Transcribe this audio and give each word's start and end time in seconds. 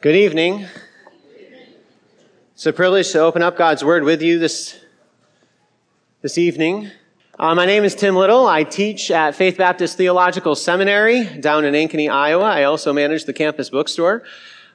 Good 0.00 0.14
evening. 0.14 0.64
It's 2.54 2.66
a 2.66 2.72
privilege 2.72 3.10
to 3.10 3.18
open 3.18 3.42
up 3.42 3.56
God's 3.56 3.82
Word 3.82 4.04
with 4.04 4.22
you 4.22 4.38
this, 4.38 4.78
this 6.22 6.38
evening. 6.38 6.92
Uh, 7.36 7.56
my 7.56 7.66
name 7.66 7.82
is 7.82 7.96
Tim 7.96 8.14
Little. 8.14 8.46
I 8.46 8.62
teach 8.62 9.10
at 9.10 9.34
Faith 9.34 9.58
Baptist 9.58 9.96
Theological 9.96 10.54
Seminary 10.54 11.24
down 11.24 11.64
in 11.64 11.74
Ankeny, 11.74 12.08
Iowa. 12.08 12.44
I 12.44 12.62
also 12.62 12.92
manage 12.92 13.24
the 13.24 13.32
campus 13.32 13.70
bookstore. 13.70 14.22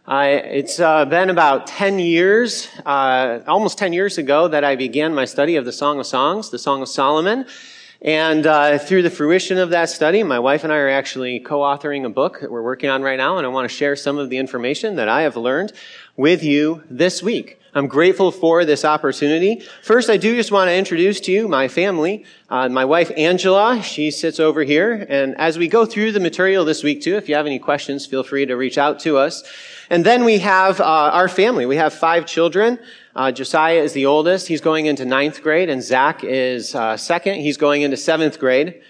Uh, 0.06 0.26
it's 0.28 0.82
uh, 0.82 1.06
been 1.06 1.30
about 1.30 1.68
10 1.68 2.00
years, 2.00 2.68
uh, 2.86 3.40
almost 3.48 3.78
10 3.78 3.94
years 3.94 4.18
ago, 4.18 4.50
that 4.50 4.66
I 4.66 4.76
began 4.76 5.16
my 5.16 5.24
study 5.24 5.56
of 5.56 5.64
the 5.64 5.72
Song 5.72 6.02
of 6.02 6.06
Songs, 6.06 6.50
the 6.50 6.60
Song 6.60 6.82
of 6.82 6.90
Solomon. 6.90 7.46
And 8.04 8.46
uh, 8.46 8.80
through 8.80 9.04
the 9.04 9.10
fruition 9.10 9.58
of 9.58 9.70
that 9.70 9.90
study, 9.90 10.24
my 10.24 10.38
wife 10.38 10.66
and 10.66 10.74
I 10.74 10.76
are 10.76 10.90
actually 10.90 11.40
co 11.40 11.60
authoring 11.60 12.04
a 12.04 12.10
book 12.10 12.42
that 12.42 12.52
we're 12.52 12.62
working 12.62 12.90
on 12.90 13.02
right 13.02 13.16
now, 13.16 13.38
and 13.38 13.48
I 13.48 13.50
want 13.50 13.70
to 13.70 13.74
share 13.74 13.96
some 13.96 14.18
of 14.18 14.30
the 14.30 14.38
information 14.38 14.98
that 14.98 15.08
I 15.08 15.22
have 15.22 15.38
learned 15.38 15.72
with 16.18 16.44
you 16.44 16.84
this 16.90 17.24
week. 17.24 17.62
I'm 17.74 17.88
grateful 17.88 18.32
for 18.32 18.66
this 18.66 18.84
opportunity. 18.84 19.64
First, 19.82 20.10
I 20.10 20.18
do 20.18 20.36
just 20.36 20.52
want 20.52 20.68
to 20.68 20.76
introduce 20.76 21.22
to 21.22 21.32
you 21.32 21.48
my 21.48 21.70
family. 21.70 22.26
Uh, 22.50 22.68
my 22.70 22.86
wife, 22.86 23.10
Angela, 23.16 23.82
she 23.82 24.12
sits 24.12 24.40
over 24.40 24.64
here. 24.64 25.08
And 25.10 25.36
as 25.38 25.58
we 25.58 25.68
go 25.68 25.86
through 25.86 26.12
the 26.12 26.20
material 26.20 26.66
this 26.66 26.84
week, 26.84 27.02
too, 27.02 27.16
if 27.16 27.30
you 27.30 27.36
have 27.36 27.48
any 27.48 27.58
questions, 27.58 28.06
feel 28.06 28.22
free 28.22 28.46
to 28.46 28.56
reach 28.56 28.78
out 28.78 29.00
to 29.02 29.18
us. 29.18 29.44
And 29.90 30.06
then 30.06 30.24
we 30.24 30.40
have 30.40 30.80
uh, 30.82 30.84
our 30.84 31.28
family. 31.28 31.66
We 31.66 31.78
have 31.78 31.94
five 31.94 32.28
children. 32.28 32.78
Uh, 33.16 33.32
Josiah 33.32 33.78
is 33.78 33.94
the 33.94 34.08
oldest. 34.08 34.48
He's 34.48 34.62
going 34.62 34.88
into 34.88 35.06
ninth 35.06 35.44
grade, 35.44 35.70
and 35.70 35.84
Zach 35.84 36.24
is 36.24 36.74
uh, 36.74 36.98
second. 36.98 37.42
He's 37.42 37.58
going 37.58 37.84
into 37.84 37.96
seventh 37.96 38.40
grade. 38.40 38.82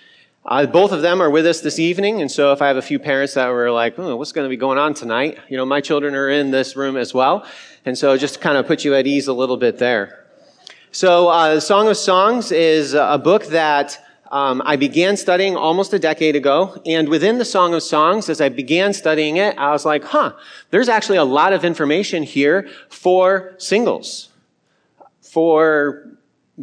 Uh, 0.45 0.66
both 0.66 0.91
of 0.94 1.02
them 1.02 1.22
are 1.22 1.30
with 1.30 1.45
us 1.45 1.59
this 1.59 1.77
evening, 1.77 2.22
and 2.22 2.31
so 2.31 2.54
if 2.54 2.62
I 2.62 2.67
have 2.67 2.78
a 2.78 2.81
few 2.81 3.00
parents 3.00 3.34
that 3.34 3.48
were 3.48 3.72
like, 3.72 4.00
oh, 4.00 4.16
what's 4.16 4.31
going 4.31 4.45
to 4.45 4.50
be 4.50 4.58
going 4.58 4.78
on 4.78 4.94
tonight? 4.94 5.40
You 5.50 5.58
know, 5.58 5.66
my 5.66 5.81
children 5.81 6.16
are 6.16 6.30
in 6.30 6.52
this 6.52 6.76
room 6.76 6.95
as 6.95 7.14
well. 7.14 7.45
And 7.86 7.98
so 7.98 8.17
just 8.17 8.36
to 8.36 8.40
kind 8.40 8.58
of 8.58 8.66
put 8.66 8.86
you 8.86 8.95
at 8.95 9.08
ease 9.08 9.28
a 9.28 9.34
little 9.34 9.58
bit 9.58 9.78
there. 9.78 10.25
So, 10.92 11.28
uh, 11.30 11.59
Song 11.59 11.90
of 11.90 11.97
Songs 11.97 12.52
is 12.52 12.94
a 12.94 13.17
book 13.17 13.47
that 13.47 14.00
um, 14.34 14.64
I 14.66 14.78
began 14.78 15.16
studying 15.16 15.56
almost 15.56 15.94
a 15.94 16.00
decade 16.00 16.36
ago, 16.36 16.81
and 16.88 17.08
within 17.08 17.38
the 17.38 17.45
Song 17.45 17.76
of 17.76 17.84
Songs, 17.84 18.30
as 18.30 18.42
I 18.42 18.50
began 18.50 18.92
studying 18.92 19.38
it, 19.38 19.56
I 19.59 19.72
was 19.72 19.86
like, 19.86 20.03
huh, 20.03 20.34
there's 20.72 20.90
actually 20.90 21.20
a 21.20 21.23
lot 21.23 21.53
of 21.53 21.64
information 21.64 22.23
here 22.23 22.67
for 22.90 23.53
singles, 23.59 24.30
for 25.22 26.12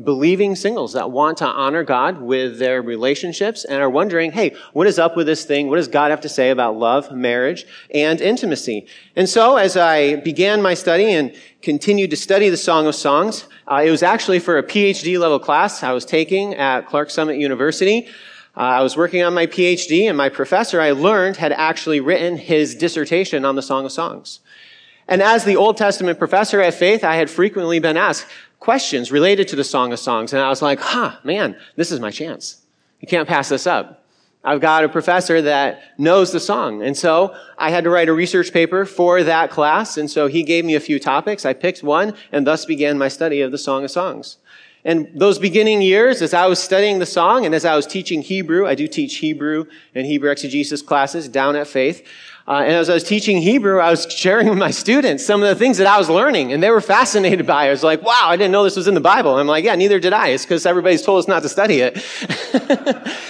believing 0.05 0.55
singles 0.55 0.93
that 0.93 1.11
want 1.11 1.39
to 1.39 1.47
honor 1.47 1.83
God 1.83 2.21
with 2.21 2.59
their 2.59 2.83
relationships 2.83 3.65
and 3.65 3.83
are 3.83 3.91
wondering, 3.91 4.33
hey, 4.33 4.55
what 4.73 4.87
is 4.87 4.99
up 4.99 5.17
with 5.17 5.27
this 5.27 5.45
thing? 5.45 5.69
What 5.69 5.77
does 5.77 5.89
God 5.89 6.11
have 6.11 6.21
to 6.23 6.29
say 6.29 6.51
about 6.51 6.77
love, 6.77 7.13
marriage, 7.13 7.67
and 7.95 8.21
intimacy? 8.21 8.87
And 9.17 9.29
so 9.29 9.57
as 9.57 9.77
I 9.77 10.17
began 10.17 10.63
my 10.63 10.75
study 10.75 11.13
and 11.13 11.35
continued 11.63 12.11
to 12.11 12.17
study 12.17 12.49
the 12.49 12.57
Song 12.57 12.87
of 12.87 12.95
Songs, 12.95 13.47
uh, 13.67 13.83
it 13.85 13.91
was 13.91 14.03
actually 14.03 14.39
for 14.39 14.59
a 14.59 14.63
PhD 14.63 15.19
level 15.19 15.39
class 15.39 15.83
I 15.83 15.93
was 15.93 16.05
taking 16.05 16.55
at 16.55 16.87
Clarks 16.87 17.15
Summit 17.15 17.37
University. 17.39 18.09
Uh, 18.57 18.61
I 18.61 18.83
was 18.83 18.97
working 18.97 19.23
on 19.23 19.35
my 19.35 19.47
PhD 19.47 20.09
and 20.09 20.17
my 20.17 20.29
professor 20.29 20.81
I 20.81 20.91
learned 20.91 21.37
had 21.37 21.53
actually 21.53 22.01
written 22.01 22.37
his 22.37 22.75
dissertation 22.75 23.45
on 23.45 23.55
the 23.55 23.63
Song 23.63 23.85
of 23.85 23.93
Songs. 23.93 24.41
And 25.11 25.23
as 25.23 25.45
the 25.45 25.57
Old 25.57 25.77
Testament 25.77 26.21
professor 26.21 26.61
at 26.61 26.75
Faith, 26.75 27.03
I 27.03 27.17
had 27.17 27.29
frequently 27.29 27.81
been 27.81 27.97
asked, 27.97 28.27
questions 28.61 29.11
related 29.11 29.49
to 29.49 29.57
the 29.57 29.65
Song 29.65 29.93
of 29.93 29.99
Songs. 29.99 30.33
And 30.33 30.41
I 30.41 30.49
was 30.49 30.63
like, 30.63 30.79
huh, 30.81 31.17
man, 31.25 31.57
this 31.77 31.91
is 31.91 31.99
my 31.99 32.11
chance. 32.11 32.63
You 33.01 33.09
can't 33.09 33.27
pass 33.27 33.49
this 33.49 33.67
up. 33.67 34.05
I've 34.43 34.61
got 34.61 34.85
a 34.85 34.89
professor 34.89 35.43
that 35.43 35.83
knows 35.99 36.33
the 36.33 36.41
song. 36.41 36.83
And 36.83 36.97
so 36.97 37.35
I 37.59 37.71
had 37.71 37.85
to 37.85 37.91
write 37.91 38.09
a 38.09 38.13
research 38.13 38.53
paper 38.53 38.87
for 38.87 39.23
that 39.23 39.51
class. 39.51 39.99
And 39.99 40.11
so 40.11 40.29
he 40.29 40.43
gave 40.43 40.65
me 40.65 40.75
a 40.75 40.81
few 40.81 40.99
topics. 40.99 41.45
I 41.45 41.53
picked 41.53 41.83
one 41.83 42.15
and 42.33 42.47
thus 42.47 42.65
began 42.65 42.97
my 42.97 43.09
study 43.09 43.43
of 43.43 43.53
the 43.53 43.59
Song 43.59 43.85
of 43.85 43.91
Songs. 43.91 44.39
And 44.83 45.11
those 45.15 45.39
beginning 45.39 45.83
years, 45.83 46.23
as 46.23 46.33
I 46.33 46.47
was 46.47 46.59
studying 46.59 47.01
the 47.01 47.07
song 47.07 47.45
and 47.45 47.55
as 47.55 47.67
I 47.67 47.77
was 47.77 47.87
teaching 47.87 48.23
Hebrew, 48.23 48.67
I 48.67 48.75
do 48.75 48.89
teach 48.89 49.17
Hebrew 49.17 49.67
and 49.95 50.07
Hebrew 50.07 50.31
exegesis 50.31 50.81
classes 50.81 51.29
down 51.29 51.55
at 51.55 51.67
Faith. 51.67 52.07
Uh, 52.51 52.63
and 52.63 52.73
as 52.73 52.91
I 52.91 52.95
was 52.95 53.05
teaching 53.05 53.41
Hebrew, 53.41 53.79
I 53.79 53.91
was 53.91 54.09
sharing 54.11 54.49
with 54.49 54.59
my 54.59 54.73
students 54.73 55.25
some 55.25 55.41
of 55.41 55.49
the 55.49 55.55
things 55.55 55.79
that 55.79 55.87
I 55.87 55.97
was 55.97 56.11
learning, 56.11 56.53
and 56.53 56.61
they 56.61 56.71
were 56.71 56.81
fascinated 56.81 57.47
by 57.47 57.67
it. 57.67 57.69
I 57.69 57.71
was 57.71 57.85
like, 57.85 58.03
wow, 58.03 58.23
I 58.25 58.37
didn't 58.37 58.51
know 58.51 58.65
this 58.65 58.75
was 58.75 58.89
in 58.89 58.95
the 58.95 59.01
Bible. 59.01 59.35
And 59.35 59.41
I'm 59.43 59.47
like, 59.47 59.63
yeah, 59.63 59.77
neither 59.77 60.01
did 60.01 60.13
I. 60.13 60.31
It's 60.31 60.45
because 60.45 60.67
everybody's 60.67 61.03
told 61.03 61.21
us 61.21 61.29
not 61.29 61.43
to 61.43 61.49
study 61.49 61.79
it. 61.79 62.05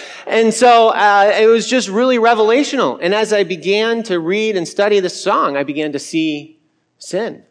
and 0.26 0.54
so 0.54 0.88
uh, 0.88 1.32
it 1.38 1.48
was 1.48 1.66
just 1.66 1.90
really 1.90 2.16
revelational. 2.16 2.98
And 3.02 3.14
as 3.14 3.34
I 3.34 3.44
began 3.44 4.02
to 4.04 4.18
read 4.18 4.56
and 4.56 4.66
study 4.66 5.00
the 5.00 5.10
song, 5.10 5.54
I 5.54 5.64
began 5.64 5.92
to 5.92 5.98
see 5.98 6.58
sin. 6.96 7.44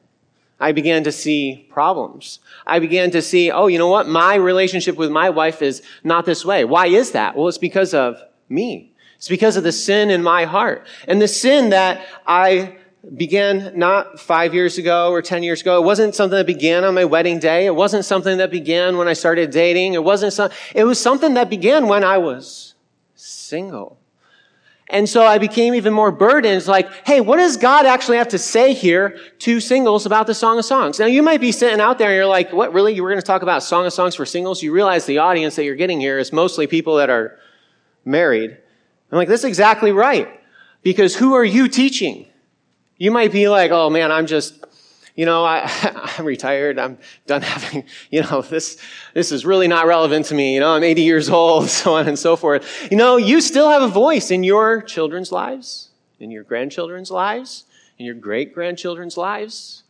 I 0.60 0.72
began 0.72 1.04
to 1.04 1.12
see 1.12 1.68
problems. 1.70 2.40
I 2.66 2.80
began 2.80 3.12
to 3.12 3.22
see, 3.22 3.52
oh, 3.52 3.68
you 3.68 3.78
know 3.78 3.90
what? 3.90 4.08
My 4.08 4.34
relationship 4.34 4.96
with 4.96 5.12
my 5.12 5.30
wife 5.30 5.62
is 5.62 5.84
not 6.04 6.26
this 6.26 6.44
way. 6.44 6.66
Why 6.66 6.88
is 6.88 7.12
that? 7.12 7.36
Well, 7.36 7.48
it's 7.48 7.60
because 7.60 7.94
of 7.94 8.20
me. 8.50 8.90
It's 9.20 9.28
because 9.28 9.58
of 9.58 9.64
the 9.64 9.72
sin 9.74 10.10
in 10.10 10.24
my 10.24 10.46
heart. 10.46 10.88
And 11.06 11.22
the 11.22 11.28
sin 11.28 11.70
that 11.70 12.08
I 12.26 12.78
began 13.16 13.78
not 13.78 14.18
five 14.18 14.54
years 14.54 14.78
ago 14.78 15.12
or 15.12 15.22
10 15.22 15.44
years 15.44 15.62
ago. 15.62 15.82
It 15.82 15.86
wasn't 15.86 16.16
something 16.16 16.38
that 16.38 16.48
began 16.48 16.86
on 16.86 16.94
my 16.94 17.04
wedding 17.04 17.40
day. 17.40 17.66
It 17.66 17.76
wasn't 17.76 18.06
something 18.06 18.38
that 18.38 18.50
began 18.50 18.98
when 18.98 19.10
I 19.10 19.14
started 19.14 19.52
dating. 19.52 19.94
It 19.94 20.04
wasn't 20.04 20.34
some, 20.34 20.52
it 20.74 20.86
was 20.86 21.00
something 21.00 21.34
that 21.34 21.50
began 21.50 21.88
when 21.88 22.04
I 22.04 22.18
was 22.18 22.76
single. 23.16 23.98
And 24.90 25.08
so 25.08 25.26
I 25.26 25.38
became 25.38 25.76
even 25.76 25.94
more 25.94 26.12
burdened. 26.12 26.56
It's 26.56 26.68
like, 26.68 26.90
hey, 27.06 27.22
what 27.22 27.38
does 27.38 27.58
God 27.58 27.86
actually 27.86 28.18
have 28.18 28.30
to 28.30 28.40
say 28.40 28.74
here 28.74 29.20
to 29.40 29.60
singles 29.60 30.06
about 30.06 30.26
the 30.26 30.34
Song 30.34 30.58
of 30.58 30.66
Songs? 30.66 30.98
Now 30.98 31.06
you 31.06 31.22
might 31.22 31.42
be 31.42 31.52
sitting 31.52 31.80
out 31.82 32.00
there 32.00 32.10
and 32.10 32.16
you're 32.16 32.26
like, 32.26 32.52
what 32.54 32.74
really? 32.74 32.94
You 32.94 33.04
were 33.04 33.10
going 33.10 33.22
to 33.22 33.26
talk 33.26 33.44
about 33.44 33.64
Song 33.64 33.86
of 33.86 33.94
Songs 33.94 34.16
for 34.16 34.26
singles? 34.26 34.64
You 34.64 34.72
realize 34.72 35.06
the 35.06 35.20
audience 35.20 35.56
that 35.58 35.64
you're 35.64 35.76
getting 35.76 36.00
here 36.00 36.18
is 36.18 36.34
mostly 36.34 36.68
people 36.68 36.96
that 36.98 37.10
are 37.10 37.38
married. 38.04 38.58
I'm 39.12 39.18
like, 39.18 39.28
that's 39.28 39.44
exactly 39.44 39.92
right. 39.92 40.40
Because 40.82 41.16
who 41.16 41.34
are 41.34 41.44
you 41.44 41.68
teaching? 41.68 42.28
You 42.98 43.12
might 43.12 43.32
be 43.32 43.50
like, 43.50 43.72
oh 43.72 43.90
man, 43.90 44.12
I'm 44.12 44.28
just, 44.28 44.66
you 45.16 45.26
know, 45.26 45.44
I, 45.44 45.70
I'm 46.18 46.26
retired. 46.26 46.80
I'm 46.80 46.98
done 47.28 47.42
having, 47.42 47.86
you 48.12 48.22
know, 48.22 48.42
this, 48.42 48.78
this 49.14 49.32
is 49.32 49.46
really 49.46 49.68
not 49.68 49.88
relevant 49.88 50.28
to 50.28 50.36
me. 50.36 50.54
You 50.54 50.60
know, 50.60 50.72
I'm 50.72 50.84
80 50.84 51.02
years 51.02 51.30
old, 51.30 51.70
so 51.70 51.96
on 51.96 52.08
and 52.08 52.18
so 52.18 52.36
forth. 52.36 52.88
You 52.92 52.98
know, 52.98 53.18
you 53.18 53.42
still 53.42 53.70
have 53.70 53.82
a 53.82 53.88
voice 53.88 54.32
in 54.32 54.44
your 54.44 54.82
children's 54.82 55.32
lives, 55.32 55.90
in 56.20 56.32
your 56.32 56.44
grandchildren's 56.44 57.12
lives, 57.12 57.66
in 57.98 58.06
your 58.06 58.16
great 58.16 58.54
grandchildren's 58.54 59.18
lives. 59.18 59.84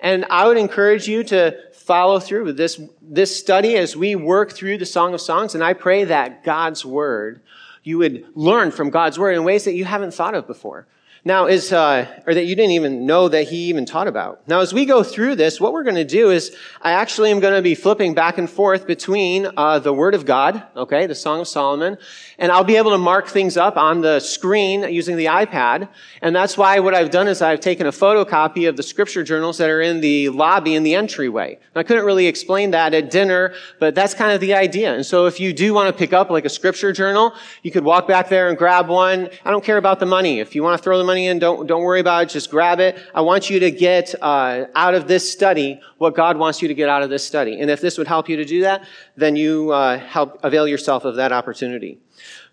And 0.00 0.26
I 0.28 0.46
would 0.46 0.58
encourage 0.58 1.08
you 1.08 1.24
to 1.24 1.56
follow 1.72 2.18
through 2.18 2.44
with 2.44 2.56
this, 2.56 2.80
this 3.00 3.38
study 3.38 3.76
as 3.76 3.96
we 3.96 4.14
work 4.14 4.52
through 4.52 4.78
the 4.78 4.86
Song 4.86 5.14
of 5.14 5.20
Songs. 5.20 5.54
And 5.54 5.62
I 5.62 5.72
pray 5.72 6.04
that 6.04 6.44
God's 6.44 6.84
Word 6.84 7.40
you 7.86 7.98
would 7.98 8.26
learn 8.34 8.72
from 8.72 8.90
God's 8.90 9.16
word 9.16 9.36
in 9.36 9.44
ways 9.44 9.64
that 9.64 9.74
you 9.74 9.84
haven't 9.84 10.12
thought 10.12 10.34
of 10.34 10.48
before. 10.48 10.88
Now, 11.26 11.46
is, 11.46 11.72
uh, 11.72 12.06
or 12.24 12.34
that 12.34 12.44
you 12.44 12.54
didn't 12.54 12.70
even 12.70 13.04
know 13.04 13.28
that 13.28 13.48
he 13.48 13.64
even 13.64 13.84
taught 13.84 14.06
about. 14.06 14.46
Now, 14.46 14.60
as 14.60 14.72
we 14.72 14.84
go 14.84 15.02
through 15.02 15.34
this, 15.34 15.60
what 15.60 15.72
we're 15.72 15.82
going 15.82 15.96
to 15.96 16.04
do 16.04 16.30
is 16.30 16.54
I 16.80 16.92
actually 16.92 17.32
am 17.32 17.40
going 17.40 17.54
to 17.54 17.62
be 17.62 17.74
flipping 17.74 18.14
back 18.14 18.38
and 18.38 18.48
forth 18.48 18.86
between 18.86 19.48
uh, 19.56 19.80
the 19.80 19.92
Word 19.92 20.14
of 20.14 20.24
God, 20.24 20.62
okay, 20.76 21.08
the 21.08 21.16
Song 21.16 21.40
of 21.40 21.48
Solomon, 21.48 21.98
and 22.38 22.52
I'll 22.52 22.62
be 22.62 22.76
able 22.76 22.92
to 22.92 22.98
mark 22.98 23.26
things 23.26 23.56
up 23.56 23.76
on 23.76 24.02
the 24.02 24.20
screen 24.20 24.84
using 24.84 25.16
the 25.16 25.24
iPad. 25.24 25.88
And 26.22 26.36
that's 26.36 26.56
why 26.56 26.78
what 26.78 26.94
I've 26.94 27.10
done 27.10 27.26
is 27.26 27.42
I've 27.42 27.58
taken 27.58 27.88
a 27.88 27.90
photocopy 27.90 28.68
of 28.68 28.76
the 28.76 28.84
scripture 28.84 29.24
journals 29.24 29.58
that 29.58 29.68
are 29.68 29.80
in 29.80 30.00
the 30.00 30.28
lobby 30.28 30.76
in 30.76 30.84
the 30.84 30.94
entryway. 30.94 31.54
And 31.54 31.80
I 31.80 31.82
couldn't 31.82 32.04
really 32.04 32.28
explain 32.28 32.70
that 32.70 32.94
at 32.94 33.10
dinner, 33.10 33.52
but 33.80 33.96
that's 33.96 34.14
kind 34.14 34.30
of 34.30 34.40
the 34.40 34.54
idea. 34.54 34.94
And 34.94 35.04
so 35.04 35.26
if 35.26 35.40
you 35.40 35.52
do 35.52 35.74
want 35.74 35.92
to 35.92 35.98
pick 35.98 36.12
up 36.12 36.30
like 36.30 36.44
a 36.44 36.50
scripture 36.50 36.92
journal, 36.92 37.34
you 37.64 37.72
could 37.72 37.82
walk 37.82 38.06
back 38.06 38.28
there 38.28 38.48
and 38.48 38.56
grab 38.56 38.86
one. 38.88 39.28
I 39.44 39.50
don't 39.50 39.64
care 39.64 39.78
about 39.78 39.98
the 39.98 40.06
money. 40.06 40.38
If 40.38 40.54
you 40.54 40.62
want 40.62 40.78
to 40.78 40.84
throw 40.84 40.98
the 40.98 41.04
money 41.04 41.15
money 41.16 41.28
in. 41.28 41.38
Don't, 41.38 41.66
don't 41.66 41.82
worry 41.82 42.00
about 42.00 42.24
it. 42.24 42.28
Just 42.28 42.50
grab 42.50 42.78
it. 42.78 42.98
I 43.14 43.22
want 43.22 43.48
you 43.48 43.58
to 43.60 43.70
get 43.70 44.14
uh, 44.20 44.66
out 44.74 44.94
of 44.94 45.08
this 45.08 45.30
study 45.30 45.80
what 45.96 46.14
God 46.14 46.36
wants 46.36 46.60
you 46.60 46.68
to 46.68 46.74
get 46.74 46.90
out 46.90 47.02
of 47.02 47.08
this 47.08 47.24
study. 47.24 47.58
And 47.58 47.70
if 47.70 47.80
this 47.80 47.96
would 47.96 48.06
help 48.06 48.28
you 48.28 48.36
to 48.36 48.44
do 48.44 48.60
that, 48.60 48.86
then 49.16 49.34
you 49.34 49.72
uh, 49.72 49.98
help 49.98 50.38
avail 50.44 50.68
yourself 50.68 51.06
of 51.06 51.16
that 51.16 51.32
opportunity. 51.32 51.98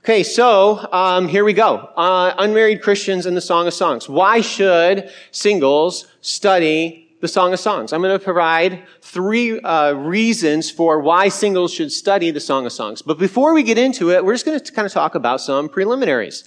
Okay, 0.03 0.23
so 0.23 0.87
um, 0.93 1.27
here 1.27 1.43
we 1.43 1.53
go. 1.53 1.75
Uh, 1.97 2.33
unmarried 2.37 2.81
Christians 2.81 3.25
in 3.25 3.35
the 3.35 3.41
Song 3.41 3.67
of 3.67 3.73
Songs. 3.73 4.07
Why 4.07 4.39
should 4.39 5.09
singles 5.31 6.07
study 6.21 7.09
the 7.19 7.27
Song 7.27 7.51
of 7.51 7.59
Songs? 7.59 7.91
I'm 7.91 8.01
going 8.01 8.17
to 8.17 8.23
provide 8.23 8.83
three 9.01 9.59
uh, 9.59 9.93
reasons 9.93 10.71
for 10.71 10.99
why 10.99 11.27
singles 11.27 11.73
should 11.73 11.91
study 11.91 12.31
the 12.31 12.39
Song 12.39 12.65
of 12.65 12.71
Songs. 12.71 13.01
But 13.01 13.17
before 13.17 13.53
we 13.53 13.63
get 13.63 13.77
into 13.77 14.11
it, 14.11 14.23
we're 14.23 14.33
just 14.33 14.45
going 14.45 14.59
to 14.59 14.71
kind 14.71 14.85
of 14.85 14.93
talk 14.93 15.15
about 15.15 15.41
some 15.41 15.67
preliminaries. 15.67 16.45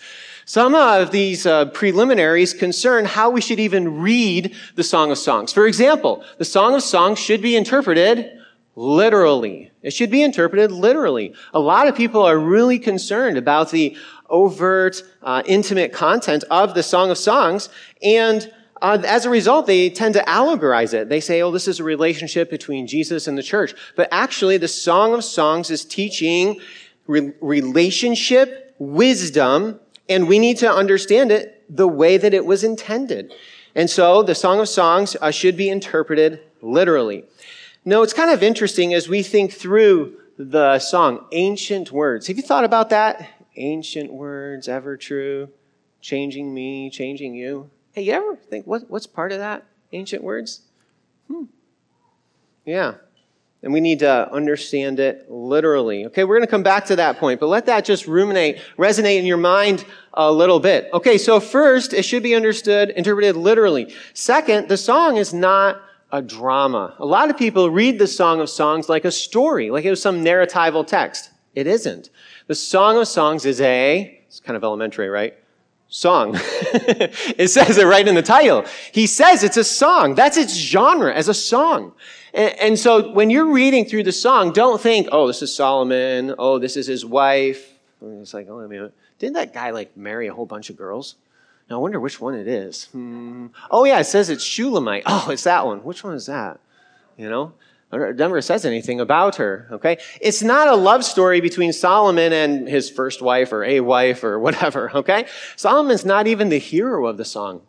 Some 0.48 0.76
of 0.76 1.10
these 1.10 1.44
uh, 1.44 1.64
preliminaries 1.66 2.54
concern 2.54 3.04
how 3.04 3.30
we 3.30 3.40
should 3.40 3.58
even 3.58 3.98
read 3.98 4.54
the 4.76 4.84
Song 4.84 5.10
of 5.10 5.18
Songs. 5.18 5.52
For 5.52 5.66
example, 5.66 6.22
the 6.38 6.44
Song 6.44 6.76
of 6.76 6.84
Songs 6.84 7.18
should 7.18 7.42
be 7.42 7.56
interpreted 7.56 8.30
literally. 8.76 9.72
It 9.82 9.92
should 9.92 10.10
be 10.10 10.22
interpreted 10.22 10.70
literally. 10.70 11.34
A 11.52 11.58
lot 11.58 11.88
of 11.88 11.96
people 11.96 12.22
are 12.22 12.38
really 12.38 12.78
concerned 12.78 13.36
about 13.36 13.72
the 13.72 13.96
overt, 14.30 15.02
uh, 15.20 15.42
intimate 15.46 15.92
content 15.92 16.44
of 16.48 16.74
the 16.74 16.82
Song 16.84 17.10
of 17.10 17.18
Songs, 17.18 17.68
and 18.00 18.48
uh, 18.80 19.02
as 19.04 19.24
a 19.24 19.30
result, 19.30 19.66
they 19.66 19.90
tend 19.90 20.14
to 20.14 20.22
allegorize 20.28 20.94
it. 20.94 21.08
They 21.08 21.20
say, 21.20 21.42
oh, 21.42 21.50
this 21.50 21.66
is 21.66 21.80
a 21.80 21.84
relationship 21.84 22.50
between 22.50 22.86
Jesus 22.86 23.26
and 23.26 23.36
the 23.36 23.42
church. 23.42 23.74
But 23.96 24.08
actually, 24.12 24.58
the 24.58 24.68
Song 24.68 25.12
of 25.12 25.24
Songs 25.24 25.70
is 25.70 25.84
teaching 25.84 26.60
re- 27.08 27.32
relationship, 27.40 28.74
wisdom, 28.78 29.80
and 30.08 30.28
we 30.28 30.38
need 30.38 30.58
to 30.58 30.70
understand 30.70 31.32
it 31.32 31.64
the 31.74 31.88
way 31.88 32.16
that 32.16 32.34
it 32.34 32.46
was 32.46 32.62
intended. 32.62 33.32
And 33.74 33.90
so 33.90 34.22
the 34.22 34.34
Song 34.34 34.60
of 34.60 34.68
Songs 34.68 35.16
uh, 35.20 35.30
should 35.30 35.56
be 35.56 35.68
interpreted 35.68 36.40
literally. 36.62 37.24
No, 37.84 38.02
it's 38.02 38.12
kind 38.12 38.30
of 38.30 38.42
interesting 38.42 38.94
as 38.94 39.08
we 39.08 39.22
think 39.22 39.52
through 39.52 40.16
the 40.38 40.78
song, 40.78 41.26
Ancient 41.32 41.92
Words. 41.92 42.26
Have 42.26 42.36
you 42.36 42.42
thought 42.42 42.64
about 42.64 42.90
that? 42.90 43.28
Ancient 43.56 44.12
words, 44.12 44.68
ever 44.68 44.96
true, 44.96 45.48
changing 46.00 46.52
me, 46.52 46.90
changing 46.90 47.34
you. 47.34 47.70
Hey, 47.92 48.02
you 48.02 48.12
ever 48.12 48.36
think, 48.36 48.66
what, 48.66 48.90
what's 48.90 49.06
part 49.06 49.32
of 49.32 49.38
that? 49.38 49.64
Ancient 49.92 50.22
words? 50.22 50.62
Hmm. 51.28 51.44
Yeah. 52.64 52.94
And 53.66 53.72
we 53.72 53.80
need 53.80 53.98
to 53.98 54.32
understand 54.32 55.00
it 55.00 55.28
literally. 55.28 56.06
Okay, 56.06 56.22
we're 56.22 56.36
going 56.36 56.46
to 56.46 56.50
come 56.50 56.62
back 56.62 56.84
to 56.84 56.94
that 56.94 57.18
point, 57.18 57.40
but 57.40 57.48
let 57.48 57.66
that 57.66 57.84
just 57.84 58.06
ruminate, 58.06 58.60
resonate 58.78 59.18
in 59.18 59.26
your 59.26 59.38
mind 59.38 59.84
a 60.14 60.30
little 60.30 60.60
bit. 60.60 60.88
Okay, 60.94 61.18
so 61.18 61.40
first, 61.40 61.92
it 61.92 62.04
should 62.04 62.22
be 62.22 62.36
understood, 62.36 62.90
interpreted 62.90 63.34
literally. 63.34 63.92
Second, 64.14 64.68
the 64.68 64.76
song 64.76 65.16
is 65.16 65.34
not 65.34 65.82
a 66.12 66.22
drama. 66.22 66.94
A 67.00 67.04
lot 67.04 67.28
of 67.28 67.36
people 67.36 67.68
read 67.68 67.98
the 67.98 68.06
Song 68.06 68.40
of 68.40 68.48
Songs 68.48 68.88
like 68.88 69.04
a 69.04 69.10
story, 69.10 69.68
like 69.68 69.84
it 69.84 69.90
was 69.90 70.00
some 70.00 70.24
narratival 70.24 70.86
text. 70.86 71.30
It 71.56 71.66
isn't. 71.66 72.10
The 72.46 72.54
Song 72.54 72.96
of 72.96 73.08
Songs 73.08 73.44
is 73.44 73.60
a, 73.60 74.22
it's 74.28 74.38
kind 74.38 74.56
of 74.56 74.62
elementary, 74.62 75.08
right? 75.08 75.34
song. 75.88 76.32
it 76.34 77.48
says 77.48 77.78
it 77.78 77.84
right 77.84 78.06
in 78.06 78.14
the 78.14 78.22
title. 78.22 78.64
He 78.92 79.06
says 79.06 79.44
it's 79.44 79.56
a 79.56 79.64
song. 79.64 80.14
That's 80.14 80.36
its 80.36 80.54
genre 80.54 81.14
as 81.14 81.28
a 81.28 81.34
song. 81.34 81.92
And, 82.36 82.60
and, 82.60 82.78
so 82.78 83.12
when 83.12 83.30
you're 83.30 83.50
reading 83.50 83.86
through 83.86 84.02
the 84.02 84.12
song, 84.12 84.52
don't 84.52 84.78
think, 84.78 85.08
oh, 85.10 85.26
this 85.26 85.40
is 85.40 85.54
Solomon. 85.54 86.34
Oh, 86.38 86.58
this 86.58 86.76
is 86.76 86.86
his 86.86 87.04
wife. 87.04 87.78
And 88.02 88.20
it's 88.20 88.34
like, 88.34 88.46
oh, 88.50 88.60
I 88.60 88.66
mean, 88.66 88.92
didn't 89.18 89.34
that 89.34 89.54
guy 89.54 89.70
like 89.70 89.96
marry 89.96 90.26
a 90.26 90.34
whole 90.34 90.44
bunch 90.44 90.68
of 90.68 90.76
girls? 90.76 91.14
Now 91.70 91.76
I 91.76 91.78
wonder 91.78 91.98
which 91.98 92.20
one 92.20 92.34
it 92.34 92.46
is. 92.46 92.84
Hmm. 92.92 93.46
Oh 93.70 93.84
yeah, 93.84 93.98
it 93.98 94.04
says 94.04 94.28
it's 94.28 94.44
Shulamite. 94.44 95.04
Oh, 95.06 95.30
it's 95.30 95.44
that 95.44 95.64
one. 95.64 95.82
Which 95.82 96.04
one 96.04 96.12
is 96.12 96.26
that? 96.26 96.60
You 97.16 97.30
know? 97.30 97.54
It 97.92 98.16
never 98.16 98.42
says 98.42 98.66
anything 98.66 99.00
about 99.00 99.36
her, 99.36 99.68
okay? 99.70 99.96
It's 100.20 100.42
not 100.42 100.68
a 100.68 100.74
love 100.74 101.04
story 101.04 101.40
between 101.40 101.72
Solomon 101.72 102.32
and 102.32 102.68
his 102.68 102.90
first 102.90 103.22
wife 103.22 103.52
or 103.52 103.64
a 103.64 103.80
wife 103.80 104.24
or 104.24 104.38
whatever, 104.38 104.90
okay? 104.94 105.26
Solomon's 105.54 106.04
not 106.04 106.26
even 106.26 106.50
the 106.50 106.58
hero 106.58 107.06
of 107.06 107.16
the 107.16 107.24
song. 107.24 107.62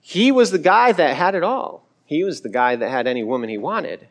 He 0.00 0.32
was 0.32 0.50
the 0.50 0.58
guy 0.58 0.92
that 0.92 1.16
had 1.16 1.34
it 1.34 1.44
all. 1.44 1.84
He 2.10 2.24
was 2.24 2.40
the 2.40 2.48
guy 2.48 2.74
that 2.74 2.90
had 2.90 3.06
any 3.06 3.22
woman 3.22 3.48
he 3.48 3.56
wanted. 3.56 4.08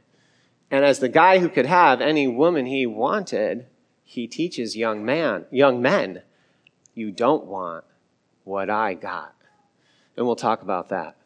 And 0.72 0.86
as 0.86 1.00
the 1.00 1.10
guy 1.10 1.40
who 1.40 1.50
could 1.50 1.66
have 1.66 2.00
any 2.00 2.30
woman 2.30 2.66
he 2.66 2.86
wanted, 2.86 3.66
he 4.06 4.26
teaches 4.26 4.78
young 4.78 5.04
man, 5.04 5.48
young 5.52 5.82
men, 5.82 6.22
you 6.96 7.12
don't 7.12 7.44
want 7.44 7.84
what 8.46 8.70
I 8.70 8.94
got. 8.94 9.36
And 10.16 10.26
we'll 10.26 10.38
talk 10.38 10.62
about 10.62 10.88
that. 10.88 11.18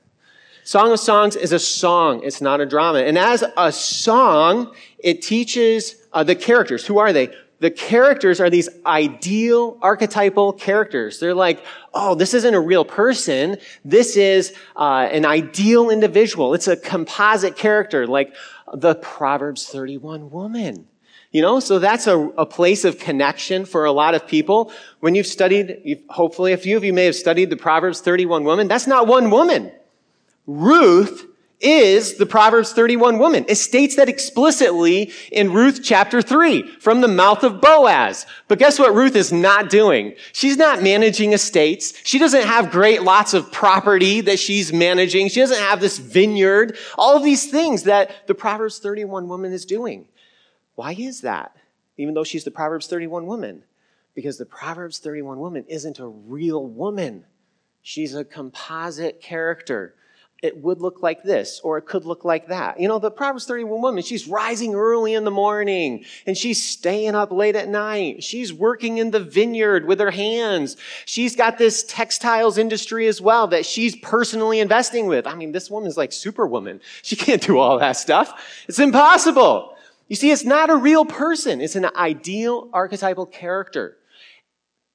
Song 0.64 0.92
of 0.92 1.00
Songs 1.00 1.36
is 1.36 1.52
a 1.52 1.60
song. 1.60 2.24
It's 2.24 2.42
not 2.42 2.60
a 2.60 2.66
drama. 2.66 3.02
And 3.02 3.20
as 3.20 3.44
a 3.56 3.72
song, 3.72 4.74
it 4.98 5.22
teaches 5.22 5.98
uh, 6.12 6.24
the 6.24 6.36
characters. 6.36 6.88
Who 6.88 6.98
are 6.98 7.14
they? 7.14 7.36
The 7.64 7.72
characters 7.72 8.42
are 8.42 8.50
these 8.50 8.68
ideal 8.86 9.78
archetypal 9.82 10.52
characters. 10.52 11.22
They're 11.22 11.34
like, 11.34 11.64
oh, 11.94 12.14
this 12.14 12.34
isn't 12.34 12.54
a 12.54 12.60
real 12.60 12.84
person. 12.84 13.56
This 13.86 14.18
is 14.18 14.54
uh, 14.76 15.08
an 15.10 15.26
ideal 15.26 15.90
individual. 15.90 16.56
It's 16.56 16.68
a 16.68 16.76
composite 16.76 17.56
character, 17.56 18.06
like 18.06 18.36
the 18.74 18.96
Proverbs 18.96 19.66
31 19.66 20.30
woman. 20.30 20.90
You 21.32 21.42
know, 21.42 21.62
so 21.62 21.80
that's 21.80 22.06
a, 22.06 22.18
a 22.38 22.46
place 22.46 22.84
of 22.84 23.00
connection 23.00 23.64
for 23.64 23.86
a 23.86 23.94
lot 23.94 24.14
of 24.14 24.28
people. 24.28 24.70
When 25.00 25.16
you've 25.16 25.26
studied, 25.26 25.80
you've, 25.86 26.02
hopefully 26.10 26.52
a 26.52 26.58
few 26.58 26.76
of 26.76 26.84
you 26.84 26.92
may 26.92 27.06
have 27.06 27.16
studied 27.16 27.50
the 27.50 27.56
Proverbs 27.56 28.02
31 28.02 28.44
woman. 28.44 28.68
That's 28.68 28.88
not 28.88 29.08
one 29.08 29.30
woman. 29.30 29.72
Ruth 30.48 31.26
is 31.64 32.16
the 32.16 32.26
Proverbs 32.26 32.74
31 32.74 33.18
woman. 33.18 33.46
It 33.48 33.56
states 33.56 33.96
that 33.96 34.10
explicitly 34.10 35.12
in 35.32 35.54
Ruth 35.54 35.82
chapter 35.84 36.22
3 36.22 36.68
from 36.80 37.02
the 37.02 37.08
mouth 37.08 37.44
of 37.44 37.62
Boaz. 37.62 38.26
But 38.48 38.60
guess 38.60 38.78
what 38.78 38.94
Ruth 38.94 39.16
is 39.16 39.32
not 39.32 39.70
doing? 39.70 40.16
She's 40.34 40.58
not 40.58 40.84
managing 40.84 41.34
estates. 41.34 41.94
She 42.04 42.20
doesn't 42.20 42.44
have 42.44 42.72
great 42.72 43.04
lots 43.04 43.34
of 43.34 43.52
property 43.52 44.22
that 44.22 44.40
she's 44.40 44.74
managing. 44.74 45.30
She 45.30 45.40
doesn't 45.40 45.58
have 45.58 45.80
this 45.80 45.98
vineyard. 45.98 46.78
All 46.98 47.16
of 47.16 47.24
these 47.24 47.50
things 47.50 47.84
that 47.84 48.28
the 48.28 48.36
Proverbs 48.36 48.80
31 48.80 49.28
woman 49.28 49.54
is 49.54 49.66
doing. 49.66 50.08
Why 50.76 50.94
is 50.94 51.22
that? 51.22 51.56
Even 51.98 52.14
though 52.14 52.24
she's 52.24 52.44
the 52.44 52.52
Proverbs 52.52 52.88
31 52.88 53.26
woman. 53.26 53.64
Because 54.16 54.38
the 54.38 54.46
Proverbs 54.46 55.00
31 55.00 55.40
woman 55.40 55.66
isn't 55.68 56.00
a 56.00 56.08
real 56.08 56.66
woman. 56.66 57.26
She's 57.82 58.14
a 58.16 58.24
composite 58.24 59.22
character 59.22 59.96
it 60.44 60.62
would 60.62 60.82
look 60.82 61.02
like 61.02 61.24
this 61.24 61.62
or 61.64 61.78
it 61.78 61.84
could 61.84 62.04
look 62.04 62.26
like 62.26 62.48
that. 62.48 62.78
You 62.78 62.90
know, 62.90 63.00
the 63.00 63.10
Proverbs 63.10 63.46
31 63.46 63.82
woman, 63.82 64.04
she's 64.04 64.28
rising 64.28 64.76
early 64.76 65.14
in 65.14 65.24
the 65.24 65.32
morning 65.32 66.04
and 66.28 66.38
she's 66.38 66.62
staying 66.62 67.16
up 67.16 67.32
late 67.32 67.56
at 67.56 67.70
night. 67.70 68.22
She's 68.24 68.52
working 68.52 68.98
in 68.98 69.12
the 69.12 69.22
vineyard 69.22 69.88
with 69.88 70.02
her 70.02 70.12
hands. 70.12 70.76
She's 71.06 71.38
got 71.38 71.58
this 71.58 71.84
textiles 71.84 72.58
industry 72.58 73.08
as 73.08 73.22
well 73.22 73.48
that 73.48 73.66
she's 73.66 73.96
personally 73.96 74.60
investing 74.60 75.08
with. 75.08 75.26
I 75.26 75.34
mean, 75.34 75.54
this 75.54 75.72
woman's 75.72 75.96
like 75.96 76.12
superwoman. 76.12 76.82
She 77.02 77.16
can't 77.16 77.42
do 77.42 77.58
all 77.58 77.80
that 77.80 77.94
stuff. 77.94 78.64
It's 78.68 78.80
impossible. 78.80 79.78
You 80.10 80.18
see, 80.18 80.30
it's 80.30 80.44
not 80.44 80.70
a 80.70 80.76
real 80.76 81.06
person. 81.06 81.62
It's 81.62 81.78
an 81.78 81.88
ideal 81.96 82.70
archetypal 82.74 83.28
character. 83.28 83.98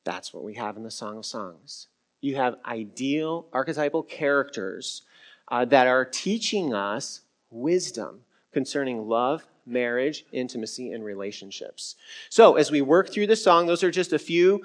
That's 0.05 0.35
what 0.35 0.45
we 0.45 0.55
have 0.55 0.77
in 0.77 0.83
the 0.83 0.91
Song 0.91 1.17
of 1.17 1.25
Songs. 1.25 1.89
You 2.21 2.37
have 2.37 2.57
ideal 2.67 3.47
archetypal 3.53 4.03
characters 4.03 5.03
uh, 5.49 5.65
that 5.67 5.87
are 5.87 6.05
teaching 6.05 6.75
us 6.75 7.23
wisdom 7.51 8.21
concerning 8.53 9.09
love, 9.09 9.47
marriage, 9.67 10.25
intimacy, 10.33 10.93
and 10.93 11.05
relationships. 11.05 11.97
So, 12.29 12.57
as 12.57 12.71
we 12.71 12.81
work 12.81 13.11
through 13.11 13.27
the 13.27 13.37
song, 13.37 13.67
those 13.67 13.83
are 13.83 13.91
just 13.91 14.13
a 14.13 14.19
few 14.19 14.63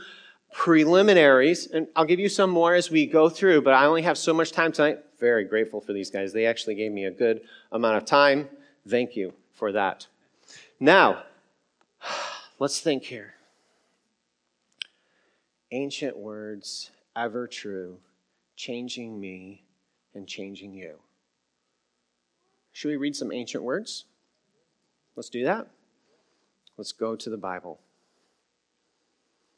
preliminaries, 0.53 1.68
and 1.68 1.88
I'll 1.95 2.06
give 2.06 2.19
you 2.19 2.30
some 2.30 2.50
more 2.50 2.75
as 2.75 2.91
we 2.91 3.06
go 3.06 3.27
through, 3.27 3.63
but 3.63 3.74
I 3.74 3.85
only 3.85 4.03
have 4.03 4.18
so 4.18 4.33
much 4.33 4.51
time 4.51 4.71
tonight. 4.71 5.00
Very 5.19 5.45
grateful 5.45 5.81
for 5.81 5.94
these 5.94 6.09
guys. 6.09 6.31
They 6.31 6.45
actually 6.45 6.75
gave 6.75 6.91
me 6.91 7.06
a 7.06 7.12
good 7.12 7.41
amount 7.71 7.97
of 7.97 8.06
time. 8.06 8.49
Thank 8.87 9.16
you 9.16 9.33
for 9.54 9.71
that. 9.71 10.07
Now, 10.80 11.23
let's 12.59 12.80
think 12.80 13.04
here. 13.04 13.33
Ancient 15.71 16.16
words, 16.16 16.92
ever 17.16 17.47
true, 17.47 17.97
changing 18.56 19.19
me 19.19 19.63
and 20.14 20.28
changing 20.28 20.74
you. 20.74 20.96
Should 22.72 22.90
we 22.90 22.98
read 22.98 23.16
some 23.16 23.32
ancient 23.32 23.64
words? 23.64 24.06
Let's 25.16 25.30
do 25.30 25.44
that. 25.44 25.68
Let's 26.78 26.92
go 26.92 27.16
to 27.16 27.30
the 27.30 27.38
Bible. 27.38 27.80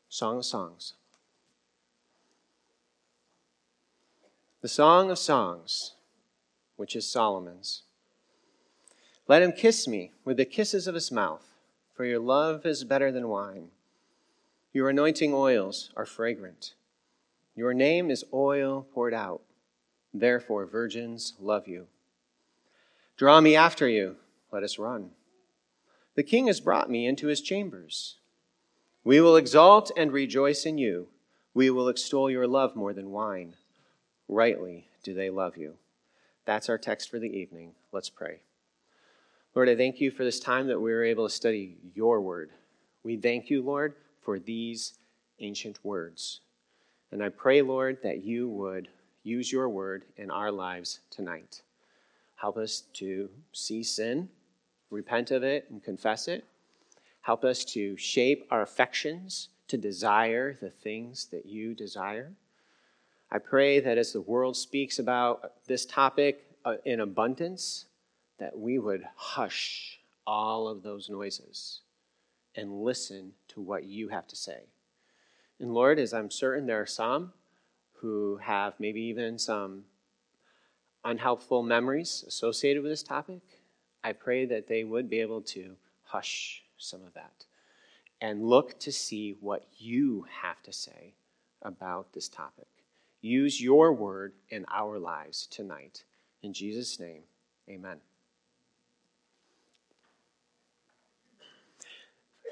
Song 0.10 0.38
of 0.38 0.46
Songs. 0.46 0.94
The 4.62 4.68
Song 4.68 5.12
of 5.12 5.18
Songs, 5.18 5.94
which 6.76 6.96
is 6.96 7.08
Solomon's. 7.08 7.84
Let 9.28 9.42
him 9.42 9.54
kiss 9.54 9.88
me 9.88 10.12
with 10.24 10.38
the 10.38 10.46
kisses 10.46 10.88
of 10.88 10.96
his 10.96 11.12
mouth, 11.12 11.54
for 11.96 12.04
your 12.06 12.20
love 12.20 12.66
is 12.66 12.84
better 12.84 13.12
than 13.12 13.30
wine. 13.30 13.70
Your 14.74 14.90
anointing 14.90 15.34
oils 15.34 15.92
are 15.96 16.06
fragrant. 16.06 16.74
Your 17.56 17.74
name 17.74 18.12
is 18.12 18.26
oil 18.34 18.86
poured 18.94 19.14
out 19.14 19.42
Therefore, 20.18 20.66
virgins, 20.66 21.34
love 21.42 21.68
you. 21.68 21.88
Draw 23.18 23.42
me 23.42 23.58
after 23.58 23.86
you. 23.86 24.16
Let 24.50 24.64
us 24.64 24.80
run. 24.80 25.10
The 26.16 26.24
king 26.24 26.48
has 26.48 26.62
brought 26.62 26.90
me 26.90 27.06
into 27.06 27.28
his 27.28 27.42
chambers. 27.42 28.16
We 29.04 29.20
will 29.20 29.36
exalt 29.36 29.92
and 29.98 30.14
rejoice 30.14 30.66
in 30.66 30.78
you. 30.78 31.10
We 31.54 31.70
will 31.70 31.90
extol 31.90 32.32
your 32.32 32.48
love 32.48 32.78
more 32.78 32.94
than 32.94 33.12
wine. 33.12 33.56
Rightly 34.30 34.88
do 35.04 35.14
they 35.14 35.30
love 35.30 35.58
you. 35.58 35.74
That's 36.46 36.70
our 36.70 36.78
text 36.78 37.10
for 37.10 37.20
the 37.20 37.38
evening. 37.38 37.74
Let's 37.92 38.10
pray. 38.10 38.40
Lord, 39.54 39.68
I 39.68 39.76
thank 39.76 40.00
you 40.00 40.12
for 40.12 40.24
this 40.24 40.40
time 40.40 40.68
that 40.68 40.80
we 40.80 40.94
were 40.94 41.04
able 41.04 41.28
to 41.28 41.34
study 41.34 41.76
your 41.94 42.22
word. 42.22 42.52
We 43.04 43.18
thank 43.18 43.50
you, 43.50 43.62
Lord, 43.62 43.96
for 44.22 44.40
these 44.40 44.94
ancient 45.40 45.84
words. 45.84 46.40
And 47.12 47.22
I 47.22 47.28
pray, 47.28 47.62
Lord, 47.62 47.98
that 48.04 48.24
you 48.24 48.48
would 48.48 48.88
use 49.26 49.52
your 49.52 49.68
word 49.68 50.06
in 50.18 50.30
our 50.30 50.52
lives 50.52 51.00
tonight. 51.10 51.64
Help 52.36 52.58
us 52.58 52.84
to 52.94 53.28
see 53.52 53.84
sin, 53.84 54.30
repent 54.92 55.32
of 55.32 55.44
it, 55.44 55.66
and 55.70 55.84
confess 55.84 56.28
it. 56.28 56.46
Help 57.22 57.44
us 57.44 57.66
to 57.66 57.98
shape 57.98 58.46
our 58.52 58.62
affections 58.62 59.50
to 59.68 59.78
desire 59.78 60.54
the 60.54 60.70
things 60.70 61.26
that 61.32 61.46
you 61.46 61.74
desire. 61.74 62.34
I 63.32 63.40
pray 63.40 63.80
that 63.80 63.98
as 63.98 64.14
the 64.14 64.22
world 64.22 64.56
speaks 64.56 65.00
about 65.00 65.54
this 65.66 65.88
topic 65.88 66.46
uh, 66.64 66.76
in 66.86 67.00
abundance, 67.00 67.86
that 68.38 68.56
we 68.58 68.78
would 68.78 69.04
hush 69.16 70.00
all 70.28 70.68
of 70.68 70.84
those 70.84 71.10
noises 71.10 71.82
and 72.56 72.84
listen 72.84 73.32
to 73.48 73.60
what 73.60 73.86
you 73.86 74.10
have 74.10 74.28
to 74.28 74.36
say. 74.36 74.66
And 75.60 75.74
Lord, 75.74 75.98
as 75.98 76.14
I'm 76.14 76.30
certain 76.30 76.68
there 76.68 76.82
are 76.82 76.86
some 76.86 77.34
who 78.00 78.38
have 78.38 78.74
maybe 78.80 79.02
even 79.02 79.40
some 79.40 79.86
unhelpful 81.04 81.64
memories 81.64 82.24
associated 82.28 82.82
with 82.82 82.92
this 82.92 83.04
topic, 83.04 83.42
I 84.04 84.14
pray 84.14 84.46
that 84.46 84.68
they 84.68 84.84
would 84.84 85.10
be 85.10 85.20
able 85.20 85.42
to 85.42 85.76
hush 86.04 86.64
some 86.78 87.04
of 87.04 87.14
that 87.14 87.46
and 88.22 88.48
look 88.48 88.80
to 88.80 88.92
see 88.92 89.36
what 89.40 89.68
you 89.78 90.26
have 90.42 90.62
to 90.64 90.74
say 90.74 91.14
about 91.62 92.14
this 92.14 92.30
topic. 92.30 92.68
Use 93.22 93.62
your 93.62 93.94
word 93.94 94.34
in 94.50 94.66
our 94.72 95.00
lives 95.00 95.48
tonight. 95.48 96.04
In 96.44 96.54
Jesus' 96.54 97.00
name, 97.00 97.24
amen. 97.70 97.98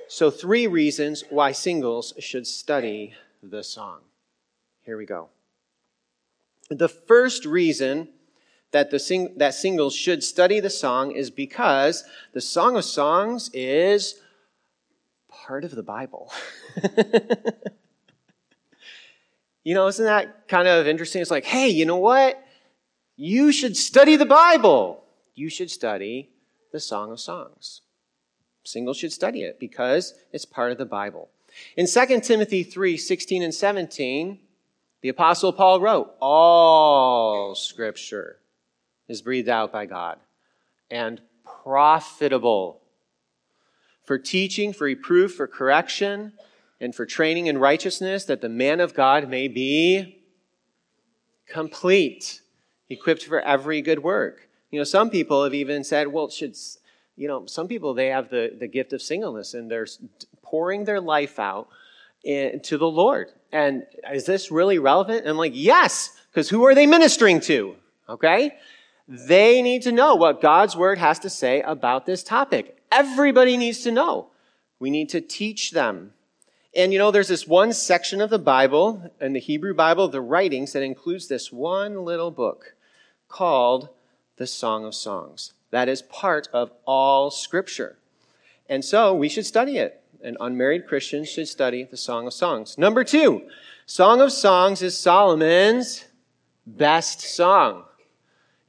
So, 0.08 0.30
three 0.30 0.68
reasons 0.68 1.24
why 1.30 1.54
singles 1.54 2.14
should 2.20 2.46
study 2.46 3.14
the 3.42 3.64
song. 3.64 4.02
Here 4.86 4.98
we 4.98 5.06
go. 5.06 5.30
The 6.70 6.90
first 6.90 7.46
reason 7.46 8.10
that, 8.72 8.92
the 8.92 9.00
sing- 9.00 9.38
that 9.38 9.54
singles 9.54 9.96
should 9.96 10.24
study 10.24 10.60
the 10.60 10.70
song 10.70 11.12
is 11.12 11.30
because 11.30 12.04
the 12.34 12.42
Song 12.42 12.76
of 12.76 12.84
Songs 12.84 13.50
is 13.54 14.16
part 15.30 15.64
of 15.64 15.72
the 15.72 15.84
Bible. 15.84 16.32
you 19.64 19.74
know, 19.74 19.88
isn't 19.88 20.06
that 20.06 20.48
kind 20.48 20.68
of 20.68 20.88
interesting? 20.88 21.22
It's 21.22 21.32
like, 21.32 21.46
hey, 21.46 21.70
you 21.70 21.86
know 21.86 21.98
what? 21.98 22.44
You 23.16 23.52
should 23.52 23.78
study 23.78 24.16
the 24.16 24.26
Bible. 24.26 25.04
You 25.36 25.50
should 25.50 25.72
study 25.72 26.32
the 26.72 26.80
Song 26.80 27.12
of 27.12 27.20
Songs. 27.20 27.82
Singles 28.66 28.98
should 28.98 29.14
study 29.14 29.44
it 29.44 29.60
because 29.60 30.14
it's 30.32 30.46
part 30.46 30.72
of 30.72 30.78
the 30.78 30.86
Bible. 30.86 31.30
In 31.78 31.86
2 31.86 32.22
Timothy 32.22 32.64
3 32.64 32.98
16 32.98 33.44
and 33.44 33.54
17, 33.54 34.40
the 35.04 35.10
Apostle 35.10 35.52
Paul 35.52 35.82
wrote, 35.82 36.16
All 36.22 37.56
scripture 37.56 38.38
is 39.10 39.22
breathed 39.22 39.50
out 39.50 39.70
by 39.72 39.86
God 39.86 40.18
and 40.90 41.20
profitable 41.44 42.80
for 44.06 44.18
teaching, 44.18 44.72
for 44.72 44.86
reproof, 44.86 45.36
for 45.36 45.46
correction, 45.46 46.32
and 46.80 46.96
for 46.96 47.06
training 47.06 47.48
in 47.48 47.58
righteousness, 47.58 48.24
that 48.26 48.40
the 48.40 48.48
man 48.48 48.80
of 48.80 48.94
God 48.94 49.30
may 49.30 49.50
be 49.50 50.24
complete, 51.50 52.42
equipped 52.90 53.26
for 53.26 53.42
every 53.42 53.82
good 53.82 54.00
work. 54.04 54.48
You 54.72 54.80
know, 54.80 54.86
some 54.86 55.10
people 55.10 55.44
have 55.44 55.54
even 55.54 55.84
said, 55.84 56.08
well, 56.08 56.30
should, 56.30 56.56
you 57.18 57.28
know, 57.28 57.46
some 57.46 57.68
people, 57.68 57.94
they 57.94 58.08
have 58.08 58.30
the, 58.30 58.56
the 58.58 58.68
gift 58.68 58.94
of 58.94 59.02
singleness 59.02 59.54
and 59.54 59.70
they're 59.70 59.88
pouring 60.42 60.86
their 60.86 61.02
life 61.02 61.40
out 61.40 61.68
in, 62.24 62.62
to 62.62 62.78
the 62.78 62.88
Lord. 62.88 63.32
And 63.54 63.86
is 64.12 64.26
this 64.26 64.52
really 64.52 64.80
relevant? 64.80 65.22
And 65.22 65.30
I'm 65.30 65.38
like, 65.38 65.54
yes, 65.56 66.10
because 66.30 66.50
who 66.50 66.66
are 66.66 66.74
they 66.74 66.88
ministering 66.88 67.40
to? 67.42 67.76
Okay? 68.10 68.58
They 69.08 69.62
need 69.62 69.84
to 69.84 69.92
know 69.92 70.16
what 70.16 70.42
God's 70.42 70.76
word 70.76 70.98
has 70.98 71.20
to 71.20 71.30
say 71.30 71.62
about 71.62 72.08
this 72.08 72.24
topic. 72.24 72.80
Everybody 72.92 73.56
needs 73.56 73.82
to 73.82 73.92
know. 73.92 74.30
We 74.80 74.90
need 74.90 75.10
to 75.10 75.22
teach 75.22 75.72
them. 75.72 76.14
And 76.76 76.92
you 76.92 76.98
know, 76.98 77.12
there's 77.12 77.28
this 77.28 77.48
one 77.48 77.74
section 77.74 78.22
of 78.22 78.32
the 78.32 78.40
Bible, 78.40 79.12
in 79.22 79.34
the 79.34 79.40
Hebrew 79.40 79.76
Bible, 79.76 80.08
the 80.08 80.20
writings, 80.20 80.74
that 80.74 80.82
includes 80.82 81.28
this 81.28 81.52
one 81.52 82.04
little 82.04 82.32
book 82.32 82.74
called 83.28 83.90
the 84.38 84.48
Song 84.48 84.84
of 84.84 84.96
Songs. 84.96 85.54
That 85.70 85.88
is 85.88 86.02
part 86.02 86.50
of 86.52 86.72
all 86.86 87.30
Scripture. 87.30 87.98
And 88.68 88.84
so 88.84 89.14
we 89.14 89.30
should 89.30 89.46
study 89.46 89.78
it. 89.78 90.03
And 90.24 90.38
unmarried 90.40 90.88
Christians 90.88 91.30
should 91.30 91.48
study 91.48 91.84
the 91.84 91.98
Song 91.98 92.28
of 92.28 92.34
Songs. 92.34 92.78
Number 92.78 93.04
two, 93.04 93.44
Song 93.86 94.22
of 94.22 94.32
Songs 94.32 94.82
is 94.82 94.98
Solomon's 94.98 96.06
best 96.66 97.22
song. 97.22 97.84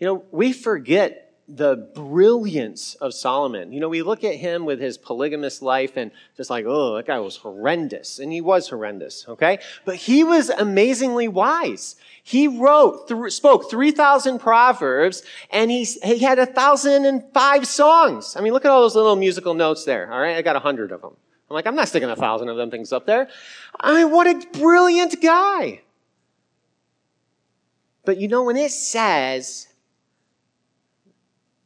You 0.00 0.06
know, 0.06 0.24
we 0.32 0.52
forget 0.52 1.24
the 1.46 1.76
brilliance 1.94 2.94
of 2.96 3.12
Solomon. 3.12 3.72
You 3.72 3.80
know, 3.80 3.88
we 3.88 4.02
look 4.02 4.24
at 4.24 4.34
him 4.36 4.64
with 4.64 4.80
his 4.80 4.96
polygamous 4.96 5.60
life 5.60 5.96
and 5.96 6.10
just 6.36 6.48
like, 6.48 6.64
oh, 6.66 6.96
that 6.96 7.06
guy 7.06 7.18
was 7.20 7.36
horrendous. 7.36 8.18
And 8.18 8.32
he 8.32 8.40
was 8.40 8.68
horrendous, 8.68 9.26
okay? 9.28 9.58
But 9.84 9.96
he 9.96 10.24
was 10.24 10.48
amazingly 10.48 11.28
wise. 11.28 11.96
He 12.22 12.48
wrote, 12.48 13.08
th- 13.08 13.32
spoke 13.32 13.70
3,000 13.70 14.38
proverbs 14.38 15.22
and 15.50 15.70
he, 15.70 15.84
he 15.84 16.20
had 16.20 16.38
1,005 16.38 17.66
songs. 17.66 18.36
I 18.36 18.40
mean, 18.40 18.54
look 18.54 18.64
at 18.64 18.70
all 18.70 18.80
those 18.80 18.96
little 18.96 19.16
musical 19.16 19.52
notes 19.52 19.84
there, 19.84 20.10
all 20.10 20.20
right? 20.20 20.36
I 20.36 20.42
got 20.42 20.54
100 20.54 20.92
of 20.92 21.02
them. 21.02 21.16
I'm 21.54 21.58
like, 21.58 21.66
I'm 21.68 21.76
not 21.76 21.86
sticking 21.86 22.10
a 22.10 22.16
thousand 22.16 22.48
of 22.48 22.56
them 22.56 22.68
things 22.68 22.92
up 22.92 23.06
there. 23.06 23.28
I 23.78 23.94
mean, 23.94 24.10
what 24.10 24.26
a 24.26 24.44
brilliant 24.58 25.22
guy. 25.22 25.82
But 28.04 28.18
you 28.18 28.26
know, 28.26 28.42
when 28.42 28.56
it 28.56 28.72
says 28.72 29.68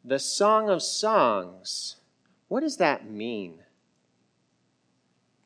the 0.04 0.18
Song 0.18 0.68
of 0.68 0.82
Songs, 0.82 1.96
what 2.48 2.60
does 2.60 2.76
that 2.76 3.10
mean? 3.10 3.60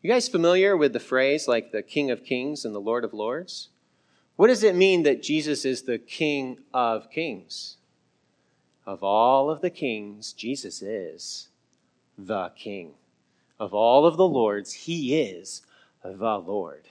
You 0.02 0.10
guys 0.10 0.28
familiar 0.28 0.76
with 0.76 0.92
the 0.92 0.98
phrase 0.98 1.46
like 1.46 1.70
the 1.70 1.82
King 1.82 2.10
of 2.10 2.24
Kings 2.24 2.64
and 2.64 2.74
the 2.74 2.80
Lord 2.80 3.04
of 3.04 3.14
Lords? 3.14 3.68
What 4.34 4.48
does 4.48 4.64
it 4.64 4.74
mean 4.74 5.04
that 5.04 5.22
Jesus 5.22 5.64
is 5.64 5.82
the 5.82 5.98
King 5.98 6.58
of 6.74 7.12
Kings? 7.12 7.76
Of 8.84 9.04
all 9.04 9.50
of 9.50 9.60
the 9.60 9.70
kings, 9.70 10.32
Jesus 10.32 10.82
is 10.82 11.46
the 12.18 12.50
King. 12.56 12.94
Of 13.62 13.72
all 13.74 14.06
of 14.06 14.16
the 14.16 14.26
Lords, 14.26 14.72
he 14.72 15.20
is 15.20 15.62
the 16.02 16.36
Lord. 16.36 16.88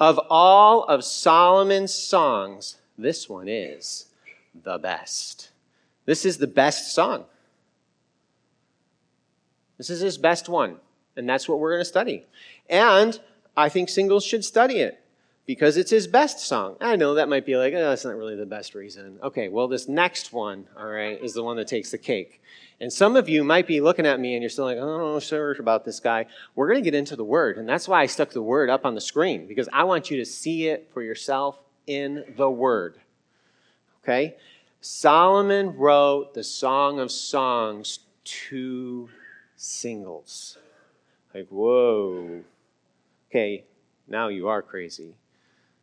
Of 0.00 0.18
all 0.30 0.84
of 0.84 1.04
Solomon's 1.04 1.92
songs, 1.92 2.78
this 2.96 3.28
one 3.28 3.48
is 3.48 4.06
the 4.54 4.78
best. 4.78 5.50
This 6.06 6.24
is 6.24 6.38
the 6.38 6.46
best 6.46 6.94
song. 6.94 7.26
This 9.76 9.90
is 9.90 10.00
his 10.00 10.16
best 10.16 10.48
one. 10.48 10.76
And 11.16 11.28
that's 11.28 11.46
what 11.46 11.58
we're 11.58 11.72
going 11.72 11.82
to 11.82 11.84
study. 11.84 12.24
And 12.70 13.20
I 13.54 13.68
think 13.68 13.90
singles 13.90 14.24
should 14.24 14.42
study 14.42 14.76
it 14.76 14.99
because 15.50 15.76
it's 15.76 15.90
his 15.90 16.06
best 16.06 16.38
song. 16.38 16.76
I 16.80 16.94
know 16.94 17.14
that 17.14 17.28
might 17.28 17.44
be 17.44 17.56
like, 17.56 17.74
oh, 17.74 17.88
that's 17.88 18.04
not 18.04 18.14
really 18.14 18.36
the 18.36 18.46
best 18.46 18.72
reason. 18.72 19.18
Okay, 19.20 19.48
well, 19.48 19.66
this 19.66 19.88
next 19.88 20.32
one, 20.32 20.68
all 20.78 20.86
right, 20.86 21.20
is 21.20 21.34
the 21.34 21.42
one 21.42 21.56
that 21.56 21.66
takes 21.66 21.90
the 21.90 21.98
cake. 21.98 22.40
And 22.80 22.92
some 22.92 23.16
of 23.16 23.28
you 23.28 23.42
might 23.42 23.66
be 23.66 23.80
looking 23.80 24.06
at 24.06 24.20
me 24.20 24.34
and 24.34 24.44
you're 24.44 24.48
still 24.48 24.66
like, 24.66 24.78
oh, 24.78 24.88
I'm 24.88 25.14
not 25.14 25.24
sure 25.24 25.56
about 25.58 25.84
this 25.84 25.98
guy. 25.98 26.26
We're 26.54 26.68
going 26.68 26.78
to 26.78 26.88
get 26.88 26.96
into 26.96 27.16
the 27.16 27.24
word. 27.24 27.58
And 27.58 27.68
that's 27.68 27.88
why 27.88 28.00
I 28.00 28.06
stuck 28.06 28.30
the 28.30 28.40
word 28.40 28.70
up 28.70 28.86
on 28.86 28.94
the 28.94 29.00
screen 29.00 29.48
because 29.48 29.68
I 29.72 29.82
want 29.82 30.08
you 30.08 30.18
to 30.18 30.24
see 30.24 30.68
it 30.68 30.88
for 30.94 31.02
yourself 31.02 31.58
in 31.88 32.22
the 32.36 32.48
word. 32.48 33.00
Okay? 34.04 34.36
Solomon 34.80 35.76
wrote 35.76 36.32
the 36.32 36.44
Song 36.44 37.00
of 37.00 37.10
Songs 37.10 37.98
to 38.22 39.08
singles. 39.56 40.58
Like, 41.34 41.48
whoa. 41.48 42.42
Okay, 43.28 43.64
now 44.06 44.28
you 44.28 44.46
are 44.46 44.62
crazy. 44.62 45.16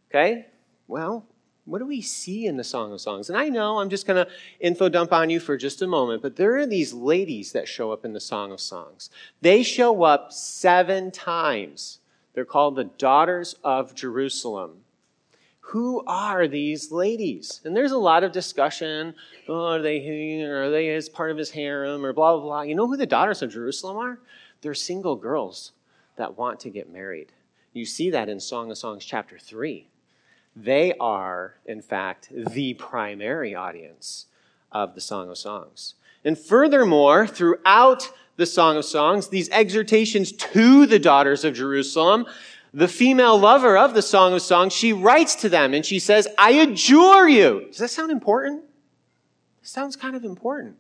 Okay? 0.09 0.47
Well, 0.87 1.25
what 1.65 1.79
do 1.79 1.85
we 1.85 2.01
see 2.01 2.45
in 2.45 2.55
the 2.55 2.63
Song 2.63 2.93
of 2.93 3.01
Songs? 3.01 3.29
And 3.29 3.37
I 3.37 3.49
know 3.49 3.79
I'm 3.79 3.89
just 3.89 4.07
going 4.07 4.25
to 4.25 4.31
info 4.59 4.87
dump 4.87 5.11
on 5.11 5.29
you 5.29 5.39
for 5.39 5.57
just 5.57 5.81
a 5.81 5.87
moment, 5.87 6.21
but 6.21 6.37
there 6.37 6.57
are 6.57 6.65
these 6.65 6.93
ladies 6.93 7.51
that 7.51 7.67
show 7.67 7.91
up 7.91 8.05
in 8.05 8.13
the 8.13 8.19
Song 8.19 8.51
of 8.51 8.61
Songs. 8.61 9.09
They 9.41 9.63
show 9.63 10.03
up 10.03 10.31
seven 10.31 11.11
times. 11.11 11.99
They're 12.33 12.45
called 12.45 12.75
the 12.75 12.85
Daughters 12.85 13.55
of 13.63 13.95
Jerusalem 13.95 14.83
who 15.67 16.01
are 16.07 16.47
these 16.47 16.93
ladies? 16.93 17.59
And 17.65 17.75
there's 17.75 17.91
a 17.91 17.97
lot 17.97 18.23
of 18.23 18.31
discussion. 18.31 19.13
Oh, 19.49 19.73
are 19.73 19.81
they 19.81 20.41
are 20.41 20.69
they 20.69 20.89
as 20.95 21.09
part 21.09 21.29
of 21.29 21.37
his 21.37 21.51
harem 21.51 22.05
or 22.05 22.13
blah 22.13 22.37
blah 22.37 22.41
blah. 22.41 22.61
You 22.61 22.73
know 22.73 22.87
who 22.87 22.95
the 22.95 23.05
daughters 23.05 23.41
of 23.41 23.51
Jerusalem 23.51 23.97
are? 23.97 24.19
They're 24.61 24.73
single 24.73 25.17
girls 25.17 25.73
that 26.15 26.37
want 26.37 26.61
to 26.61 26.69
get 26.69 26.91
married. 26.91 27.33
You 27.73 27.85
see 27.85 28.09
that 28.11 28.29
in 28.29 28.39
Song 28.39 28.71
of 28.71 28.77
Songs 28.77 29.03
chapter 29.03 29.37
3. 29.37 29.89
They 30.59 30.93
are, 30.99 31.55
in 31.65 31.81
fact, 31.81 32.29
the 32.31 32.73
primary 32.73 33.53
audience 33.53 34.25
of 34.71 34.95
the 34.95 35.01
Song 35.01 35.29
of 35.29 35.37
Songs. 35.37 35.93
And 36.25 36.37
furthermore, 36.37 37.27
throughout 37.27 38.09
the 38.37 38.45
Song 38.45 38.77
of 38.77 38.85
Songs, 38.85 39.27
these 39.27 39.49
exhortations 39.49 40.31
to 40.31 40.85
the 40.85 40.99
daughters 40.99 41.43
of 41.43 41.53
Jerusalem 41.53 42.25
the 42.73 42.87
female 42.87 43.39
lover 43.39 43.77
of 43.77 43.93
the 43.93 44.01
Song 44.01 44.33
of 44.33 44.41
Songs, 44.41 44.73
she 44.73 44.93
writes 44.93 45.35
to 45.35 45.49
them 45.49 45.73
and 45.73 45.85
she 45.85 45.99
says, 45.99 46.27
I 46.37 46.51
adjure 46.51 47.27
you. 47.27 47.65
Does 47.67 47.77
that 47.77 47.89
sound 47.89 48.11
important? 48.11 48.63
It 49.61 49.67
sounds 49.67 49.95
kind 49.95 50.15
of 50.15 50.23
important. 50.23 50.75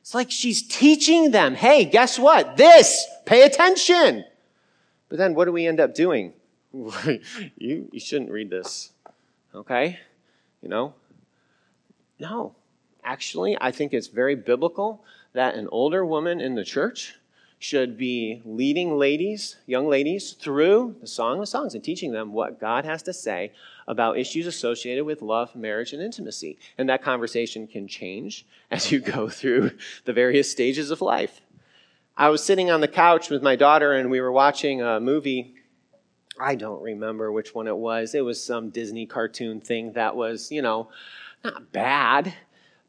It's 0.00 0.14
like 0.14 0.30
she's 0.30 0.62
teaching 0.62 1.30
them, 1.30 1.54
hey, 1.54 1.84
guess 1.84 2.18
what? 2.18 2.56
This, 2.56 3.06
pay 3.26 3.42
attention. 3.42 4.24
But 5.08 5.18
then 5.18 5.34
what 5.34 5.44
do 5.44 5.52
we 5.52 5.66
end 5.66 5.78
up 5.78 5.94
doing? 5.94 6.32
You, 6.72 7.88
you 7.92 8.00
shouldn't 8.00 8.30
read 8.30 8.50
this. 8.50 8.92
Okay? 9.54 9.98
You 10.62 10.68
know? 10.68 10.94
No. 12.18 12.54
Actually, 13.02 13.56
I 13.60 13.70
think 13.70 13.92
it's 13.92 14.08
very 14.08 14.34
biblical 14.34 15.04
that 15.32 15.54
an 15.54 15.68
older 15.72 16.04
woman 16.04 16.40
in 16.40 16.54
the 16.54 16.64
church 16.64 17.14
should 17.58 17.98
be 17.98 18.40
leading 18.46 18.96
ladies, 18.96 19.56
young 19.66 19.86
ladies, 19.86 20.32
through 20.32 20.96
the 21.00 21.06
Song 21.06 21.40
of 21.40 21.48
Songs 21.48 21.74
and 21.74 21.84
teaching 21.84 22.10
them 22.10 22.32
what 22.32 22.58
God 22.58 22.86
has 22.86 23.02
to 23.02 23.12
say 23.12 23.52
about 23.86 24.18
issues 24.18 24.46
associated 24.46 25.04
with 25.04 25.20
love, 25.20 25.54
marriage, 25.54 25.92
and 25.92 26.02
intimacy. 26.02 26.58
And 26.78 26.88
that 26.88 27.02
conversation 27.02 27.66
can 27.66 27.86
change 27.86 28.46
as 28.70 28.90
you 28.90 29.00
go 29.00 29.28
through 29.28 29.72
the 30.06 30.14
various 30.14 30.50
stages 30.50 30.90
of 30.90 31.02
life. 31.02 31.42
I 32.16 32.30
was 32.30 32.42
sitting 32.42 32.70
on 32.70 32.80
the 32.80 32.88
couch 32.88 33.28
with 33.28 33.42
my 33.42 33.56
daughter 33.56 33.92
and 33.92 34.10
we 34.10 34.20
were 34.20 34.32
watching 34.32 34.80
a 34.80 34.98
movie. 34.98 35.54
I 36.40 36.54
don't 36.54 36.82
remember 36.82 37.30
which 37.30 37.54
one 37.54 37.68
it 37.68 37.76
was. 37.76 38.14
It 38.14 38.24
was 38.24 38.42
some 38.42 38.70
Disney 38.70 39.06
cartoon 39.06 39.60
thing 39.60 39.92
that 39.92 40.16
was, 40.16 40.50
you 40.50 40.62
know, 40.62 40.88
not 41.44 41.70
bad 41.72 42.34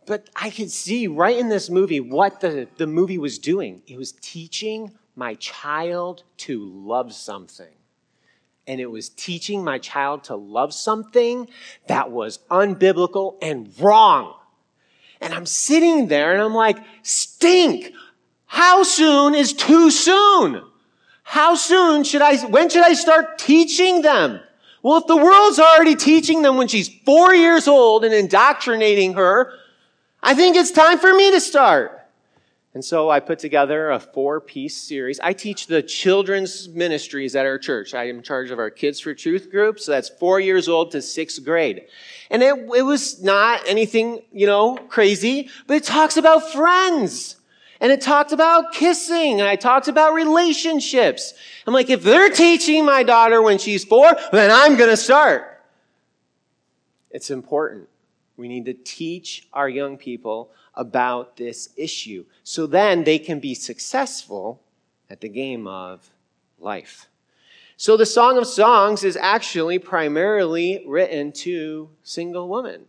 but 0.05 0.29
I 0.35 0.49
could 0.49 0.71
see 0.71 1.07
right 1.07 1.37
in 1.37 1.49
this 1.49 1.69
movie 1.69 1.99
what 1.99 2.41
the, 2.41 2.67
the 2.77 2.87
movie 2.87 3.17
was 3.17 3.37
doing. 3.39 3.81
It 3.87 3.97
was 3.97 4.13
teaching 4.13 4.91
my 5.15 5.35
child 5.35 6.23
to 6.37 6.63
love 6.65 7.13
something. 7.13 7.73
And 8.67 8.79
it 8.79 8.89
was 8.89 9.09
teaching 9.09 9.63
my 9.63 9.77
child 9.77 10.23
to 10.25 10.35
love 10.35 10.73
something 10.73 11.47
that 11.87 12.11
was 12.11 12.39
unbiblical 12.49 13.37
and 13.41 13.73
wrong. 13.79 14.35
And 15.19 15.33
I'm 15.33 15.45
sitting 15.45 16.07
there 16.07 16.33
and 16.33 16.41
I'm 16.41 16.53
like, 16.53 16.77
stink. 17.03 17.93
How 18.45 18.83
soon 18.83 19.35
is 19.35 19.53
too 19.53 19.91
soon? 19.91 20.63
How 21.31 21.55
soon 21.55 22.03
should 22.03 22.21
I, 22.21 22.35
when 22.47 22.69
should 22.69 22.83
I 22.83 22.91
start 22.91 23.37
teaching 23.37 24.01
them? 24.01 24.41
Well, 24.83 24.97
if 24.97 25.07
the 25.07 25.15
world's 25.15 25.59
already 25.59 25.95
teaching 25.95 26.41
them 26.41 26.57
when 26.57 26.67
she's 26.67 26.89
four 27.05 27.33
years 27.33 27.69
old 27.69 28.03
and 28.03 28.13
indoctrinating 28.13 29.13
her, 29.13 29.53
I 30.21 30.33
think 30.33 30.57
it's 30.57 30.71
time 30.71 30.99
for 30.99 31.13
me 31.13 31.31
to 31.31 31.39
start. 31.39 32.05
And 32.73 32.83
so 32.83 33.09
I 33.09 33.21
put 33.21 33.39
together 33.39 33.91
a 33.91 33.99
four 34.01 34.41
piece 34.41 34.75
series. 34.75 35.21
I 35.21 35.31
teach 35.31 35.67
the 35.67 35.81
children's 35.81 36.67
ministries 36.67 37.33
at 37.33 37.45
our 37.45 37.57
church. 37.57 37.93
I 37.93 38.09
am 38.09 38.17
in 38.17 38.23
charge 38.23 38.51
of 38.51 38.59
our 38.59 38.69
Kids 38.69 38.99
for 38.99 39.13
Truth 39.13 39.51
group. 39.51 39.79
So 39.79 39.93
that's 39.93 40.09
four 40.09 40.41
years 40.41 40.67
old 40.67 40.91
to 40.91 41.01
sixth 41.01 41.41
grade. 41.45 41.83
And 42.29 42.43
it, 42.43 42.55
it 42.75 42.81
was 42.81 43.23
not 43.23 43.61
anything, 43.69 44.19
you 44.33 44.47
know, 44.47 44.75
crazy, 44.75 45.49
but 45.65 45.77
it 45.77 45.85
talks 45.85 46.17
about 46.17 46.51
friends. 46.51 47.37
And 47.81 47.91
it 47.91 47.99
talked 47.99 48.31
about 48.31 48.73
kissing 48.73 49.41
and 49.41 49.49
I 49.49 49.55
talked 49.55 49.87
about 49.87 50.13
relationships. 50.13 51.33
I'm 51.65 51.73
like, 51.73 51.89
if 51.89 52.03
they're 52.03 52.29
teaching 52.29 52.85
my 52.85 53.01
daughter 53.01 53.41
when 53.41 53.57
she's 53.57 53.83
four, 53.83 54.15
then 54.31 54.51
I'm 54.51 54.77
going 54.77 54.91
to 54.91 54.97
start. 54.97 55.63
It's 57.09 57.31
important. 57.31 57.89
We 58.37 58.47
need 58.47 58.65
to 58.65 58.75
teach 58.75 59.47
our 59.51 59.67
young 59.67 59.97
people 59.97 60.51
about 60.75 61.37
this 61.37 61.69
issue 61.75 62.23
so 62.43 62.67
then 62.67 63.03
they 63.03 63.19
can 63.19 63.39
be 63.39 63.55
successful 63.55 64.61
at 65.09 65.19
the 65.19 65.29
game 65.29 65.67
of 65.67 66.09
life. 66.59 67.07
So 67.77 67.97
the 67.97 68.05
Song 68.05 68.37
of 68.37 68.45
Songs 68.45 69.03
is 69.03 69.17
actually 69.17 69.79
primarily 69.79 70.83
written 70.85 71.31
to 71.31 71.89
single 72.03 72.47
women. 72.47 72.85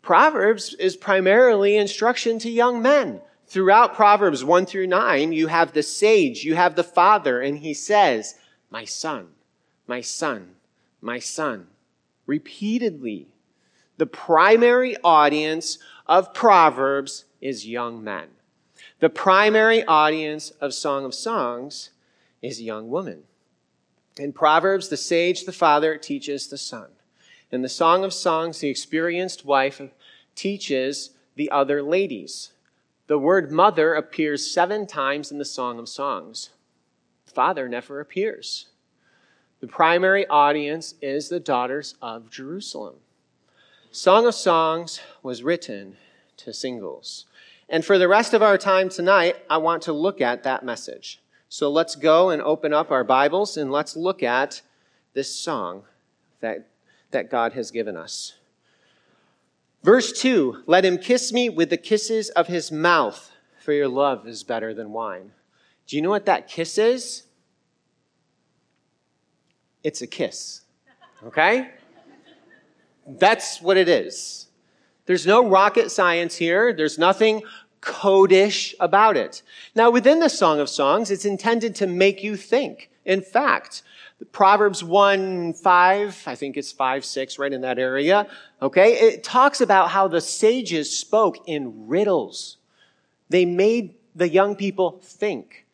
Proverbs 0.00 0.72
is 0.74 0.96
primarily 0.96 1.76
instruction 1.76 2.38
to 2.38 2.50
young 2.50 2.80
men. 2.80 3.20
Throughout 3.46 3.94
Proverbs 3.94 4.42
1 4.44 4.66
through 4.66 4.88
9, 4.88 5.32
you 5.32 5.46
have 5.46 5.72
the 5.72 5.82
sage, 5.82 6.44
you 6.44 6.56
have 6.56 6.74
the 6.74 6.82
father, 6.82 7.40
and 7.40 7.58
he 7.58 7.74
says, 7.74 8.34
My 8.70 8.84
son, 8.84 9.28
my 9.86 10.00
son, 10.00 10.56
my 11.00 11.20
son. 11.20 11.68
Repeatedly, 12.26 13.28
the 13.98 14.06
primary 14.06 14.96
audience 15.04 15.78
of 16.06 16.34
Proverbs 16.34 17.24
is 17.40 17.66
young 17.66 18.02
men. 18.02 18.28
The 18.98 19.10
primary 19.10 19.84
audience 19.84 20.50
of 20.50 20.74
Song 20.74 21.04
of 21.04 21.14
Songs 21.14 21.90
is 22.42 22.60
young 22.60 22.90
women. 22.90 23.22
In 24.18 24.32
Proverbs, 24.32 24.88
the 24.88 24.96
sage, 24.96 25.44
the 25.44 25.52
father, 25.52 25.96
teaches 25.96 26.48
the 26.48 26.58
son. 26.58 26.88
In 27.52 27.62
the 27.62 27.68
Song 27.68 28.04
of 28.04 28.12
Songs, 28.12 28.58
the 28.58 28.68
experienced 28.68 29.44
wife 29.44 29.80
teaches 30.34 31.10
the 31.36 31.50
other 31.50 31.82
ladies. 31.82 32.52
The 33.06 33.18
word 33.18 33.52
mother 33.52 33.94
appears 33.94 34.52
seven 34.52 34.86
times 34.86 35.30
in 35.30 35.38
the 35.38 35.44
Song 35.44 35.78
of 35.78 35.88
Songs. 35.88 36.50
Father 37.24 37.68
never 37.68 38.00
appears. 38.00 38.66
The 39.60 39.68
primary 39.68 40.26
audience 40.26 40.94
is 41.00 41.28
the 41.28 41.38
daughters 41.38 41.94
of 42.02 42.30
Jerusalem. 42.30 42.96
Song 43.92 44.26
of 44.26 44.34
Songs 44.34 45.00
was 45.22 45.44
written 45.44 45.96
to 46.38 46.52
singles. 46.52 47.26
And 47.68 47.84
for 47.84 47.96
the 47.96 48.08
rest 48.08 48.34
of 48.34 48.42
our 48.42 48.58
time 48.58 48.88
tonight, 48.88 49.36
I 49.48 49.58
want 49.58 49.82
to 49.84 49.92
look 49.92 50.20
at 50.20 50.42
that 50.42 50.64
message. 50.64 51.22
So 51.48 51.70
let's 51.70 51.94
go 51.94 52.30
and 52.30 52.42
open 52.42 52.72
up 52.72 52.90
our 52.90 53.04
Bibles 53.04 53.56
and 53.56 53.70
let's 53.70 53.96
look 53.96 54.22
at 54.22 54.62
this 55.14 55.34
song 55.34 55.84
that, 56.40 56.68
that 57.12 57.30
God 57.30 57.52
has 57.52 57.70
given 57.70 57.96
us. 57.96 58.34
Verse 59.86 60.10
2 60.10 60.64
Let 60.66 60.84
him 60.84 60.98
kiss 60.98 61.32
me 61.32 61.48
with 61.48 61.70
the 61.70 61.76
kisses 61.76 62.28
of 62.30 62.48
his 62.48 62.72
mouth, 62.72 63.30
for 63.60 63.72
your 63.72 63.86
love 63.86 64.26
is 64.26 64.42
better 64.42 64.74
than 64.74 64.92
wine. 64.92 65.30
Do 65.86 65.94
you 65.94 66.02
know 66.02 66.10
what 66.10 66.26
that 66.26 66.48
kiss 66.48 66.76
is? 66.76 67.22
It's 69.84 70.02
a 70.02 70.08
kiss. 70.08 70.62
Okay? 71.24 71.70
That's 73.06 73.62
what 73.62 73.76
it 73.76 73.88
is. 73.88 74.48
There's 75.04 75.24
no 75.24 75.48
rocket 75.48 75.92
science 75.92 76.34
here. 76.34 76.72
There's 76.72 76.98
nothing 76.98 77.44
codish 77.80 78.74
about 78.80 79.16
it. 79.16 79.42
Now, 79.76 79.90
within 79.90 80.18
the 80.18 80.28
Song 80.28 80.58
of 80.58 80.68
Songs, 80.68 81.12
it's 81.12 81.24
intended 81.24 81.76
to 81.76 81.86
make 81.86 82.24
you 82.24 82.36
think. 82.36 82.90
In 83.04 83.22
fact, 83.22 83.84
Proverbs 84.32 84.82
1, 84.82 85.54
5, 85.54 86.22
I 86.26 86.34
think 86.34 86.56
it's 86.56 86.72
5, 86.72 87.04
6, 87.04 87.38
right 87.38 87.52
in 87.52 87.60
that 87.60 87.78
area, 87.78 88.26
okay? 88.62 88.94
It 88.94 89.22
talks 89.22 89.60
about 89.60 89.90
how 89.90 90.08
the 90.08 90.20
sages 90.20 90.96
spoke 90.96 91.36
in 91.46 91.86
riddles. 91.86 92.56
They 93.28 93.44
made 93.44 93.94
the 94.14 94.28
young 94.28 94.56
people 94.56 95.00
think. 95.02 95.66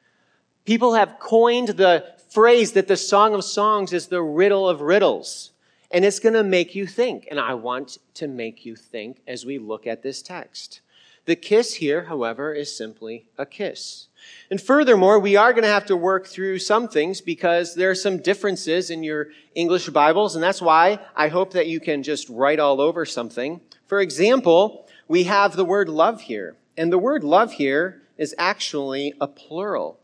People 0.64 0.94
have 0.94 1.18
coined 1.20 1.68
the 1.68 2.04
phrase 2.30 2.72
that 2.72 2.88
the 2.88 2.96
Song 2.96 3.34
of 3.34 3.44
Songs 3.44 3.92
is 3.92 4.08
the 4.08 4.22
riddle 4.22 4.68
of 4.68 4.80
riddles 4.80 5.52
and 5.92 6.04
it's 6.04 6.18
going 6.18 6.34
to 6.34 6.42
make 6.42 6.74
you 6.74 6.86
think. 6.86 7.28
And 7.30 7.38
I 7.38 7.54
want 7.54 7.98
to 8.14 8.26
make 8.26 8.64
you 8.64 8.74
think 8.74 9.20
as 9.28 9.44
we 9.44 9.58
look 9.58 9.86
at 9.86 10.02
this 10.02 10.22
text. 10.22 10.80
The 11.26 11.36
kiss 11.36 11.74
here, 11.74 12.04
however, 12.04 12.52
is 12.52 12.74
simply 12.74 13.26
a 13.38 13.46
kiss. 13.46 14.08
And 14.50 14.60
furthermore, 14.60 15.18
we 15.18 15.36
are 15.36 15.52
going 15.52 15.62
to 15.62 15.68
have 15.68 15.86
to 15.86 15.96
work 15.96 16.26
through 16.26 16.58
some 16.58 16.88
things 16.88 17.20
because 17.20 17.74
there 17.74 17.90
are 17.90 17.94
some 17.94 18.18
differences 18.18 18.90
in 18.90 19.02
your 19.02 19.28
English 19.54 19.88
Bibles, 19.88 20.34
and 20.34 20.42
that's 20.42 20.60
why 20.60 20.98
I 21.16 21.28
hope 21.28 21.52
that 21.52 21.68
you 21.68 21.80
can 21.80 22.02
just 22.02 22.28
write 22.28 22.60
all 22.60 22.80
over 22.80 23.06
something. 23.06 23.60
For 23.86 24.00
example, 24.00 24.86
we 25.08 25.24
have 25.24 25.56
the 25.56 25.64
word 25.64 25.88
love 25.88 26.22
here, 26.22 26.56
and 26.76 26.92
the 26.92 26.98
word 26.98 27.24
love 27.24 27.52
here 27.52 28.02
is 28.18 28.34
actually 28.38 29.14
a 29.20 29.26
plural. 29.26 29.98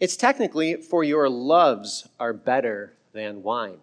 It's 0.00 0.16
technically, 0.16 0.76
for 0.76 1.04
your 1.04 1.28
loves 1.28 2.08
are 2.18 2.32
better 2.32 2.94
than 3.12 3.42
wine. 3.42 3.80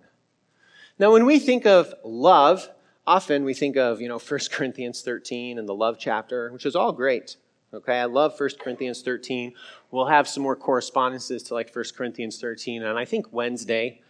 Now, 0.99 1.11
when 1.11 1.25
we 1.25 1.37
think 1.37 1.65
of 1.65 1.93
love, 2.03 2.69
often 3.05 3.43
we 3.43 3.53
think 3.53 3.77
of, 3.77 4.01
you 4.01 4.07
know, 4.07 4.19
1 4.27 4.39
Corinthians 4.51 5.01
13 5.01 5.59
and 5.59 5.69
the 5.69 5.75
love 5.75 5.97
chapter, 5.99 6.51
which 6.51 6.65
is 6.65 6.75
all 6.75 6.91
great. 6.91 7.37
Okay, 7.73 7.99
I 7.99 8.05
love 8.05 8.39
1 8.39 8.49
Corinthians 8.59 9.01
13. 9.01 9.53
We'll 9.91 10.07
have 10.07 10.27
some 10.27 10.43
more 10.43 10.55
correspondences 10.55 11.43
to 11.43 11.53
like 11.53 11.75
1 11.75 11.85
Corinthians 11.95 12.39
13 12.39 12.83
and 12.83 12.97
I 12.97 13.05
think 13.05 13.33
Wednesday. 13.33 14.01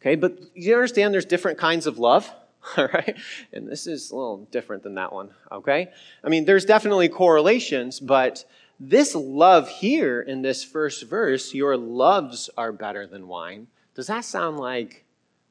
Okay, 0.00 0.14
but 0.14 0.38
you 0.54 0.74
understand 0.74 1.14
there's 1.14 1.24
different 1.24 1.58
kinds 1.58 1.86
of 1.86 1.98
love, 1.98 2.30
all 2.76 2.88
right? 2.88 3.16
And 3.52 3.66
this 3.66 3.86
is 3.86 4.10
a 4.10 4.16
little 4.16 4.46
different 4.50 4.82
than 4.82 4.94
that 4.94 5.12
one, 5.12 5.30
okay? 5.50 5.88
I 6.22 6.28
mean, 6.28 6.44
there's 6.44 6.64
definitely 6.64 7.08
correlations, 7.08 7.98
but 7.98 8.44
this 8.78 9.14
love 9.14 9.68
here 9.68 10.20
in 10.20 10.42
this 10.42 10.62
first 10.62 11.04
verse, 11.04 11.52
your 11.54 11.76
loves 11.76 12.48
are 12.56 12.72
better 12.72 13.06
than 13.06 13.26
wine, 13.26 13.66
does 13.94 14.06
that 14.06 14.24
sound 14.24 14.58
like 14.58 15.04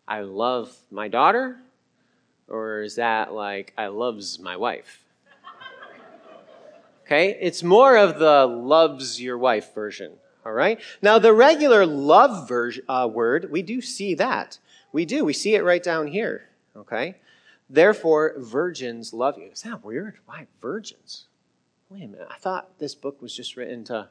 I 0.07 0.21
love 0.21 0.73
my 0.89 1.09
daughter? 1.09 1.57
Or 2.47 2.81
is 2.81 2.95
that 2.95 3.33
like 3.33 3.73
I 3.77 3.87
loves 3.87 4.39
my 4.39 4.55
wife? 4.55 5.03
Okay, 7.07 7.37
it's 7.39 7.63
more 7.63 7.95
of 7.95 8.19
the 8.19 8.45
loves 8.45 9.21
your 9.21 9.37
wife 9.37 9.73
version. 9.73 10.11
All 10.45 10.51
right. 10.51 10.77
Now 11.01 11.19
the 11.19 11.31
regular 11.31 11.85
love 11.85 12.49
version, 12.49 12.83
uh, 12.89 13.09
word, 13.09 13.49
we 13.49 13.61
do 13.61 13.79
see 13.79 14.13
that. 14.15 14.59
We 14.91 15.05
do. 15.05 15.23
We 15.23 15.31
see 15.31 15.55
it 15.55 15.63
right 15.63 15.81
down 15.81 16.07
here. 16.07 16.49
Okay. 16.75 17.15
Therefore, 17.69 18.33
virgins 18.37 19.13
love 19.13 19.37
you. 19.37 19.51
Is 19.53 19.61
that 19.61 19.85
weird? 19.85 20.17
Why 20.25 20.47
virgins? 20.61 21.27
Wait 21.89 22.03
a 22.03 22.07
minute. 22.07 22.27
I 22.29 22.39
thought 22.39 22.77
this 22.77 22.93
book 22.93 23.21
was 23.21 23.33
just 23.33 23.55
written 23.55 23.85
to 23.85 24.09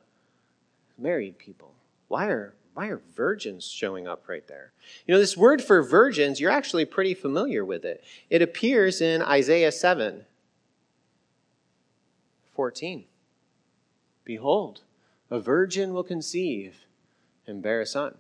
married 0.97 1.37
people. 1.37 1.75
Why 2.09 2.29
are 2.29 2.55
why 2.73 2.87
are 2.87 3.03
virgins 3.15 3.67
showing 3.67 4.07
up 4.07 4.27
right 4.27 4.47
there? 4.49 4.73
You 5.07 5.13
know, 5.13 5.21
this 5.21 5.37
word 5.37 5.63
for 5.63 5.83
virgins, 5.83 6.41
you're 6.41 6.51
actually 6.51 6.87
pretty 6.87 7.13
familiar 7.13 7.63
with 7.63 7.85
it. 7.85 8.03
It 8.31 8.41
appears 8.41 9.03
in 9.03 9.21
Isaiah 9.21 9.73
7 9.73 10.25
14. 12.57 13.05
Behold, 14.25 14.81
a 15.31 15.38
virgin 15.38 15.92
will 15.92 16.03
conceive 16.03 16.87
and 17.47 17.62
bear 17.62 17.83
a 17.83 17.87
son. 17.87 18.16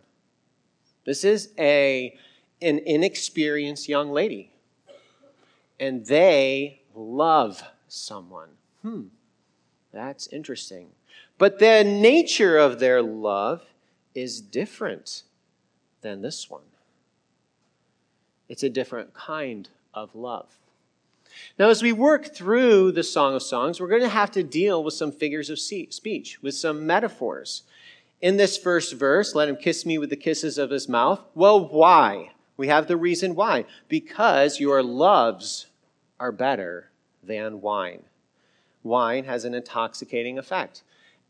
This 1.04 1.24
is 1.24 1.52
a, 1.58 2.16
an 2.60 2.78
inexperienced 2.84 3.88
young 3.88 4.10
lady, 4.10 4.52
and 5.80 6.06
they 6.06 6.82
love 6.94 7.62
someone. 7.88 8.50
Hmm, 8.82 9.04
that's 9.92 10.26
interesting. 10.28 10.88
But 11.38 11.58
the 11.58 11.82
nature 11.82 12.58
of 12.58 12.78
their 12.78 13.02
love 13.02 13.62
is 14.14 14.40
different 14.40 15.22
than 16.02 16.22
this 16.22 16.50
one. 16.50 16.62
It's 18.48 18.62
a 18.62 18.70
different 18.70 19.14
kind 19.14 19.68
of 19.94 20.14
love. 20.14 20.58
Now, 21.58 21.70
as 21.70 21.82
we 21.82 21.92
work 21.92 22.34
through 22.34 22.92
the 22.92 23.02
Song 23.02 23.34
of 23.34 23.42
Songs, 23.42 23.80
we're 23.80 23.88
going 23.88 24.02
to 24.02 24.08
have 24.08 24.30
to 24.32 24.42
deal 24.42 24.82
with 24.82 24.94
some 24.94 25.12
figures 25.12 25.50
of 25.50 25.58
speech, 25.58 26.42
with 26.42 26.54
some 26.54 26.86
metaphors. 26.86 27.62
In 28.20 28.36
this 28.36 28.56
first 28.56 28.94
verse, 28.94 29.34
let 29.34 29.48
him 29.48 29.56
kiss 29.56 29.84
me 29.84 29.98
with 29.98 30.10
the 30.10 30.16
kisses 30.16 30.58
of 30.58 30.70
his 30.70 30.88
mouth. 30.88 31.20
Well, 31.34 31.68
why? 31.68 32.32
We 32.56 32.68
have 32.68 32.88
the 32.88 32.96
reason 32.96 33.34
why. 33.34 33.66
Because 33.88 34.60
your 34.60 34.82
loves 34.82 35.66
are 36.18 36.32
better 36.32 36.90
than 37.22 37.60
wine. 37.60 38.04
Wine 38.82 39.24
has 39.24 39.44
an 39.44 39.54
intoxicating 39.54 40.38
effect. 40.38 40.82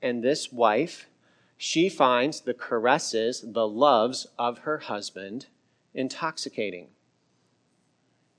And 0.03 0.23
this 0.23 0.53
wife, 0.53 1.09
she 1.57 1.89
finds 1.89 2.43
the 2.43 2.55
caresses, 2.55 3.45
the 3.47 3.67
loves 3.67 4.27
of 4.39 4.59
her 4.59 4.79
husband 4.79 5.47
intoxicating. 5.95 6.89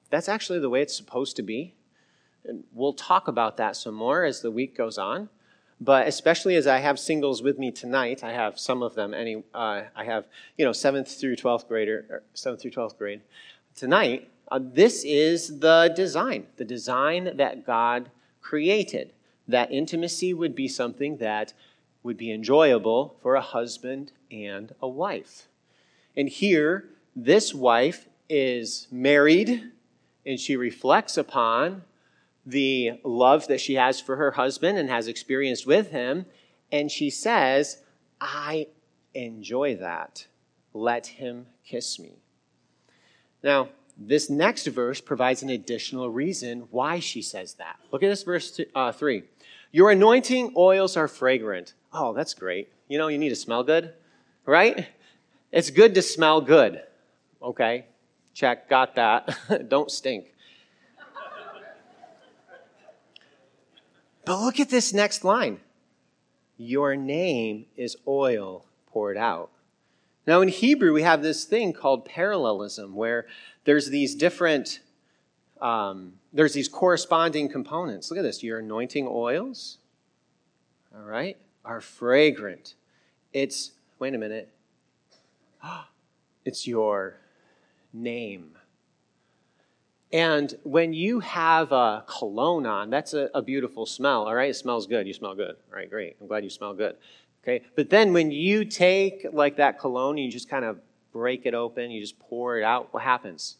That's 0.10 0.30
actually 0.30 0.60
the 0.60 0.70
way 0.70 0.82
it's 0.82 0.96
supposed 0.96 1.36
to 1.38 1.44
be. 1.44 1.76
And 2.46 2.64
we'll 2.74 2.94
talk 2.94 3.28
about 3.28 3.58
that 3.58 3.76
some 3.76 3.96
more 3.96 4.24
as 4.24 4.42
the 4.42 4.52
week 4.52 4.78
goes 4.78 4.98
on. 4.98 5.30
But 5.80 6.08
especially 6.08 6.56
as 6.56 6.66
I 6.66 6.80
have 6.80 6.98
singles 6.98 7.44
with 7.44 7.60
me 7.60 7.72
tonight, 7.72 8.24
I 8.24 8.32
have 8.32 8.58
some 8.60 8.82
of 8.82 8.96
them. 8.96 9.14
Any, 9.14 9.44
uh, 9.54 9.84
I 9.96 10.06
have 10.06 10.26
you 10.58 10.66
know 10.66 10.72
seventh 10.72 11.20
through 11.20 11.36
twelfth 11.36 11.68
grader, 11.68 12.24
seventh 12.34 12.62
through 12.62 12.72
twelfth 12.72 12.98
grade. 12.98 13.22
Tonight, 13.76 14.32
uh, 14.50 14.60
this 14.62 15.04
is 15.04 15.60
the 15.60 15.94
design, 15.96 16.48
the 16.56 16.66
design 16.66 17.38
that 17.38 17.66
God 17.66 18.10
created. 18.42 19.14
That 19.48 19.72
intimacy 19.72 20.34
would 20.34 20.56
be 20.56 20.68
something 20.68 21.18
that 21.18 21.54
would 22.02 22.18
be 22.18 22.32
enjoyable 22.32 23.16
for 23.22 23.36
a 23.36 23.42
husband 23.42 24.14
and 24.32 24.74
a 24.82 24.88
wife. 24.88 25.48
And 26.16 26.28
here, 26.28 26.86
this 27.16 27.54
wife 27.54 28.08
is 28.30 28.88
married 28.92 29.72
and 30.28 30.40
she 30.40 30.58
reflects 30.58 31.18
upon 31.18 31.84
the 32.46 33.00
love 33.04 33.48
that 33.48 33.62
she 33.62 33.76
has 33.76 34.00
for 34.00 34.18
her 34.18 34.32
husband 34.32 34.78
and 34.78 34.90
has 34.90 35.08
experienced 35.08 35.66
with 35.66 35.90
him. 35.92 36.26
And 36.72 36.92
she 36.92 37.10
says, 37.10 37.82
I 38.20 38.68
enjoy 39.14 39.78
that. 39.78 40.28
Let 40.74 41.08
him 41.08 41.48
kiss 41.66 41.98
me. 41.98 42.20
Now, 43.42 43.70
this 43.98 44.30
next 44.30 44.68
verse 44.68 45.02
provides 45.02 45.42
an 45.42 45.50
additional 45.50 46.10
reason 46.10 46.68
why 46.72 47.00
she 47.00 47.22
says 47.22 47.56
that. 47.56 47.78
Look 47.92 48.04
at 48.04 48.10
this 48.10 48.24
verse 48.24 48.52
two, 48.52 48.66
uh, 48.76 48.92
3. 48.92 49.24
Your 49.72 49.92
anointing 49.92 50.54
oils 50.56 50.96
are 50.98 51.08
fragrant. 51.08 51.74
Oh, 51.94 52.14
that's 52.14 52.34
great. 52.34 52.70
You 52.88 52.98
know, 52.98 53.08
you 53.08 53.18
need 53.18 53.30
to 53.30 53.36
smell 53.36 53.64
good, 53.64 53.94
right? 54.46 54.88
It's 55.52 55.70
good 55.70 55.96
to 55.96 56.02
smell 56.02 56.42
good. 56.42 56.84
Okay, 57.42 57.86
Check, 58.38 58.70
got 58.70 58.94
that. 58.94 59.36
Don't 59.68 59.90
stink. 59.90 60.32
But 64.26 64.42
look 64.42 64.60
at 64.60 64.70
this 64.70 64.94
next 64.94 65.24
line 65.24 65.60
Your 66.56 66.96
name 66.96 67.66
is 67.76 67.98
oil 68.08 68.66
poured 68.92 69.18
out. 69.18 69.50
Now, 70.28 70.42
in 70.42 70.50
Hebrew, 70.50 70.94
we 70.94 71.02
have 71.02 71.24
this 71.24 71.46
thing 71.46 71.74
called 71.74 72.06
parallelism, 72.06 72.94
where 72.94 73.26
there's 73.64 73.90
these 73.90 74.14
different, 74.14 74.82
um, 75.60 76.14
there's 76.32 76.54
these 76.54 76.68
corresponding 76.68 77.50
components. 77.50 78.12
Look 78.12 78.20
at 78.20 78.22
this. 78.22 78.44
Your 78.44 78.60
anointing 78.60 79.08
oils, 79.10 79.80
all 80.96 81.02
right, 81.02 81.38
are 81.66 81.82
fragrant. 81.82 82.76
It's, 83.34 83.72
wait 83.98 84.14
a 84.14 84.20
minute, 84.20 84.54
it's 86.46 86.68
your 86.68 87.18
name. 87.94 88.52
And 90.12 90.54
when 90.64 90.94
you 90.94 91.20
have 91.20 91.72
a 91.72 92.06
cologne 92.08 92.66
on, 92.66 92.90
that's 92.90 93.14
a, 93.14 93.30
a, 93.34 93.42
beautiful 93.42 93.86
smell, 93.86 94.24
all 94.24 94.34
right? 94.34 94.50
It 94.50 94.56
smells 94.56 94.88
good. 94.88 95.06
You 95.06 95.14
smell 95.14 95.36
good. 95.36 95.58
All 95.70 95.76
right, 95.76 95.90
great. 95.90 96.16
I'm 96.22 96.28
glad 96.28 96.46
you 96.46 96.50
smell 96.50 96.74
good. 96.74 96.96
Okay, 97.44 97.66
but 97.76 97.90
then 97.90 98.14
when 98.14 98.32
you 98.32 98.66
take 98.66 99.26
like 99.32 99.58
that 99.58 99.80
cologne, 99.80 100.18
you 100.18 100.32
just 100.32 100.50
kind 100.50 100.66
of 100.66 100.80
break 101.12 101.46
it 101.46 101.54
open, 101.54 101.92
you 101.92 102.02
just 102.02 102.20
pour 102.20 102.58
it 102.58 102.64
out, 102.64 102.94
what 102.94 103.04
happens? 103.04 103.58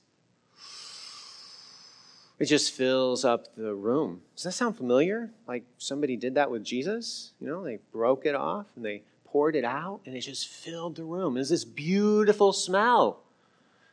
It 2.40 2.46
just 2.46 2.74
fills 2.74 3.26
up 3.26 3.56
the 3.56 3.74
room. 3.74 4.22
Does 4.36 4.44
that 4.44 4.52
sound 4.52 4.78
familiar? 4.78 5.32
Like 5.48 5.64
somebody 5.78 6.16
did 6.18 6.36
that 6.36 6.52
with 6.52 6.64
Jesus? 6.64 7.32
You 7.40 7.48
know, 7.48 7.64
they 7.64 7.80
broke 7.92 8.26
it 8.26 8.36
off 8.36 8.68
and 8.76 8.86
they 8.86 9.04
poured 9.26 9.56
it 9.56 9.66
out 9.66 10.02
and 10.06 10.16
it 10.16 10.22
just 10.22 10.48
filled 10.48 10.98
the 10.98 11.04
room. 11.04 11.36
It's 11.36 11.50
this 11.50 11.66
beautiful 11.66 12.54
smell. 12.54 13.24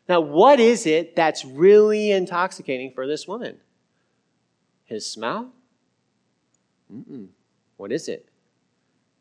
Now, 0.08 0.20
what 0.20 0.60
is 0.60 0.86
it 0.86 1.16
that's 1.16 1.44
really 1.44 2.10
intoxicating 2.10 2.92
for 2.92 3.06
this 3.06 3.26
woman? 3.26 3.58
His 4.84 5.06
smell? 5.06 5.52
Mm-mm. 6.92 7.28
What 7.76 7.90
is 7.90 8.08
it? 8.08 8.28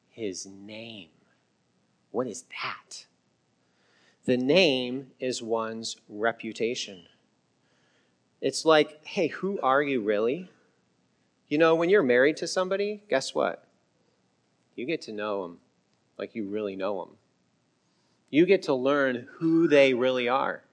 His 0.10 0.46
name. 0.46 1.10
What 2.12 2.28
is 2.28 2.43
that? 2.63 3.06
The 4.26 4.38
name 4.38 5.08
is 5.19 5.41
one's 5.41 5.98
reputation. 6.08 7.04
It's 8.41 8.65
like, 8.65 9.06
hey, 9.06 9.28
who 9.28 9.60
are 9.62 9.82
you 9.82 10.02
really? 10.02 10.50
You 11.48 11.58
know, 11.58 11.76
when 11.76 11.89
you're 11.89 12.04
married 12.04 12.38
to 12.38 12.48
somebody, 12.48 13.04
guess 13.10 13.34
what? 13.34 13.67
You 14.76 14.86
get 14.86 15.02
to 15.04 15.13
know 15.13 15.43
them 15.43 15.60
like 16.17 16.36
you 16.36 16.46
really 16.46 16.76
know 16.76 17.06
them. 17.06 17.15
You 18.30 18.46
get 18.46 18.63
to 18.63 18.74
learn 18.74 19.28
who 19.34 19.67
they 19.67 19.93
really 19.93 20.28
are. 20.28 20.63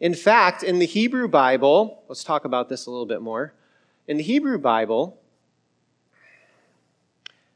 In 0.00 0.14
fact, 0.14 0.62
in 0.62 0.78
the 0.78 0.86
Hebrew 0.86 1.26
Bible, 1.26 2.02
let's 2.08 2.22
talk 2.22 2.44
about 2.44 2.68
this 2.68 2.86
a 2.86 2.90
little 2.90 3.06
bit 3.06 3.20
more. 3.20 3.52
In 4.06 4.16
the 4.16 4.22
Hebrew 4.22 4.58
Bible, 4.58 5.18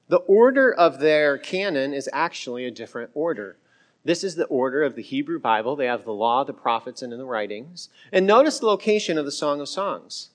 the 0.08 0.18
order 0.18 0.72
of 0.72 0.98
their 0.98 1.38
canon 1.38 1.94
is 1.94 2.10
actually 2.12 2.66
a 2.66 2.70
different 2.70 3.10
order. 3.14 3.56
This 4.04 4.24
is 4.24 4.34
the 4.34 4.46
order 4.46 4.82
of 4.82 4.96
the 4.96 5.02
Hebrew 5.02 5.38
Bible. 5.38 5.76
They 5.76 5.86
have 5.86 6.04
the 6.04 6.12
law, 6.12 6.42
the 6.42 6.52
prophets, 6.52 7.02
and 7.02 7.12
the 7.12 7.24
writings. 7.24 7.88
And 8.12 8.26
notice 8.26 8.58
the 8.58 8.66
location 8.66 9.16
of 9.16 9.24
the 9.24 9.30
Song 9.30 9.60
of 9.60 9.68
Songs. 9.68 10.30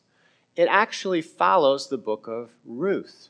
It 0.55 0.67
actually 0.71 1.21
follows 1.21 1.89
the 1.89 1.97
book 1.97 2.27
of 2.27 2.51
Ruth. 2.65 3.29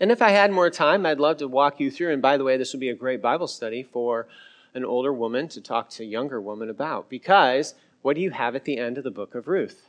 And 0.00 0.10
if 0.10 0.20
I 0.20 0.30
had 0.30 0.50
more 0.50 0.68
time, 0.68 1.06
I'd 1.06 1.20
love 1.20 1.38
to 1.38 1.48
walk 1.48 1.80
you 1.80 1.90
through. 1.90 2.12
And 2.12 2.20
by 2.20 2.36
the 2.36 2.44
way, 2.44 2.56
this 2.56 2.72
would 2.72 2.80
be 2.80 2.90
a 2.90 2.94
great 2.94 3.22
Bible 3.22 3.46
study 3.46 3.82
for 3.82 4.26
an 4.76 4.84
older 4.84 5.12
woman 5.12 5.48
to 5.48 5.60
talk 5.60 5.88
to 5.88 6.02
a 6.02 6.06
younger 6.06 6.40
woman 6.40 6.68
about. 6.68 7.08
Because 7.08 7.74
what 8.02 8.14
do 8.14 8.20
you 8.20 8.30
have 8.30 8.54
at 8.54 8.64
the 8.64 8.76
end 8.76 8.98
of 8.98 9.04
the 9.04 9.10
book 9.10 9.34
of 9.34 9.48
Ruth? 9.48 9.88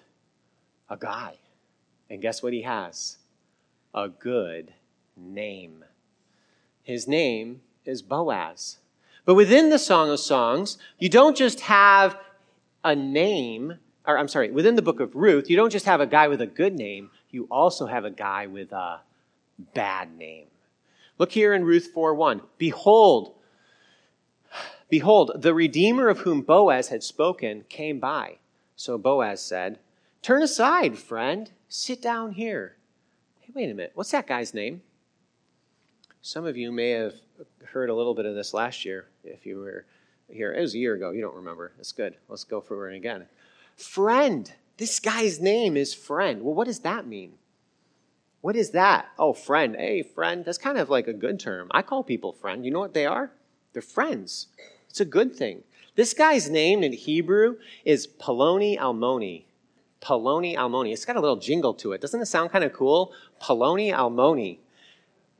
A 0.89 0.95
guy. 0.95 1.35
And 2.09 2.21
guess 2.21 2.41
what 2.41 2.53
he 2.53 2.61
has? 2.61 3.17
A 3.93 4.07
good 4.07 4.73
name. 5.17 5.83
His 6.83 7.05
name 7.05 7.61
is 7.83 8.01
Boaz. 8.01 8.77
But 9.25 9.35
within 9.35 9.69
the 9.69 9.77
Song 9.77 10.09
of 10.09 10.21
Songs, 10.21 10.77
you 10.97 11.09
don't 11.09 11.35
just 11.35 11.59
have 11.61 12.17
a 12.81 12.95
name, 12.95 13.79
or 14.05 14.17
I'm 14.17 14.29
sorry, 14.29 14.51
within 14.51 14.75
the 14.75 14.81
book 14.81 15.01
of 15.01 15.15
Ruth, 15.15 15.49
you 15.49 15.57
don't 15.57 15.71
just 15.71 15.85
have 15.85 15.99
a 15.99 16.07
guy 16.07 16.29
with 16.29 16.39
a 16.39 16.47
good 16.47 16.73
name, 16.73 17.09
you 17.29 17.45
also 17.51 17.87
have 17.87 18.05
a 18.05 18.09
guy 18.09 18.47
with 18.47 18.71
a 18.71 19.01
bad 19.73 20.17
name. 20.17 20.47
Look 21.17 21.33
here 21.33 21.53
in 21.53 21.65
Ruth 21.65 21.91
4:1. 21.93 22.41
Behold, 22.57 23.33
Behold, 24.89 25.31
the 25.35 25.53
Redeemer 25.53 26.07
of 26.07 26.19
whom 26.19 26.41
Boaz 26.41 26.87
had 26.87 27.03
spoken 27.03 27.65
came 27.67 27.99
by. 27.99 28.37
So 28.75 28.97
Boaz 28.97 29.41
said, 29.41 29.79
Turn 30.21 30.41
aside, 30.41 30.97
friend. 30.97 31.51
Sit 31.67 32.01
down 32.01 32.31
here. 32.31 32.75
Hey, 33.39 33.51
wait 33.53 33.69
a 33.69 33.73
minute. 33.73 33.91
What's 33.95 34.11
that 34.11 34.27
guy's 34.27 34.53
name? 34.53 34.81
Some 36.21 36.45
of 36.45 36.57
you 36.57 36.71
may 36.71 36.91
have 36.91 37.15
heard 37.65 37.89
a 37.89 37.95
little 37.95 38.15
bit 38.15 38.25
of 38.25 38.35
this 38.35 38.53
last 38.53 38.85
year 38.85 39.07
if 39.23 39.45
you 39.45 39.59
were 39.59 39.85
here. 40.29 40.53
It 40.53 40.61
was 40.61 40.73
a 40.73 40.79
year 40.79 40.95
ago. 40.95 41.11
You 41.11 41.21
don't 41.21 41.35
remember. 41.35 41.71
That's 41.77 41.91
good. 41.91 42.15
Let's 42.29 42.43
go 42.43 42.61
for 42.61 42.89
it 42.89 42.95
again. 42.95 43.25
Friend. 43.75 44.51
This 44.77 44.99
guy's 44.99 45.39
name 45.39 45.75
is 45.75 45.93
friend. 45.93 46.43
Well, 46.43 46.53
what 46.53 46.67
does 46.67 46.79
that 46.79 47.07
mean? 47.07 47.33
What 48.41 48.55
is 48.55 48.71
that? 48.71 49.07
Oh, 49.17 49.33
friend. 49.33 49.75
Hey, 49.75 50.03
friend. 50.03 50.45
That's 50.45 50.57
kind 50.57 50.77
of 50.77 50.89
like 50.89 51.07
a 51.07 51.13
good 51.13 51.39
term. 51.39 51.67
I 51.71 51.81
call 51.81 52.03
people 52.03 52.31
friend. 52.31 52.63
You 52.63 52.71
know 52.71 52.79
what 52.79 52.93
they 52.93 53.05
are? 53.05 53.31
They're 53.73 53.81
friends. 53.81 54.47
It's 54.97 55.01
a 55.01 55.05
good 55.05 55.35
thing. 55.35 55.61
This 55.93 56.15
guy's 56.15 56.49
name 56.49 56.81
in 56.81 56.91
Hebrew 56.91 57.57
is 57.85 58.07
Poloni 58.07 58.79
Almoni. 58.79 59.43
Poloni 60.01 60.55
Almoni. 60.55 60.91
It's 60.91 61.05
got 61.05 61.17
a 61.17 61.19
little 61.19 61.35
jingle 61.35 61.75
to 61.75 61.91
it. 61.91 62.01
Doesn't 62.01 62.19
it 62.19 62.25
sound 62.25 62.49
kind 62.49 62.63
of 62.63 62.73
cool? 62.73 63.13
Poloni 63.39 63.93
Almoni. 63.93 64.57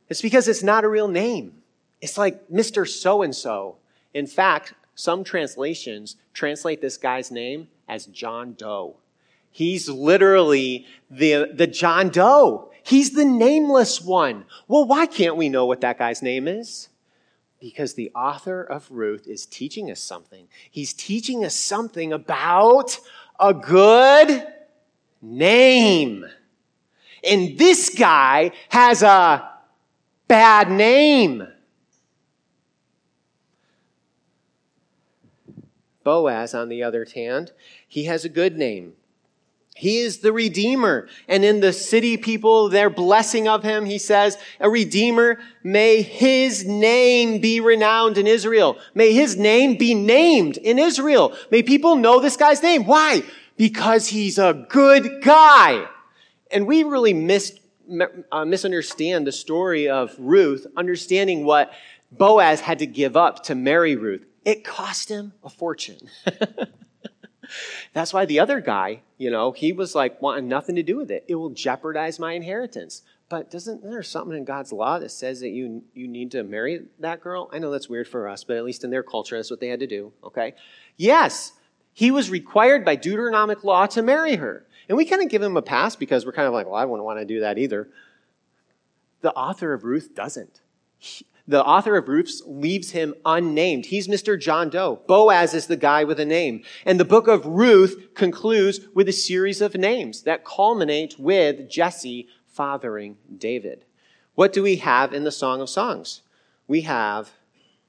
It's 0.08 0.22
because 0.22 0.46
it's 0.46 0.62
not 0.62 0.84
a 0.84 0.88
real 0.88 1.08
name. 1.08 1.54
It's 2.00 2.16
like 2.16 2.48
Mr. 2.48 2.86
So 2.86 3.22
and 3.22 3.34
so. 3.34 3.78
In 4.14 4.28
fact, 4.28 4.74
some 4.94 5.24
translations 5.24 6.14
translate 6.32 6.80
this 6.80 6.96
guy's 6.96 7.32
name 7.32 7.66
as 7.88 8.06
John 8.06 8.54
Doe. 8.54 8.94
He's 9.50 9.88
literally 9.88 10.86
the, 11.10 11.50
the 11.52 11.66
John 11.66 12.10
Doe. 12.10 12.70
He's 12.84 13.10
the 13.10 13.24
nameless 13.24 14.00
one. 14.00 14.44
Well, 14.68 14.84
why 14.84 15.06
can't 15.06 15.34
we 15.34 15.48
know 15.48 15.66
what 15.66 15.80
that 15.80 15.98
guy's 15.98 16.22
name 16.22 16.46
is? 16.46 16.90
Because 17.60 17.94
the 17.94 18.10
author 18.14 18.62
of 18.62 18.88
Ruth 18.90 19.26
is 19.26 19.44
teaching 19.44 19.90
us 19.90 20.00
something. 20.00 20.46
He's 20.70 20.92
teaching 20.92 21.44
us 21.44 21.54
something 21.54 22.12
about 22.12 22.98
a 23.40 23.52
good 23.52 24.46
name. 25.20 26.24
And 27.28 27.58
this 27.58 27.90
guy 27.90 28.52
has 28.68 29.02
a 29.02 29.50
bad 30.28 30.70
name. 30.70 31.48
Boaz, 36.04 36.54
on 36.54 36.68
the 36.68 36.82
other 36.82 37.06
hand, 37.14 37.52
he 37.86 38.04
has 38.04 38.24
a 38.24 38.30
good 38.30 38.56
name. 38.56 38.94
He 39.78 40.00
is 40.00 40.18
the 40.18 40.32
Redeemer. 40.32 41.08
And 41.28 41.44
in 41.44 41.60
the 41.60 41.72
city 41.72 42.16
people, 42.16 42.68
their 42.68 42.90
blessing 42.90 43.46
of 43.46 43.62
him, 43.62 43.84
he 43.84 43.98
says, 43.98 44.36
a 44.58 44.68
Redeemer, 44.68 45.38
may 45.62 46.02
his 46.02 46.66
name 46.66 47.40
be 47.40 47.60
renowned 47.60 48.18
in 48.18 48.26
Israel. 48.26 48.76
May 48.92 49.12
his 49.12 49.36
name 49.36 49.76
be 49.76 49.94
named 49.94 50.56
in 50.56 50.80
Israel. 50.80 51.32
May 51.52 51.62
people 51.62 51.94
know 51.94 52.18
this 52.18 52.36
guy's 52.36 52.60
name. 52.60 52.86
Why? 52.86 53.22
Because 53.56 54.08
he's 54.08 54.36
a 54.36 54.66
good 54.68 55.22
guy. 55.22 55.86
And 56.50 56.66
we 56.66 56.82
really 56.82 57.12
uh, 58.32 58.44
misunderstand 58.44 59.28
the 59.28 59.32
story 59.32 59.88
of 59.88 60.12
Ruth, 60.18 60.66
understanding 60.76 61.44
what 61.44 61.72
Boaz 62.10 62.60
had 62.60 62.80
to 62.80 62.86
give 62.86 63.16
up 63.16 63.44
to 63.44 63.54
marry 63.54 63.94
Ruth. 63.94 64.24
It 64.44 64.64
cost 64.64 65.08
him 65.08 65.34
a 65.44 65.48
fortune. 65.48 66.00
That's 67.92 68.12
why 68.12 68.24
the 68.24 68.40
other 68.40 68.60
guy, 68.60 69.02
you 69.16 69.30
know, 69.30 69.52
he 69.52 69.72
was 69.72 69.94
like 69.94 70.20
wanting 70.20 70.48
nothing 70.48 70.76
to 70.76 70.82
do 70.82 70.96
with 70.96 71.10
it. 71.10 71.24
It 71.28 71.36
will 71.36 71.50
jeopardize 71.50 72.18
my 72.18 72.32
inheritance. 72.32 73.02
But 73.28 73.50
doesn't 73.50 73.82
there 73.82 74.02
something 74.02 74.36
in 74.36 74.44
God's 74.44 74.72
law 74.72 74.98
that 74.98 75.10
says 75.10 75.40
that 75.40 75.50
you 75.50 75.82
you 75.94 76.08
need 76.08 76.30
to 76.30 76.42
marry 76.42 76.86
that 76.98 77.20
girl? 77.20 77.50
I 77.52 77.58
know 77.58 77.70
that's 77.70 77.88
weird 77.88 78.08
for 78.08 78.26
us, 78.26 78.42
but 78.44 78.56
at 78.56 78.64
least 78.64 78.84
in 78.84 78.90
their 78.90 79.02
culture, 79.02 79.36
that's 79.36 79.50
what 79.50 79.60
they 79.60 79.68
had 79.68 79.80
to 79.80 79.86
do. 79.86 80.12
Okay, 80.24 80.54
yes, 80.96 81.52
he 81.92 82.10
was 82.10 82.30
required 82.30 82.84
by 82.84 82.96
Deuteronomic 82.96 83.64
law 83.64 83.86
to 83.88 84.02
marry 84.02 84.36
her, 84.36 84.66
and 84.88 84.96
we 84.96 85.04
kind 85.04 85.22
of 85.22 85.28
give 85.28 85.42
him 85.42 85.58
a 85.58 85.62
pass 85.62 85.94
because 85.94 86.24
we're 86.24 86.32
kind 86.32 86.48
of 86.48 86.54
like, 86.54 86.66
well, 86.66 86.76
I 86.76 86.86
wouldn't 86.86 87.04
want 87.04 87.18
to 87.18 87.26
do 87.26 87.40
that 87.40 87.58
either. 87.58 87.88
The 89.20 89.32
author 89.34 89.74
of 89.74 89.84
Ruth 89.84 90.14
doesn't. 90.14 90.62
He, 90.96 91.26
the 91.48 91.64
author 91.64 91.96
of 91.96 92.08
Ruth 92.08 92.42
leaves 92.46 92.90
him 92.90 93.14
unnamed. 93.24 93.86
He's 93.86 94.06
Mr. 94.06 94.38
John 94.38 94.68
Doe. 94.68 95.00
Boaz 95.06 95.54
is 95.54 95.66
the 95.66 95.78
guy 95.78 96.04
with 96.04 96.20
a 96.20 96.26
name. 96.26 96.62
And 96.84 97.00
the 97.00 97.06
book 97.06 97.26
of 97.26 97.46
Ruth 97.46 98.14
concludes 98.14 98.80
with 98.94 99.08
a 99.08 99.14
series 99.14 99.62
of 99.62 99.74
names 99.74 100.22
that 100.24 100.44
culminate 100.44 101.18
with 101.18 101.70
Jesse 101.70 102.28
fathering 102.46 103.16
David. 103.34 103.86
What 104.34 104.52
do 104.52 104.62
we 104.62 104.76
have 104.76 105.14
in 105.14 105.24
the 105.24 105.32
Song 105.32 105.62
of 105.62 105.70
Songs? 105.70 106.20
We 106.66 106.82
have 106.82 107.30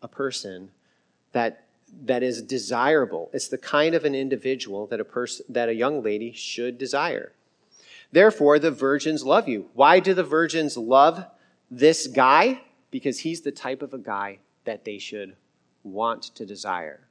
a 0.01 0.07
person 0.07 0.71
that 1.33 1.65
that 2.05 2.23
is 2.23 2.41
desirable. 2.41 3.29
It's 3.33 3.47
the 3.47 3.57
kind 3.57 3.95
of 3.95 4.05
an 4.05 4.15
individual 4.15 4.87
that 4.87 4.99
a 4.99 5.05
person 5.05 5.45
that 5.49 5.69
a 5.69 5.73
young 5.73 6.01
lady 6.01 6.31
should 6.31 6.77
desire. 6.77 7.33
Therefore, 8.11 8.57
the 8.57 8.71
virgins 8.71 9.25
love 9.25 9.49
you. 9.49 9.69
Why 9.73 9.99
do 9.99 10.13
the 10.13 10.23
virgins 10.23 10.77
love 10.77 11.25
this 11.69 12.07
guy? 12.07 12.61
Because 12.91 13.19
he's 13.19 13.41
the 13.41 13.51
type 13.51 13.81
of 13.81 13.93
a 13.93 13.97
guy 13.97 14.39
that 14.65 14.85
they 14.85 14.97
should 14.97 15.35
want 15.83 16.23
to 16.35 16.45
desire. 16.45 17.01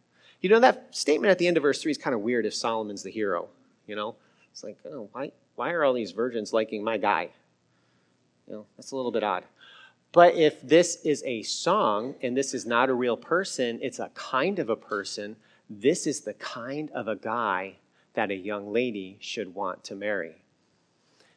You 0.40 0.50
know, 0.50 0.60
that 0.60 0.94
statement 0.94 1.30
at 1.30 1.38
the 1.38 1.46
end 1.46 1.56
of 1.56 1.62
verse 1.62 1.82
3 1.82 1.90
is 1.90 1.98
kind 1.98 2.14
of 2.14 2.20
weird 2.20 2.46
if 2.46 2.54
Solomon's 2.54 3.02
the 3.02 3.10
hero. 3.10 3.48
You 3.86 3.96
know, 3.96 4.14
it's 4.52 4.62
like, 4.62 4.76
oh, 4.86 5.08
why, 5.12 5.32
why 5.56 5.72
are 5.72 5.84
all 5.84 5.94
these 5.94 6.12
virgins 6.12 6.52
liking 6.52 6.84
my 6.84 6.96
guy? 6.96 7.30
You 8.46 8.54
know, 8.54 8.66
that's 8.76 8.92
a 8.92 8.96
little 8.96 9.10
bit 9.10 9.24
odd. 9.24 9.44
But 10.12 10.34
if 10.36 10.62
this 10.62 11.04
is 11.04 11.22
a 11.26 11.42
song 11.42 12.14
and 12.22 12.36
this 12.36 12.54
is 12.54 12.64
not 12.64 12.88
a 12.88 12.94
real 12.94 13.16
person, 13.16 13.78
it's 13.82 13.98
a 13.98 14.10
kind 14.14 14.58
of 14.58 14.70
a 14.70 14.76
person, 14.76 15.36
this 15.68 16.06
is 16.06 16.20
the 16.20 16.34
kind 16.34 16.90
of 16.92 17.08
a 17.08 17.16
guy 17.16 17.74
that 18.14 18.30
a 18.30 18.34
young 18.34 18.72
lady 18.72 19.18
should 19.20 19.54
want 19.54 19.84
to 19.84 19.94
marry. 19.94 20.36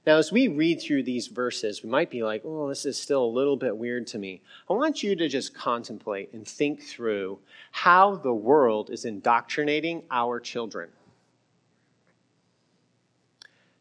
Now, 0.05 0.17
as 0.17 0.31
we 0.31 0.47
read 0.47 0.81
through 0.81 1.03
these 1.03 1.27
verses, 1.27 1.83
we 1.83 1.89
might 1.89 2.09
be 2.09 2.23
like, 2.23 2.41
oh, 2.43 2.67
this 2.69 2.87
is 2.87 2.99
still 2.99 3.23
a 3.23 3.25
little 3.25 3.55
bit 3.55 3.77
weird 3.77 4.07
to 4.07 4.17
me. 4.17 4.41
I 4.67 4.73
want 4.73 5.03
you 5.03 5.15
to 5.15 5.27
just 5.27 5.53
contemplate 5.53 6.33
and 6.33 6.47
think 6.47 6.81
through 6.81 7.37
how 7.71 8.15
the 8.15 8.33
world 8.33 8.89
is 8.89 9.05
indoctrinating 9.05 10.03
our 10.09 10.39
children. 10.39 10.89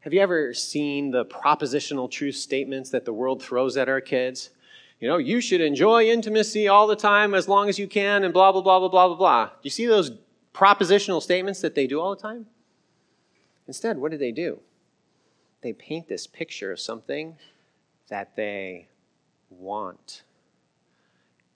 Have 0.00 0.12
you 0.12 0.20
ever 0.20 0.52
seen 0.52 1.10
the 1.10 1.24
propositional 1.24 2.10
truth 2.10 2.36
statements 2.36 2.90
that 2.90 3.06
the 3.06 3.12
world 3.12 3.42
throws 3.42 3.78
at 3.78 3.88
our 3.88 4.00
kids? 4.02 4.50
You 4.98 5.08
know, 5.08 5.16
you 5.16 5.40
should 5.40 5.62
enjoy 5.62 6.04
intimacy 6.04 6.68
all 6.68 6.86
the 6.86 6.96
time 6.96 7.34
as 7.34 7.48
long 7.48 7.70
as 7.70 7.78
you 7.78 7.88
can, 7.88 8.24
and 8.24 8.34
blah, 8.34 8.52
blah, 8.52 8.60
blah, 8.60 8.78
blah, 8.78 8.88
blah, 8.88 9.08
blah, 9.08 9.16
blah. 9.16 9.46
Do 9.46 9.52
you 9.62 9.70
see 9.70 9.86
those 9.86 10.12
propositional 10.54 11.22
statements 11.22 11.62
that 11.62 11.74
they 11.74 11.86
do 11.86 11.98
all 11.98 12.14
the 12.14 12.20
time? 12.20 12.44
Instead, 13.66 13.96
what 13.96 14.10
do 14.10 14.18
they 14.18 14.32
do? 14.32 14.60
They 15.62 15.72
paint 15.72 16.08
this 16.08 16.26
picture 16.26 16.72
of 16.72 16.80
something 16.80 17.36
that 18.08 18.36
they 18.36 18.88
want. 19.50 20.22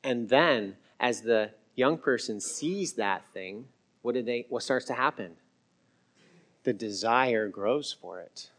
And 0.02 0.28
then, 0.28 0.76
as 1.00 1.22
the 1.22 1.50
young 1.74 1.98
person 1.98 2.40
sees 2.40 2.94
that 2.94 3.26
thing, 3.32 3.66
what, 4.02 4.14
did 4.14 4.26
they, 4.26 4.46
what 4.48 4.62
starts 4.62 4.86
to 4.86 4.94
happen? 4.94 5.32
The 6.64 6.72
desire 6.72 7.48
grows 7.48 7.92
for 7.92 8.20
it. 8.20 8.50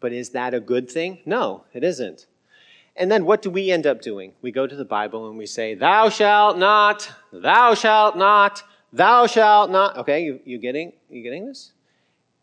But 0.00 0.12
is 0.12 0.30
that 0.30 0.54
a 0.54 0.60
good 0.60 0.90
thing? 0.90 1.18
No, 1.26 1.64
it 1.72 1.82
isn't. 1.82 2.26
And 2.96 3.10
then 3.10 3.24
what 3.24 3.42
do 3.42 3.50
we 3.50 3.70
end 3.70 3.86
up 3.86 4.00
doing? 4.00 4.32
We 4.40 4.50
go 4.50 4.66
to 4.66 4.76
the 4.76 4.84
Bible 4.84 5.28
and 5.28 5.36
we 5.36 5.46
say, 5.46 5.74
Thou 5.74 6.08
shalt 6.08 6.56
not, 6.58 7.10
thou 7.32 7.74
shalt 7.74 8.16
not, 8.16 8.62
thou 8.92 9.26
shalt 9.26 9.70
not. 9.70 9.98
Okay, 9.98 10.24
you, 10.24 10.40
you 10.44 10.58
getting 10.58 10.92
you 11.10 11.22
getting 11.22 11.46
this? 11.46 11.72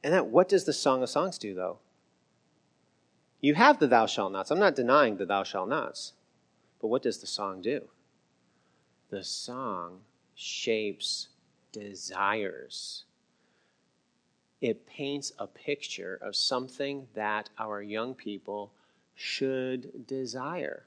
And 0.03 0.13
then 0.13 0.31
what 0.31 0.49
does 0.49 0.65
the 0.65 0.73
Song 0.73 1.01
of 1.01 1.09
Songs 1.09 1.37
do 1.37 1.55
though? 1.55 1.79
You 3.43 3.55
have 3.55 3.77
the 3.77 3.87
thou 3.87 4.05
shalt 4.05 4.31
nots. 4.31 4.51
I'm 4.51 4.59
not 4.59 4.73
denying 4.73 5.17
the 5.17 5.25
thou 5.25 5.43
shalt 5.43 5.67
nots. 5.67 6.13
But 6.79 6.87
what 6.87 7.01
does 7.01 7.17
the 7.17 7.27
song 7.27 7.61
do? 7.61 7.89
The 9.09 9.21
song 9.21 9.99
shapes 10.33 11.27
desires. 11.73 13.03
It 14.61 14.87
paints 14.87 15.33
a 15.37 15.45
picture 15.45 16.17
of 16.21 16.37
something 16.37 17.07
that 17.15 17.49
our 17.59 17.81
young 17.81 18.15
people 18.15 18.71
should 19.13 20.07
desire. 20.07 20.85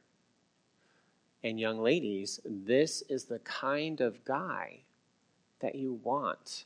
And 1.45 1.61
young 1.61 1.83
ladies, 1.83 2.41
this 2.43 3.03
is 3.03 3.25
the 3.25 3.41
kind 3.41 4.01
of 4.01 4.25
guy 4.25 4.79
that 5.61 5.75
you 5.75 6.01
want 6.03 6.65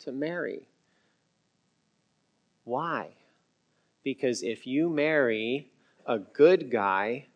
to 0.00 0.10
marry. 0.10 0.66
Why? 2.64 3.10
Because 4.02 4.42
if 4.42 4.66
you 4.66 4.88
marry 4.88 5.70
a 6.06 6.18
good 6.18 6.70
guy, 6.70 7.26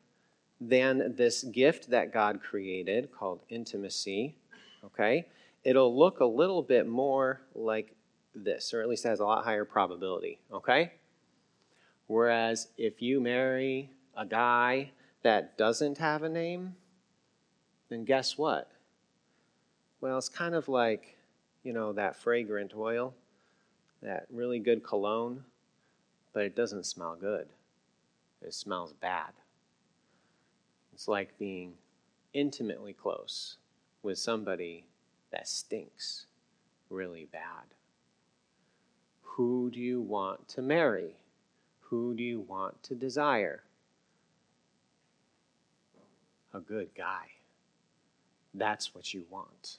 then 0.61 1.14
this 1.16 1.42
gift 1.44 1.90
that 1.90 2.12
God 2.12 2.40
created 2.42 3.11
called 3.12 3.40
intimacy, 3.48 4.37
okay, 4.85 5.27
it'll 5.62 5.96
look 5.96 6.20
a 6.20 6.24
little 6.24 6.62
bit 6.62 6.87
more 6.87 7.40
like 7.55 7.94
this, 8.35 8.72
or 8.72 8.81
at 8.81 8.88
least 8.88 9.05
has 9.05 9.20
a 9.20 9.24
lot 9.24 9.44
higher 9.44 9.64
probability, 9.64 10.40
okay? 10.53 10.92
Whereas 12.07 12.68
if 12.77 13.00
you 13.00 13.20
marry 13.20 13.90
a 14.16 14.27
guy 14.27 14.90
that 15.22 15.57
doesn't 15.57 15.98
have 15.98 16.22
a 16.22 16.29
name, 16.29 16.77
then 17.88 18.05
guess 18.05 18.37
what? 18.37 18.70
Well, 20.00 20.18
it's 20.18 20.29
kind 20.29 20.55
of 20.55 20.68
like, 20.68 21.16
you 21.62 21.72
know, 21.72 21.92
that 21.92 22.16
fragrant 22.16 22.72
oil, 22.77 23.14
that 24.03 24.27
really 24.31 24.59
good 24.59 24.85
cologne 24.85 25.44
but 26.35 26.44
it 26.44 26.55
doesn't 26.55 26.85
smell 26.85 27.16
good. 27.18 27.47
It 28.42 28.53
smells 28.53 28.92
bad. 28.92 29.33
It's 30.92 31.09
like 31.09 31.38
being 31.38 31.75
intimately 32.35 32.92
close 32.92 33.57
with 34.03 34.18
somebody 34.18 34.85
that 35.31 35.49
stinks 35.49 36.27
really 36.90 37.27
bad. 37.33 37.64
Who 39.23 39.70
do 39.73 39.81
you 39.81 40.01
want 40.03 40.47
to 40.49 40.62
marry? 40.62 41.16
Who 41.81 42.14
do 42.14 42.23
you 42.23 42.40
want 42.40 42.83
to 42.85 42.94
desire? 42.94 43.62
A 46.53 46.61
good 46.61 46.90
guy. 46.97 47.27
That's 48.53 48.94
what 48.94 49.14
you 49.14 49.25
want. 49.31 49.79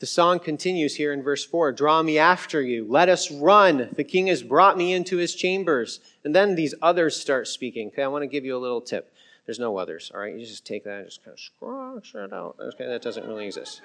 The 0.00 0.06
song 0.06 0.38
continues 0.38 0.94
here 0.94 1.12
in 1.12 1.22
verse 1.22 1.44
4 1.44 1.72
Draw 1.72 2.04
me 2.04 2.18
after 2.18 2.62
you. 2.62 2.86
Let 2.88 3.08
us 3.08 3.32
run. 3.32 3.88
The 3.96 4.04
king 4.04 4.28
has 4.28 4.42
brought 4.42 4.78
me 4.78 4.92
into 4.92 5.16
his 5.16 5.34
chambers. 5.34 6.00
And 6.24 6.34
then 6.34 6.54
these 6.54 6.74
others 6.80 7.16
start 7.16 7.48
speaking. 7.48 7.88
Okay, 7.88 8.04
I 8.04 8.08
want 8.08 8.22
to 8.22 8.28
give 8.28 8.44
you 8.44 8.56
a 8.56 8.58
little 8.58 8.80
tip. 8.80 9.12
There's 9.46 9.58
no 9.58 9.76
others, 9.78 10.12
all 10.14 10.20
right? 10.20 10.34
You 10.36 10.44
just 10.46 10.66
take 10.66 10.84
that 10.84 10.98
and 10.98 11.06
just 11.06 11.24
kind 11.24 11.32
of 11.32 11.40
scratch 11.40 12.12
that 12.12 12.32
out. 12.32 12.56
Okay, 12.60 12.86
that 12.86 13.02
doesn't 13.02 13.26
really 13.26 13.46
exist. 13.46 13.80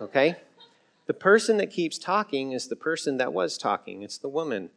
Okay? 0.00 0.36
The 1.06 1.14
person 1.14 1.56
that 1.56 1.70
keeps 1.70 1.98
talking 1.98 2.52
is 2.52 2.68
the 2.68 2.76
person 2.76 3.16
that 3.16 3.32
was 3.32 3.56
talking, 3.56 4.02
it's 4.02 4.18
the 4.18 4.28
woman. 4.28 4.68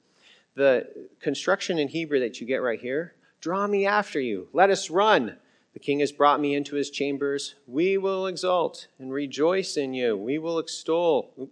The 0.56 0.88
construction 1.20 1.78
in 1.78 1.90
Hebrew 1.90 2.22
that 2.22 2.40
you 2.40 2.48
get 2.48 2.62
right 2.62 2.80
here 2.80 3.14
draw 3.42 3.68
me 3.68 3.86
after 3.86 4.20
you, 4.20 4.48
let 4.54 4.70
us 4.70 4.90
run. 4.90 5.36
The 5.74 5.80
king 5.80 6.00
has 6.00 6.12
brought 6.12 6.42
me 6.42 6.54
into 6.54 6.76
his 6.76 6.90
chambers. 6.90 7.56
We 7.66 7.98
will 7.98 8.28
exult 8.28 8.88
and 9.00 9.12
rejoice 9.12 9.78
in 9.78 9.94
you. 9.94 10.18
We 10.18 10.38
will 10.38 10.60
extol. 10.60 11.50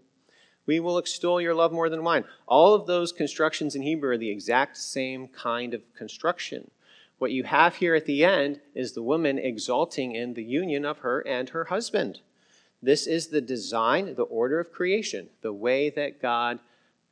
We 0.65 0.79
will 0.79 0.97
extol 0.97 1.41
your 1.41 1.55
love 1.55 1.71
more 1.71 1.89
than 1.89 2.03
wine. 2.03 2.25
All 2.45 2.73
of 2.73 2.86
those 2.86 3.12
constructions 3.12 3.75
in 3.75 3.82
Hebrew 3.82 4.12
are 4.12 4.17
the 4.17 4.29
exact 4.29 4.77
same 4.77 5.27
kind 5.29 5.73
of 5.73 5.82
construction. 5.95 6.69
What 7.17 7.32
you 7.32 7.43
have 7.43 7.75
here 7.75 7.95
at 7.95 8.05
the 8.05 8.23
end 8.23 8.62
is 8.75 8.93
the 8.93 9.03
woman 9.03 9.38
exulting 9.38 10.13
in 10.15 10.34
the 10.34 10.43
union 10.43 10.86
of 10.86 10.99
her 10.99 11.25
and 11.27 11.49
her 11.49 11.65
husband. 11.65 12.21
This 12.82 13.08
is 13.08 13.27
the 13.27 13.41
design, 13.41 14.15
the 14.15 14.23
order 14.23 14.60
of 14.60 14.71
creation, 14.71 15.29
the 15.41 15.51
way 15.51 15.89
that 15.89 16.21
God 16.21 16.60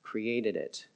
created 0.02 0.56
it. 0.56 0.88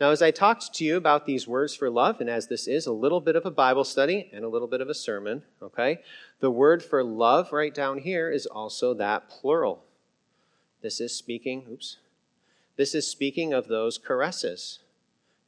Now, 0.00 0.10
as 0.10 0.22
I 0.22 0.30
talked 0.30 0.72
to 0.74 0.84
you 0.84 0.96
about 0.96 1.26
these 1.26 1.46
words 1.46 1.74
for 1.76 1.90
love, 1.90 2.22
and 2.22 2.30
as 2.30 2.46
this 2.46 2.66
is 2.66 2.86
a 2.86 2.92
little 2.92 3.20
bit 3.20 3.36
of 3.36 3.44
a 3.44 3.50
Bible 3.50 3.84
study 3.84 4.30
and 4.32 4.46
a 4.46 4.48
little 4.48 4.66
bit 4.66 4.80
of 4.80 4.88
a 4.88 4.94
sermon, 4.94 5.42
okay, 5.62 5.98
the 6.40 6.50
word 6.50 6.82
for 6.82 7.04
love 7.04 7.52
right 7.52 7.74
down 7.74 7.98
here 7.98 8.30
is 8.30 8.46
also 8.46 8.94
that 8.94 9.28
plural. 9.28 9.84
This 10.80 11.02
is 11.02 11.14
speaking, 11.14 11.66
oops, 11.70 11.98
this 12.76 12.94
is 12.94 13.06
speaking 13.06 13.52
of 13.52 13.68
those 13.68 13.98
caresses. 13.98 14.78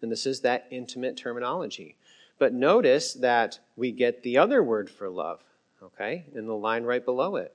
And 0.03 0.13
this 0.13 0.27
is 0.27 0.41
that 0.41 0.67
intimate 0.71 1.17
terminology. 1.17 1.97
But 2.39 2.53
notice 2.53 3.15
that 3.15 3.61
we 3.75 3.91
get 3.91 4.23
the 4.23 4.37
other 4.37 4.63
word 4.63 4.91
for 4.91 5.09
love, 5.09 5.41
okay, 5.83 6.27
in 6.35 6.47
the 6.47 6.57
line 6.57 6.85
right 6.85 7.03
below 7.03 7.37
it. 7.37 7.55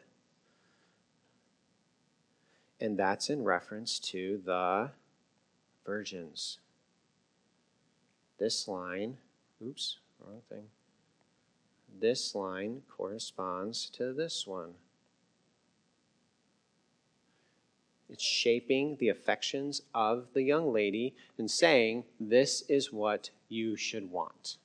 And 2.79 2.97
that's 2.97 3.29
in 3.29 3.43
reference 3.43 3.99
to 3.99 4.41
the 4.43 4.91
virgins. 5.85 6.57
This 8.37 8.67
line, 8.67 9.17
oops, 9.65 9.97
wrong 10.19 10.41
thing. 10.49 10.65
This 11.99 12.35
line 12.35 12.81
corresponds 12.87 13.89
to 13.91 14.13
this 14.13 14.45
one. 14.45 14.73
It's 18.09 18.23
shaping 18.23 18.97
the 18.99 19.09
affections 19.09 19.81
of 19.93 20.27
the 20.33 20.43
young 20.43 20.71
lady 20.71 21.13
and 21.37 21.49
saying, 21.49 22.05
This 22.19 22.61
is 22.69 22.93
what 22.93 23.31
you 23.49 23.75
should 23.75 24.11
want. 24.11 24.57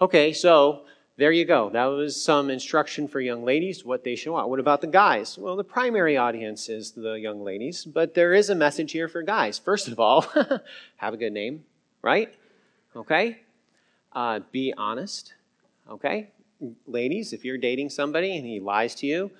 Okay, 0.00 0.32
so 0.32 0.84
there 1.16 1.32
you 1.32 1.44
go. 1.44 1.70
That 1.70 1.86
was 1.86 2.22
some 2.22 2.50
instruction 2.50 3.08
for 3.08 3.20
young 3.20 3.44
ladies, 3.44 3.84
what 3.84 4.04
they 4.04 4.16
should 4.16 4.32
want. 4.32 4.48
What 4.48 4.60
about 4.60 4.80
the 4.80 4.86
guys? 4.86 5.38
Well, 5.38 5.56
the 5.56 5.64
primary 5.64 6.16
audience 6.16 6.68
is 6.68 6.92
the 6.92 7.14
young 7.14 7.42
ladies, 7.42 7.84
but 7.84 8.14
there 8.14 8.34
is 8.34 8.50
a 8.50 8.54
message 8.54 8.92
here 8.92 9.08
for 9.08 9.22
guys. 9.22 9.58
First 9.58 9.88
of 9.88 10.00
all, 10.00 10.22
have 10.96 11.14
a 11.14 11.16
good 11.16 11.32
name, 11.32 11.64
right? 12.02 12.34
Okay? 12.96 13.40
Uh, 14.12 14.40
be 14.50 14.72
honest, 14.76 15.34
okay? 15.90 16.30
Ladies, 16.86 17.32
if 17.32 17.44
you're 17.44 17.58
dating 17.58 17.90
somebody 17.90 18.36
and 18.36 18.46
he 18.46 18.60
lies 18.60 18.94
to 18.96 19.06
you, 19.06 19.30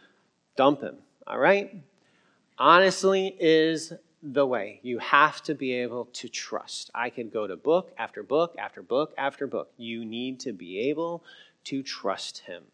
dump 0.57 0.83
him, 0.83 0.97
all 1.27 1.39
right? 1.39 1.75
Honestly 2.59 3.35
is 3.41 3.93
the 4.23 4.47
way. 4.47 4.81
You 4.83 4.99
have 4.99 5.43
to 5.45 5.55
be 5.55 5.73
able 5.73 6.07
to 6.15 6.29
trust. 6.29 6.91
I 6.95 7.11
could 7.11 7.33
go 7.33 7.47
to 7.47 7.57
book 7.57 7.93
after 7.99 8.23
book 8.23 8.55
after 8.59 8.83
book 8.83 9.15
after 9.17 9.47
book. 9.47 9.71
You 9.77 10.05
need 10.05 10.41
to 10.41 10.53
be 10.53 10.89
able 10.89 11.23
to 11.65 11.83
trust 11.83 12.39
Him. 12.39 12.65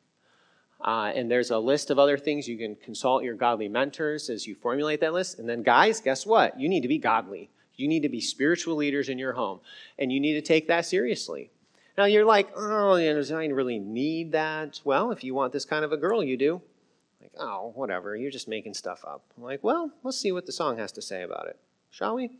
Uh, 0.80 1.12
and 1.14 1.30
there's 1.30 1.50
a 1.50 1.58
list 1.58 1.90
of 1.90 1.98
other 1.98 2.18
things 2.18 2.48
you 2.48 2.58
can 2.58 2.74
consult 2.76 3.22
your 3.22 3.34
godly 3.34 3.68
mentors 3.68 4.28
as 4.28 4.46
you 4.46 4.54
formulate 4.54 5.00
that 5.00 5.12
list. 5.12 5.38
And 5.38 5.48
then, 5.48 5.62
guys, 5.62 6.00
guess 6.00 6.26
what? 6.26 6.58
You 6.58 6.68
need 6.68 6.82
to 6.82 6.88
be 6.88 6.98
godly. 6.98 7.50
You 7.82 7.88
need 7.88 8.02
to 8.02 8.08
be 8.08 8.20
spiritual 8.20 8.76
leaders 8.76 9.08
in 9.08 9.18
your 9.18 9.32
home, 9.32 9.58
and 9.98 10.12
you 10.12 10.20
need 10.20 10.34
to 10.34 10.40
take 10.40 10.68
that 10.68 10.86
seriously. 10.86 11.50
Now, 11.98 12.04
you're 12.04 12.24
like, 12.24 12.48
oh, 12.56 12.94
you 12.94 13.12
know, 13.12 13.36
I 13.36 13.46
really 13.46 13.80
need 13.80 14.30
that. 14.32 14.80
Well, 14.84 15.10
if 15.10 15.24
you 15.24 15.34
want 15.34 15.52
this 15.52 15.64
kind 15.64 15.84
of 15.84 15.90
a 15.90 15.96
girl, 15.96 16.22
you 16.22 16.36
do. 16.36 16.62
Like, 17.20 17.32
oh, 17.38 17.72
whatever, 17.74 18.16
you're 18.16 18.30
just 18.30 18.46
making 18.46 18.74
stuff 18.74 19.04
up. 19.04 19.24
I'm 19.36 19.42
like, 19.42 19.64
well, 19.64 19.90
let's 20.04 20.16
see 20.16 20.30
what 20.30 20.46
the 20.46 20.52
song 20.52 20.78
has 20.78 20.92
to 20.92 21.02
say 21.02 21.22
about 21.22 21.48
it, 21.48 21.58
shall 21.90 22.14
we? 22.14 22.30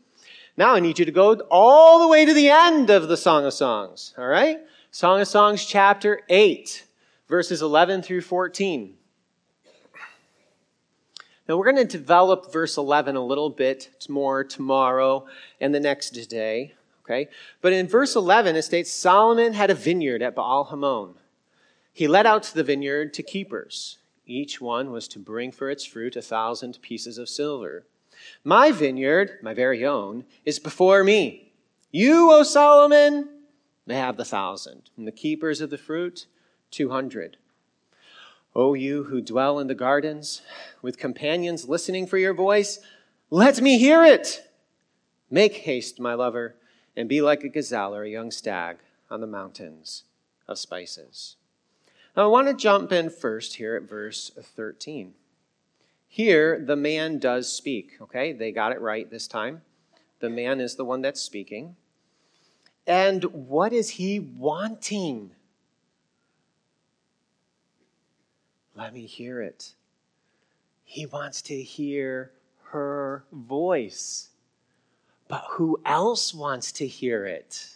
Now 0.55 0.75
I 0.75 0.79
need 0.79 0.97
you 0.97 1.05
to 1.05 1.11
go 1.11 1.33
all 1.51 1.99
the 1.99 2.07
way 2.07 2.25
to 2.25 2.33
the 2.33 2.49
end 2.49 2.89
of 2.89 3.09
the 3.09 3.17
Song 3.17 3.45
of 3.45 3.53
Songs, 3.53 4.13
all 4.17 4.27
right? 4.27 4.61
Song 4.91 5.19
of 5.19 5.27
Songs, 5.27 5.65
chapter 5.65 6.21
8, 6.29 6.85
verses 7.27 7.61
11 7.61 8.01
through 8.01 8.21
14. 8.21 8.95
Now, 11.47 11.57
we're 11.57 11.71
going 11.71 11.87
to 11.87 11.97
develop 11.97 12.53
verse 12.53 12.77
11 12.77 13.17
a 13.17 13.25
little 13.25 13.49
bit 13.49 13.89
more 14.07 14.45
tomorrow 14.45 15.25
and 15.59 15.75
the 15.75 15.79
next 15.79 16.11
day, 16.11 16.73
okay? 17.03 17.27
But 17.61 17.73
in 17.73 17.87
verse 17.87 18.15
11, 18.15 18.55
it 18.55 18.61
states 18.61 18.91
Solomon 18.91 19.53
had 19.53 19.69
a 19.69 19.75
vineyard 19.75 20.21
at 20.21 20.35
Baal 20.35 20.65
Hamon. 20.65 21.15
He 21.91 22.07
let 22.07 22.25
out 22.25 22.43
the 22.43 22.63
vineyard 22.63 23.13
to 23.15 23.23
keepers. 23.23 23.97
Each 24.25 24.61
one 24.61 24.91
was 24.91 25.07
to 25.09 25.19
bring 25.19 25.51
for 25.51 25.69
its 25.69 25.85
fruit 25.85 26.15
a 26.15 26.21
thousand 26.21 26.79
pieces 26.81 27.17
of 27.17 27.27
silver. 27.27 27.85
My 28.45 28.71
vineyard, 28.71 29.39
my 29.41 29.53
very 29.53 29.85
own, 29.85 30.23
is 30.45 30.59
before 30.59 31.03
me. 31.03 31.51
You, 31.91 32.31
O 32.31 32.43
Solomon, 32.43 33.27
may 33.85 33.95
have 33.95 34.15
the 34.15 34.23
thousand, 34.25 34.89
and 34.97 35.05
the 35.05 35.11
keepers 35.11 35.59
of 35.59 35.69
the 35.69 35.77
fruit, 35.77 36.25
two 36.71 36.89
hundred. 36.89 37.37
O 38.55 38.73
you 38.73 39.05
who 39.05 39.21
dwell 39.21 39.59
in 39.59 39.67
the 39.67 39.75
gardens, 39.75 40.41
with 40.81 40.97
companions 40.97 41.67
listening 41.67 42.05
for 42.05 42.17
your 42.17 42.33
voice, 42.33 42.79
let 43.29 43.61
me 43.61 43.79
hear 43.79 44.03
it. 44.03 44.47
Make 45.31 45.57
haste, 45.57 45.99
my 45.99 46.13
lover, 46.13 46.55
and 46.95 47.09
be 47.09 47.21
like 47.21 47.43
a 47.43 47.49
gazelle 47.49 47.95
or 47.95 48.03
a 48.03 48.09
young 48.09 48.29
stag 48.29 48.77
on 49.09 49.21
the 49.21 49.27
mountains 49.27 50.03
of 50.47 50.59
spices. 50.59 51.37
Now, 52.15 52.25
I 52.25 52.27
want 52.27 52.47
to 52.47 52.53
jump 52.53 52.91
in 52.91 53.09
first 53.09 53.55
here 53.55 53.75
at 53.75 53.89
verse 53.89 54.31
13. 54.39 55.15
Here, 56.07 56.63
the 56.63 56.75
man 56.75 57.17
does 57.17 57.51
speak, 57.51 57.93
okay? 57.99 58.33
They 58.33 58.51
got 58.51 58.71
it 58.71 58.81
right 58.81 59.09
this 59.09 59.27
time. 59.27 59.63
The 60.19 60.29
man 60.29 60.61
is 60.61 60.75
the 60.75 60.85
one 60.85 61.01
that's 61.01 61.21
speaking. 61.21 61.75
And 62.85 63.23
what 63.23 63.73
is 63.73 63.91
he 63.91 64.19
wanting? 64.19 65.31
Let 68.75 68.93
me 68.93 69.05
hear 69.05 69.41
it. 69.41 69.73
He 70.83 71.05
wants 71.05 71.41
to 71.43 71.61
hear 71.61 72.31
her 72.71 73.25
voice. 73.31 74.29
But 75.27 75.43
who 75.51 75.79
else 75.85 76.33
wants 76.33 76.71
to 76.73 76.87
hear 76.87 77.25
it? 77.25 77.69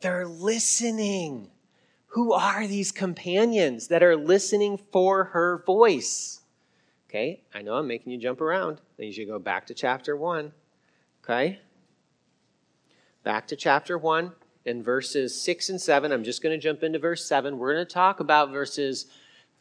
They're 0.00 0.26
listening. 0.26 1.50
Who 2.08 2.32
are 2.32 2.66
these 2.66 2.92
companions 2.92 3.88
that 3.88 4.02
are 4.02 4.16
listening 4.16 4.78
for 4.92 5.24
her 5.24 5.62
voice? 5.64 6.40
Okay, 7.08 7.42
I 7.54 7.62
know 7.62 7.74
I'm 7.74 7.86
making 7.86 8.12
you 8.12 8.18
jump 8.18 8.40
around. 8.40 8.80
Then 8.96 9.06
you 9.06 9.12
should 9.12 9.28
go 9.28 9.38
back 9.38 9.66
to 9.66 9.74
chapter 9.74 10.16
1. 10.16 10.52
Okay? 11.24 11.58
Back 13.24 13.46
to 13.48 13.56
chapter 13.56 13.98
1 13.98 14.32
in 14.70 14.82
verses 14.82 15.38
6 15.42 15.68
and 15.68 15.80
7. 15.80 16.12
I'm 16.12 16.24
just 16.24 16.42
going 16.42 16.58
to 16.58 16.62
jump 16.62 16.82
into 16.82 16.98
verse 16.98 17.26
7. 17.26 17.58
We're 17.58 17.74
going 17.74 17.86
to 17.86 17.92
talk 17.92 18.20
about 18.20 18.52
verses 18.52 19.06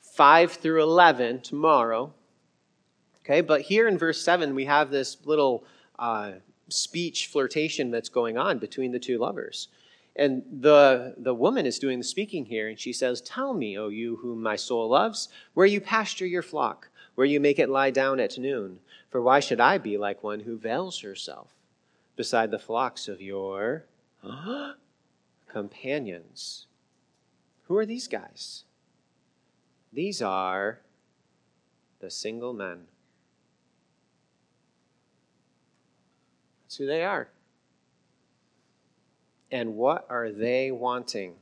5 0.01 0.53
through 0.53 0.81
11 0.81 1.41
tomorrow. 1.41 2.13
Okay, 3.25 3.41
but 3.41 3.61
here 3.61 3.87
in 3.87 3.97
verse 3.97 4.21
7, 4.23 4.55
we 4.55 4.65
have 4.65 4.89
this 4.89 5.17
little 5.25 5.65
uh, 5.97 6.33
speech 6.69 7.27
flirtation 7.27 7.91
that's 7.91 8.09
going 8.09 8.37
on 8.37 8.59
between 8.59 8.91
the 8.91 8.99
two 8.99 9.17
lovers. 9.17 9.67
And 10.15 10.43
the, 10.51 11.15
the 11.17 11.33
woman 11.33 11.65
is 11.65 11.79
doing 11.79 11.99
the 11.99 12.03
speaking 12.03 12.45
here, 12.45 12.67
and 12.67 12.79
she 12.79 12.93
says, 12.93 13.21
Tell 13.21 13.53
me, 13.53 13.77
O 13.77 13.89
you 13.89 14.17
whom 14.17 14.41
my 14.41 14.55
soul 14.55 14.89
loves, 14.89 15.29
where 15.53 15.65
you 15.65 15.81
pasture 15.81 16.25
your 16.25 16.41
flock, 16.41 16.89
where 17.15 17.27
you 17.27 17.39
make 17.39 17.59
it 17.59 17.69
lie 17.69 17.91
down 17.91 18.19
at 18.19 18.37
noon. 18.37 18.79
For 19.09 19.21
why 19.21 19.39
should 19.39 19.59
I 19.59 19.77
be 19.77 19.97
like 19.97 20.23
one 20.23 20.41
who 20.41 20.57
veils 20.57 20.99
herself 21.01 21.53
beside 22.15 22.51
the 22.51 22.59
flocks 22.59 23.07
of 23.07 23.21
your 23.21 23.85
companions? 25.49 26.67
Who 27.63 27.75
are 27.77 27.85
these 27.85 28.07
guys? 28.07 28.63
These 29.91 30.21
are 30.21 30.79
the 31.99 32.09
single 32.09 32.53
men. 32.53 32.85
That's 36.63 36.77
who 36.77 36.85
they 36.85 37.03
are. 37.03 37.29
And 39.51 39.75
what 39.75 40.05
are 40.09 40.31
they 40.31 40.71
wanting? 40.71 41.35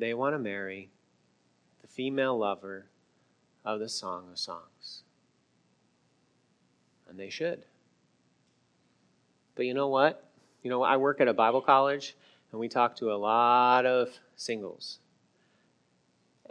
they 0.00 0.14
want 0.14 0.34
to 0.34 0.38
marry 0.38 0.88
the 1.82 1.88
female 1.88 2.38
lover 2.38 2.86
of 3.64 3.78
the 3.78 3.88
Song 3.88 4.28
of 4.32 4.38
Songs. 4.38 5.02
And 7.08 7.20
they 7.20 7.28
should. 7.28 7.64
But 9.54 9.66
you 9.66 9.74
know 9.74 9.88
what? 9.88 10.29
You 10.62 10.70
know, 10.70 10.82
I 10.82 10.96
work 10.96 11.20
at 11.20 11.28
a 11.28 11.34
Bible 11.34 11.62
college, 11.62 12.16
and 12.52 12.60
we 12.60 12.68
talk 12.68 12.96
to 12.96 13.12
a 13.12 13.14
lot 13.14 13.86
of 13.86 14.10
singles. 14.36 14.98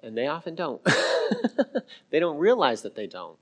And 0.02 0.18
they 0.18 0.28
often 0.28 0.56
don't. 0.56 0.82
they 2.10 2.20
don't 2.20 2.38
realize 2.38 2.82
that 2.84 2.96
they 2.96 3.08
don't. 3.08 3.38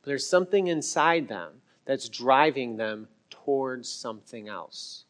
But 0.00 0.08
there's 0.08 0.26
something 0.26 0.66
inside 0.66 1.28
them 1.28 1.62
that's 1.84 2.08
driving 2.08 2.76
them 2.76 3.08
towards 3.30 3.88
something 3.88 4.48
else. 4.48 5.04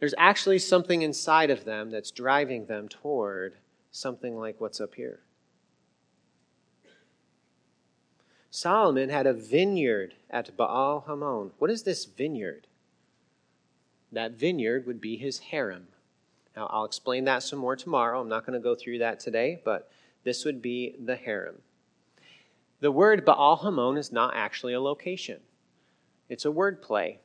There's 0.00 0.14
actually 0.18 0.58
something 0.58 1.02
inside 1.02 1.50
of 1.50 1.64
them 1.64 1.90
that's 1.90 2.10
driving 2.10 2.66
them 2.66 2.88
toward 2.88 3.54
something 3.90 4.36
like 4.36 4.60
what's 4.60 4.80
up 4.80 4.96
here. 4.96 5.20
Solomon 8.50 9.08
had 9.08 9.26
a 9.26 9.32
vineyard 9.32 10.14
at 10.30 10.56
Baal 10.56 11.04
Hamon. 11.06 11.52
What 11.58 11.70
is 11.70 11.84
this 11.84 12.04
vineyard? 12.04 12.66
That 14.14 14.32
vineyard 14.32 14.86
would 14.86 15.00
be 15.00 15.16
his 15.16 15.38
harem. 15.38 15.88
Now, 16.56 16.68
I'll 16.70 16.84
explain 16.84 17.24
that 17.24 17.42
some 17.42 17.58
more 17.58 17.76
tomorrow. 17.76 18.20
I'm 18.20 18.28
not 18.28 18.46
going 18.46 18.58
to 18.58 18.62
go 18.62 18.74
through 18.74 18.98
that 18.98 19.18
today, 19.18 19.60
but 19.64 19.90
this 20.22 20.44
would 20.44 20.62
be 20.62 20.94
the 21.02 21.16
harem. 21.16 21.56
The 22.80 22.92
word 22.92 23.24
Baal 23.24 23.56
Hamon 23.56 23.96
is 23.96 24.12
not 24.12 24.34
actually 24.36 24.72
a 24.72 24.80
location, 24.80 25.40
it's 26.28 26.44
a 26.44 26.50
word 26.50 26.82
play. 26.82 27.20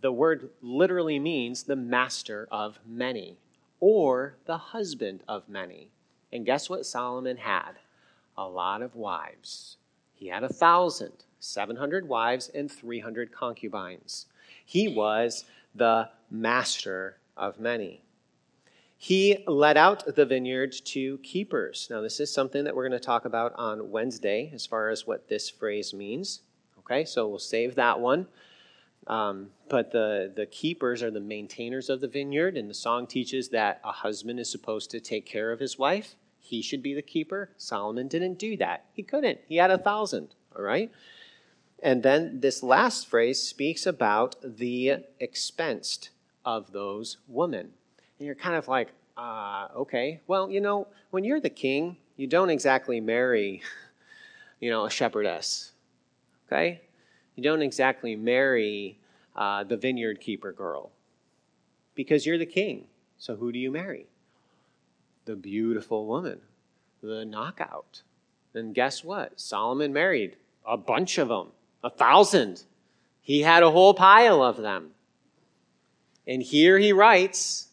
The 0.00 0.12
word 0.12 0.48
literally 0.62 1.18
means 1.18 1.64
the 1.64 1.76
master 1.76 2.48
of 2.50 2.78
many 2.86 3.36
or 3.78 4.36
the 4.46 4.56
husband 4.56 5.22
of 5.28 5.48
many. 5.50 5.90
And 6.32 6.46
guess 6.46 6.70
what 6.70 6.86
Solomon 6.86 7.36
had? 7.36 7.72
A 8.38 8.48
lot 8.48 8.80
of 8.80 8.96
wives. 8.96 9.76
He 10.14 10.28
had 10.28 10.44
a 10.44 10.48
thousand, 10.48 11.24
seven 11.40 11.76
hundred 11.76 12.08
wives, 12.08 12.48
and 12.54 12.72
300 12.72 13.32
concubines. 13.32 14.26
He 14.64 14.88
was 14.88 15.44
the 15.74 16.08
master 16.30 17.18
of 17.36 17.58
many. 17.60 18.04
He 18.96 19.42
let 19.48 19.76
out 19.76 20.14
the 20.14 20.24
vineyard 20.24 20.72
to 20.84 21.18
keepers. 21.18 21.88
Now, 21.90 22.00
this 22.00 22.20
is 22.20 22.32
something 22.32 22.62
that 22.64 22.76
we're 22.76 22.88
going 22.88 23.00
to 23.00 23.04
talk 23.04 23.24
about 23.24 23.52
on 23.56 23.90
Wednesday 23.90 24.50
as 24.54 24.64
far 24.64 24.90
as 24.90 25.06
what 25.06 25.28
this 25.28 25.50
phrase 25.50 25.92
means. 25.92 26.42
Okay, 26.78 27.04
so 27.04 27.26
we'll 27.28 27.40
save 27.40 27.74
that 27.74 27.98
one. 27.98 28.28
Um, 29.08 29.50
but 29.68 29.90
the, 29.90 30.32
the 30.36 30.46
keepers 30.46 31.02
are 31.02 31.10
the 31.10 31.20
maintainers 31.20 31.90
of 31.90 32.00
the 32.00 32.06
vineyard, 32.06 32.56
and 32.56 32.70
the 32.70 32.74
song 32.74 33.06
teaches 33.06 33.48
that 33.48 33.80
a 33.84 33.90
husband 33.90 34.38
is 34.38 34.50
supposed 34.50 34.90
to 34.92 35.00
take 35.00 35.26
care 35.26 35.50
of 35.50 35.58
his 35.58 35.76
wife. 35.78 36.14
He 36.38 36.62
should 36.62 36.82
be 36.82 36.94
the 36.94 37.02
keeper. 37.02 37.50
Solomon 37.56 38.06
didn't 38.08 38.38
do 38.38 38.56
that. 38.58 38.84
He 38.92 39.02
couldn't. 39.02 39.40
He 39.48 39.56
had 39.56 39.70
a 39.70 39.78
thousand, 39.78 40.34
all 40.56 40.62
right? 40.62 40.92
And 41.82 42.04
then 42.04 42.40
this 42.40 42.62
last 42.62 43.08
phrase 43.08 43.42
speaks 43.42 43.86
about 43.86 44.36
the 44.42 45.04
expensed 45.20 46.10
of 46.44 46.72
those 46.72 47.18
women. 47.26 47.72
And 48.18 48.26
you're 48.26 48.36
kind 48.36 48.54
of 48.54 48.68
like, 48.68 48.90
uh, 49.16 49.66
okay, 49.76 50.20
well, 50.28 50.48
you 50.48 50.60
know, 50.60 50.86
when 51.10 51.24
you're 51.24 51.40
the 51.40 51.50
king, 51.50 51.96
you 52.16 52.28
don't 52.28 52.50
exactly 52.50 53.00
marry, 53.00 53.62
you 54.60 54.70
know, 54.70 54.84
a 54.86 54.90
shepherdess, 54.90 55.72
okay? 56.46 56.80
You 57.34 57.42
don't 57.42 57.62
exactly 57.62 58.14
marry 58.14 58.98
uh, 59.34 59.64
the 59.64 59.76
vineyard 59.76 60.20
keeper 60.20 60.52
girl 60.52 60.92
because 61.94 62.26
you're 62.26 62.38
the 62.38 62.46
king. 62.46 62.86
So 63.18 63.36
who 63.36 63.50
do 63.52 63.58
you 63.58 63.70
marry? 63.70 64.06
The 65.24 65.36
beautiful 65.36 66.06
woman, 66.06 66.40
the 67.02 67.24
knockout. 67.24 68.02
And 68.54 68.74
guess 68.74 69.02
what? 69.02 69.40
Solomon 69.40 69.92
married 69.92 70.36
a 70.66 70.76
bunch 70.76 71.18
of 71.18 71.28
them, 71.28 71.48
a 71.82 71.90
thousand. 71.90 72.64
He 73.20 73.42
had 73.42 73.62
a 73.62 73.70
whole 73.70 73.94
pile 73.94 74.42
of 74.42 74.56
them. 74.56 74.90
And 76.26 76.42
here 76.42 76.78
he 76.78 76.92
writes 76.92 77.68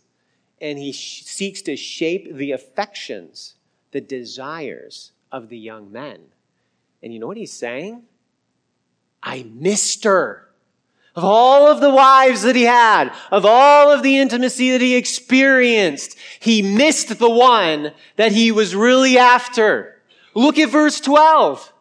and 0.62 0.78
he 0.78 0.91
sh- 0.91 1.24
seeks 1.24 1.62
to 1.64 1.76
shape 1.76 2.34
the 2.34 2.51
affections, 2.51 3.55
the 3.91 4.01
desires 4.01 5.12
of 5.32 5.49
the 5.49 5.57
young 5.57 5.91
men. 5.91 6.20
And 7.01 7.14
you 7.14 7.20
know 7.20 7.28
what 7.28 7.38
he's 7.38 7.53
saying? 7.53 8.03
I 9.22 9.43
missed 9.43 10.03
her. 10.03 10.45
Of 11.16 11.24
all 11.24 11.68
of 11.68 11.82
the 11.82 11.89
wives 11.89 12.43
that 12.43 12.55
he 12.55 12.64
had, 12.64 13.12
of 13.32 13.45
all 13.45 13.91
of 13.91 14.03
the 14.03 14.20
intimacy 14.20 14.72
that 14.72 14.82
he 14.82 14.95
experienced, 14.95 16.16
he 16.39 16.62
missed 16.62 17.20
the 17.20 17.30
one 17.30 17.91
that 18.16 18.32
he 18.32 18.51
was 18.51 18.76
really 18.76 19.18
after. 19.18 19.99
Look 20.34 20.57
at 20.57 20.70
verse 20.70 21.01
12. 21.01 21.74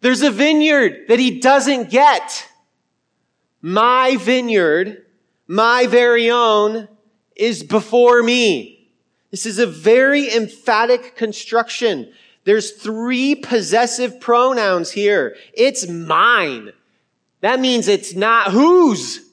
There's 0.00 0.22
a 0.22 0.30
vineyard 0.30 1.06
that 1.08 1.18
he 1.18 1.40
doesn't 1.40 1.90
get. 1.90 2.48
My 3.60 4.16
vineyard, 4.16 5.04
my 5.46 5.86
very 5.86 6.30
own, 6.30 6.88
is 7.36 7.62
before 7.62 8.22
me. 8.22 8.88
This 9.30 9.46
is 9.46 9.58
a 9.58 9.66
very 9.66 10.32
emphatic 10.34 11.16
construction. 11.16 12.12
There's 12.44 12.72
three 12.72 13.34
possessive 13.34 14.20
pronouns 14.20 14.90
here. 14.92 15.36
It's 15.52 15.86
mine. 15.86 16.72
That 17.40 17.60
means 17.60 17.86
it's 17.86 18.14
not 18.14 18.52
whose? 18.52 19.30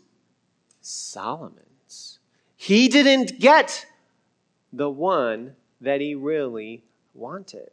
Solomon's. 0.82 2.20
He 2.56 2.88
didn't 2.88 3.40
get 3.40 3.86
the 4.72 4.90
one 4.90 5.56
that 5.82 6.02
he 6.02 6.16
really 6.16 6.84
wanted. 7.14 7.72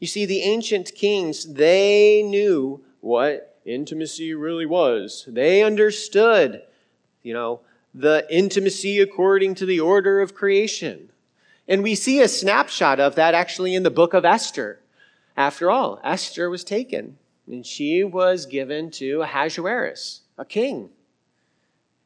You 0.00 0.06
see, 0.06 0.26
the 0.26 0.40
ancient 0.40 0.94
kings, 0.94 1.44
they 1.54 2.22
knew 2.22 2.82
what 3.00 3.58
intimacy 3.64 4.34
really 4.34 4.66
was. 4.66 5.26
They 5.28 5.62
understood, 5.62 6.62
you 7.22 7.34
know, 7.34 7.60
the 7.94 8.26
intimacy 8.30 8.98
according 9.00 9.56
to 9.56 9.66
the 9.66 9.80
order 9.80 10.20
of 10.20 10.34
creation. 10.34 11.10
And 11.68 11.82
we 11.82 11.94
see 11.94 12.20
a 12.20 12.28
snapshot 12.28 12.98
of 12.98 13.14
that 13.14 13.34
actually 13.34 13.74
in 13.74 13.82
the 13.82 13.90
book 13.90 14.14
of 14.14 14.24
Esther. 14.24 14.80
After 15.36 15.70
all, 15.70 16.00
Esther 16.02 16.50
was 16.50 16.64
taken 16.64 17.18
and 17.46 17.64
she 17.64 18.02
was 18.02 18.46
given 18.46 18.90
to 18.92 19.22
Ahasuerus, 19.22 20.22
a 20.38 20.44
king. 20.44 20.90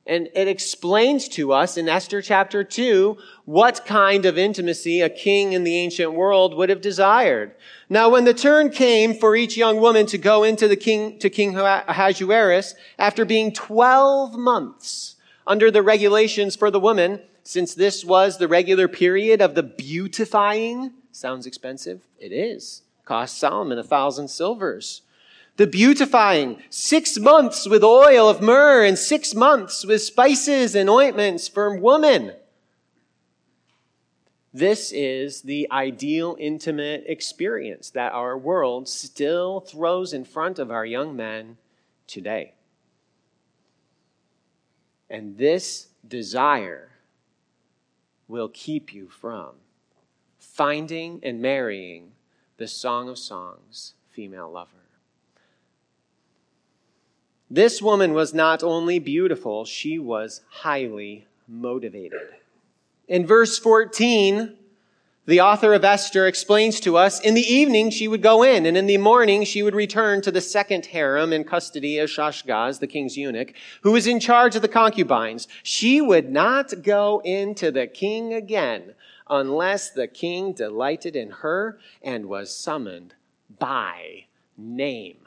And 0.07 0.29
it 0.35 0.49
explains 0.49 1.29
to 1.29 1.53
us 1.53 1.79
in 1.79 1.89
Esther 1.89 2.21
chapter 2.21 2.63
2 2.63 3.17
what 3.47 3.87
kind 3.87 4.27
of 4.27 4.37
intimacy 4.37 5.01
a 5.01 5.09
king 5.09 5.55
in 5.55 5.65
the 5.65 5.77
ancient 5.77 6.13
world 6.13 6.55
would 6.55 6.69
have 6.69 6.83
desired. 6.83 7.55
Now, 7.89 8.11
when 8.11 8.25
the 8.25 8.35
turn 8.35 8.71
came 8.71 9.15
for 9.15 9.35
each 9.35 9.57
young 9.57 9.81
woman 9.81 10.05
to 10.07 10.19
go 10.19 10.45
into 10.45 10.69
the 10.69 10.77
king, 10.77 11.19
to 11.21 11.31
King 11.31 11.57
Ahasuerus, 11.57 12.75
after 12.99 13.25
being 13.25 13.53
12 13.53 14.35
months, 14.35 15.17
under 15.47 15.71
the 15.71 15.83
regulations 15.83 16.57
for 16.57 16.71
the 16.71 16.81
woman, 16.81 17.21
since 17.43 17.75
this 17.75 18.05
was 18.05 18.39
the 18.39 18.49
regular 18.49 18.89
period 18.89 19.41
of 19.41 19.55
the 19.55 19.63
beautifying. 19.63 20.93
Sounds 21.13 21.47
expensive? 21.47 22.03
It 22.19 22.33
is. 22.33 22.83
Cost 23.05 23.39
Solomon 23.39 23.79
a 23.79 23.83
thousand 23.83 24.29
silvers. 24.29 25.03
The 25.57 25.67
beautifying, 25.67 26.63
six 26.69 27.19
months 27.19 27.69
with 27.69 27.85
oil 27.85 28.29
of 28.29 28.43
myrrh 28.43 28.85
and 28.85 28.99
six 28.99 29.35
months 29.35 29.87
with 29.87 30.03
spices 30.03 30.75
and 30.75 30.91
ointments 30.91 31.47
for 31.47 31.77
woman. 31.79 32.33
This 34.53 34.93
is 34.93 35.43
the 35.43 35.69
ideal 35.71 36.37
intimate 36.39 37.05
experience 37.07 37.91
that 37.91 38.13
our 38.13 38.39
world 38.39 38.89
still 38.89 39.61
throws 39.61 40.13
in 40.13 40.25
front 40.25 40.59
of 40.59 40.71
our 40.71 40.87
young 40.87 41.17
men 41.17 41.57
today. 42.07 42.55
And 45.11 45.39
this 45.39 45.89
desire 46.07 46.91
will 48.29 48.49
keep 48.49 48.95
you 48.95 49.09
from 49.09 49.55
finding 50.39 51.21
and 51.23 51.41
marrying 51.43 52.13
the 52.57 52.69
Song 52.69 53.09
of 53.09 53.19
Songs 53.19 53.95
female 54.11 54.51
lover. 54.51 54.84
This 57.55 57.81
woman 57.81 58.15
was 58.15 58.35
not 58.35 58.65
only 58.65 58.99
beautiful, 58.99 59.65
she 59.65 59.97
was 59.97 60.41
highly 60.49 61.29
motivated. 61.47 62.19
In 63.07 63.25
verse 63.25 63.61
14, 63.61 64.57
the 65.27 65.41
author 65.41 65.73
of 65.73 65.85
Esther 65.85 66.27
explains 66.27 66.81
to 66.81 66.97
us 66.97 67.21
in 67.21 67.35
the 67.35 67.55
evening 67.55 67.91
she 67.91 68.09
would 68.09 68.23
go 68.23 68.43
in, 68.43 68.67
and 68.67 68.77
in 68.77 68.87
the 68.87 68.99
morning 68.99 69.45
she 69.45 69.63
would 69.63 69.77
return 69.77 70.21
to 70.23 70.33
the 70.33 70.41
second 70.41 70.87
harem 70.87 71.33
in 71.33 71.45
custody 71.45 71.97
of 72.01 72.11
Shaashgaz, 72.11 72.81
the 72.81 72.89
king's 72.89 73.17
eunuch, 73.17 73.55
who 73.83 73.93
was 73.93 74.09
in 74.09 74.19
charge 74.19 74.57
of 74.57 74.63
the 74.63 74.67
concubines. 74.67 75.47
She 75.63 76.01
would 76.01 76.33
not 76.33 76.83
go 76.83 77.23
into 77.25 77.71
the 77.71 77.87
king 77.87 78.35
again 78.35 78.95
unless 79.31 79.91
the 79.91 80.09
king 80.09 80.55
delighted 80.55 81.15
in 81.15 81.31
her 81.31 81.79
and 82.03 82.27
was 82.27 82.53
summoned 82.53 83.15
by 83.61 84.25
name. 84.59 85.24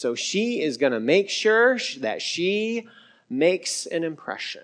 So 0.00 0.14
she 0.14 0.62
is 0.62 0.78
going 0.78 0.94
to 0.94 0.98
make 0.98 1.28
sure 1.28 1.78
that 1.98 2.22
she 2.22 2.88
makes 3.28 3.84
an 3.84 4.02
impression. 4.02 4.62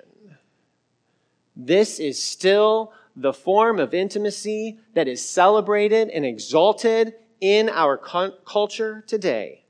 This 1.54 1.98
is 1.98 2.22
still 2.22 2.94
the 3.14 3.34
form 3.34 3.78
of 3.78 3.92
intimacy 3.92 4.78
that 4.94 5.08
is 5.08 5.22
celebrated 5.22 6.08
and 6.08 6.24
exalted 6.24 7.16
in 7.38 7.68
our 7.68 7.98
culture 7.98 9.04
today. 9.06 9.64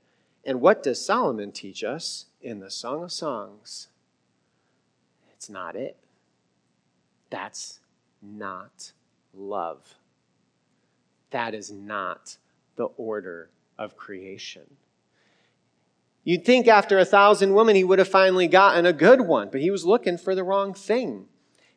And 0.44 0.60
what 0.60 0.84
does 0.84 1.04
Solomon 1.04 1.50
teach 1.50 1.82
us 1.82 2.26
in 2.40 2.60
the 2.60 2.70
Song 2.70 3.02
of 3.02 3.10
Songs? 3.10 3.88
It's 5.32 5.50
not 5.50 5.74
it. 5.74 5.96
That's 7.28 7.80
not 8.22 8.92
love. 9.34 9.96
That 11.30 11.54
is 11.54 11.72
not 11.72 12.36
the 12.76 12.84
order 12.84 13.50
of 13.76 13.96
creation. 13.96 14.76
You'd 16.26 16.44
think 16.44 16.66
after 16.66 16.98
a 16.98 17.04
thousand 17.04 17.54
women 17.54 17.76
he 17.76 17.84
would 17.84 18.00
have 18.00 18.08
finally 18.08 18.48
gotten 18.48 18.84
a 18.84 18.92
good 18.92 19.20
one, 19.20 19.48
but 19.48 19.60
he 19.60 19.70
was 19.70 19.86
looking 19.86 20.18
for 20.18 20.34
the 20.34 20.42
wrong 20.42 20.74
thing. 20.74 21.26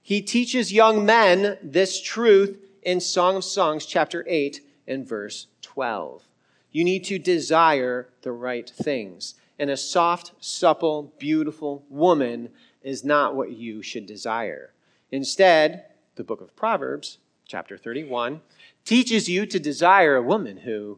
He 0.01 0.23
teaches 0.23 0.73
young 0.73 1.05
men 1.05 1.59
this 1.61 2.01
truth 2.01 2.57
in 2.81 2.99
Song 2.99 3.35
of 3.35 3.43
Songs, 3.43 3.85
chapter 3.85 4.25
8 4.27 4.59
and 4.87 5.07
verse 5.07 5.45
12. 5.61 6.23
You 6.71 6.83
need 6.83 7.03
to 7.03 7.19
desire 7.19 8.09
the 8.23 8.31
right 8.31 8.67
things. 8.67 9.35
And 9.59 9.69
a 9.69 9.77
soft, 9.77 10.31
supple, 10.39 11.13
beautiful 11.19 11.85
woman 11.87 12.49
is 12.81 13.03
not 13.03 13.35
what 13.35 13.51
you 13.51 13.83
should 13.83 14.07
desire. 14.07 14.73
Instead, 15.11 15.85
the 16.15 16.23
book 16.23 16.41
of 16.41 16.55
Proverbs, 16.55 17.19
chapter 17.45 17.77
31, 17.77 18.41
teaches 18.83 19.29
you 19.29 19.45
to 19.45 19.59
desire 19.59 20.15
a 20.15 20.23
woman 20.23 20.57
who 20.57 20.97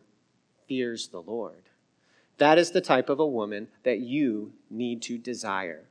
fears 0.70 1.10
the 1.10 1.22
Lord. 1.22 1.64
That 2.42 2.58
is 2.58 2.72
the 2.72 2.82
type 2.82 3.08
of 3.08 3.20
a 3.20 3.28
woman 3.28 3.68
that 3.84 4.00
you 4.00 4.54
need 4.72 5.04
to 5.04 5.20
desire. 5.20 5.84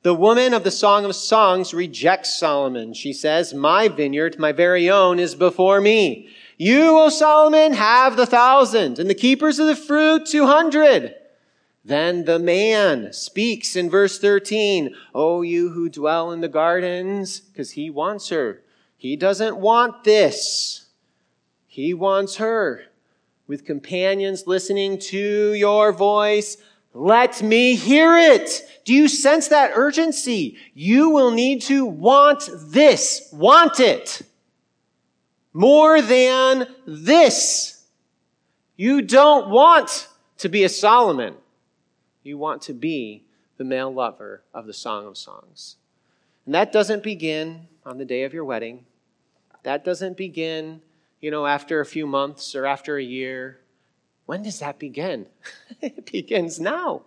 The 0.00 0.14
woman 0.14 0.54
of 0.54 0.64
the 0.64 0.70
Song 0.70 1.04
of 1.04 1.14
Songs 1.14 1.74
rejects 1.74 2.40
Solomon. 2.40 2.94
She 2.94 3.12
says, 3.12 3.52
My 3.52 3.88
vineyard, 3.88 4.38
my 4.38 4.52
very 4.52 4.88
own, 4.88 5.18
is 5.18 5.34
before 5.34 5.82
me. 5.82 6.30
You, 6.56 6.98
O 6.98 7.10
Solomon, 7.10 7.74
have 7.74 8.16
the 8.16 8.24
thousand, 8.24 8.98
and 8.98 9.10
the 9.10 9.14
keepers 9.14 9.58
of 9.58 9.66
the 9.66 9.76
fruit, 9.76 10.24
two 10.24 10.46
hundred. 10.46 11.14
Then 11.84 12.24
the 12.24 12.38
man 12.38 13.12
speaks 13.12 13.76
in 13.76 13.90
verse 13.90 14.18
13, 14.18 14.94
Oh, 15.14 15.42
you 15.42 15.68
who 15.68 15.90
dwell 15.90 16.32
in 16.32 16.40
the 16.40 16.48
gardens, 16.48 17.38
because 17.38 17.72
he 17.72 17.90
wants 17.90 18.30
her. 18.30 18.62
He 18.96 19.14
doesn't 19.14 19.58
want 19.58 20.04
this. 20.04 20.86
He 21.66 21.92
wants 21.92 22.36
her. 22.36 22.84
With 23.48 23.64
companions 23.64 24.46
listening 24.46 24.98
to 24.98 25.54
your 25.54 25.90
voice, 25.92 26.58
let 26.94 27.42
me 27.42 27.74
hear 27.74 28.16
it. 28.16 28.62
Do 28.84 28.94
you 28.94 29.08
sense 29.08 29.48
that 29.48 29.72
urgency? 29.74 30.56
You 30.74 31.10
will 31.10 31.30
need 31.30 31.62
to 31.62 31.84
want 31.84 32.48
this. 32.56 33.28
Want 33.32 33.80
it. 33.80 34.22
More 35.52 36.00
than 36.00 36.68
this. 36.86 37.86
You 38.76 39.02
don't 39.02 39.50
want 39.50 40.08
to 40.38 40.48
be 40.48 40.62
a 40.62 40.68
Solomon. 40.68 41.34
You 42.22 42.38
want 42.38 42.62
to 42.62 42.74
be 42.74 43.24
the 43.56 43.64
male 43.64 43.92
lover 43.92 44.42
of 44.54 44.66
the 44.66 44.72
Song 44.72 45.06
of 45.06 45.16
Songs. 45.16 45.76
And 46.46 46.54
that 46.54 46.70
doesn't 46.70 47.02
begin 47.02 47.66
on 47.84 47.98
the 47.98 48.04
day 48.04 48.24
of 48.24 48.32
your 48.32 48.44
wedding. 48.44 48.84
That 49.64 49.84
doesn't 49.84 50.16
begin, 50.16 50.80
you 51.20 51.30
know, 51.30 51.46
after 51.46 51.80
a 51.80 51.86
few 51.86 52.06
months 52.06 52.54
or 52.54 52.66
after 52.66 52.96
a 52.96 53.02
year. 53.02 53.60
When 54.26 54.42
does 54.42 54.60
that 54.60 54.78
begin? 54.78 55.26
it 55.80 56.10
begins 56.10 56.60
now 56.60 57.02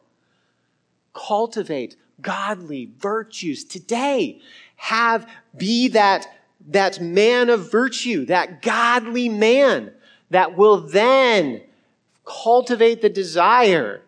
cultivate 1.14 1.96
godly 2.22 2.92
virtues 2.98 3.64
today. 3.64 4.40
Have, 4.78 5.30
be 5.56 5.88
that, 5.90 6.28
that 6.70 7.02
man 7.02 7.50
of 7.50 7.72
virtue, 7.72 8.26
that 8.26 8.62
godly 8.62 9.30
man 9.30 9.92
that 10.30 10.58
will 10.58 10.78
then 10.78 11.62
cultivate 12.26 13.02
the 13.02 13.10
desire 13.10 14.02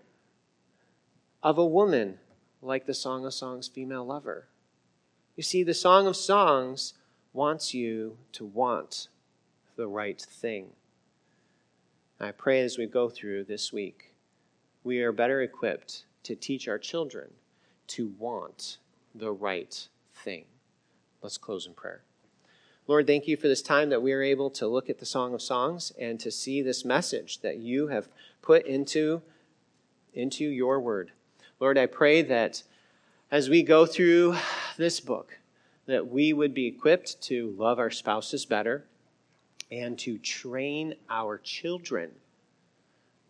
of 1.42 1.58
a 1.58 1.66
woman 1.66 2.20
like 2.62 2.86
the 2.86 2.94
Song 2.94 3.26
of 3.26 3.34
Songs 3.34 3.68
female 3.68 4.06
lover. 4.06 4.48
You 5.36 5.44
see, 5.44 5.64
the 5.64 5.74
Song 5.74 6.08
of 6.08 6.16
Songs 6.16 6.94
wants 7.34 7.74
you 7.74 8.18
to 8.34 8.46
want 8.46 9.10
the 9.76 9.88
right 9.88 10.22
thing. 10.22 10.68
I 12.20 12.32
pray 12.32 12.62
as 12.62 12.78
we 12.78 12.86
go 12.86 13.10
through 13.10 13.46
this 13.46 13.74
week, 13.74 14.14
we 14.84 15.02
are 15.02 15.12
better 15.12 15.42
equipped 15.42 16.06
to 16.24 16.36
teach 16.36 16.68
our 16.68 16.78
children 16.78 17.32
to 17.88 18.14
want 18.18 18.78
the 19.14 19.32
right 19.32 19.88
thing. 20.14 20.46
Let's 21.22 21.38
close 21.38 21.66
in 21.66 21.74
prayer. 21.74 22.02
Lord, 22.88 23.08
thank 23.08 23.28
you 23.28 23.38
for 23.38 23.48
this 23.48 23.62
time 23.62 23.90
that 23.90 24.02
we 24.02 24.12
are 24.12 24.22
able 24.22 24.50
to 24.52 24.68
look 24.68 24.90
at 24.90 25.00
the 25.00 25.06
Song 25.06 25.34
of 25.34 25.42
Songs 25.42 25.92
and 26.00 26.20
to 26.20 26.32
see 26.32 26.62
this 26.62 26.84
message 26.84 27.40
that 27.40 27.58
you 27.58 27.88
have 27.88 28.10
put 28.42 28.66
into, 28.66 29.22
into 30.14 30.46
your 30.46 30.80
word. 30.80 31.12
Lord, 31.60 31.78
I 31.78 31.86
pray 31.86 32.22
that 32.24 32.64
as 33.32 33.50
we 33.50 33.64
go 33.64 33.86
through 33.86 34.36
this 34.78 35.00
book, 35.00 35.40
that 35.86 36.08
we 36.08 36.34
would 36.34 36.54
be 36.54 36.68
equipped 36.68 37.22
to 37.24 37.56
love 37.58 37.80
our 37.80 37.92
spouses 37.92 38.46
better 38.46 38.86
and 39.74 39.98
to 40.00 40.18
train 40.18 40.96
our 41.10 41.38
children 41.38 42.12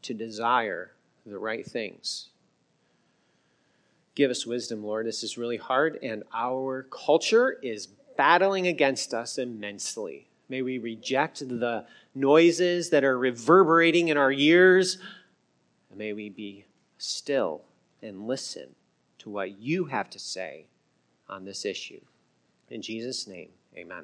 to 0.02 0.14
desire 0.14 0.92
the 1.26 1.40
right 1.40 1.66
things 1.66 2.30
Give 4.16 4.30
us 4.30 4.46
wisdom, 4.46 4.84
Lord. 4.84 5.08
This 5.08 5.24
is 5.24 5.38
really 5.38 5.58
hard, 5.58 5.98
and 6.04 6.24
our 6.34 6.84
culture 6.92 7.58
is 7.64 7.88
battling 8.16 8.68
against 8.68 9.14
us 9.14 9.38
immensely. 9.40 10.28
May 10.50 10.62
we 10.62 10.78
reject 10.78 11.40
the 11.40 11.86
noises 12.14 12.92
that 12.92 13.04
are 13.04 13.18
reverberating 13.18 14.10
in 14.10 14.18
our 14.18 14.32
ears. 14.32 15.00
May 15.96 16.14
we 16.14 16.30
be 16.30 16.66
still 17.00 17.64
and 18.04 18.28
listen 18.28 18.76
to 19.20 19.30
what 19.32 19.58
you 19.60 19.86
have 19.86 20.12
to 20.12 20.20
say 20.20 20.68
on 21.28 21.44
this 21.44 21.66
issue. 21.66 22.02
In 22.70 22.84
Jesus' 22.84 23.26
name, 23.26 23.50
amen. 23.76 24.04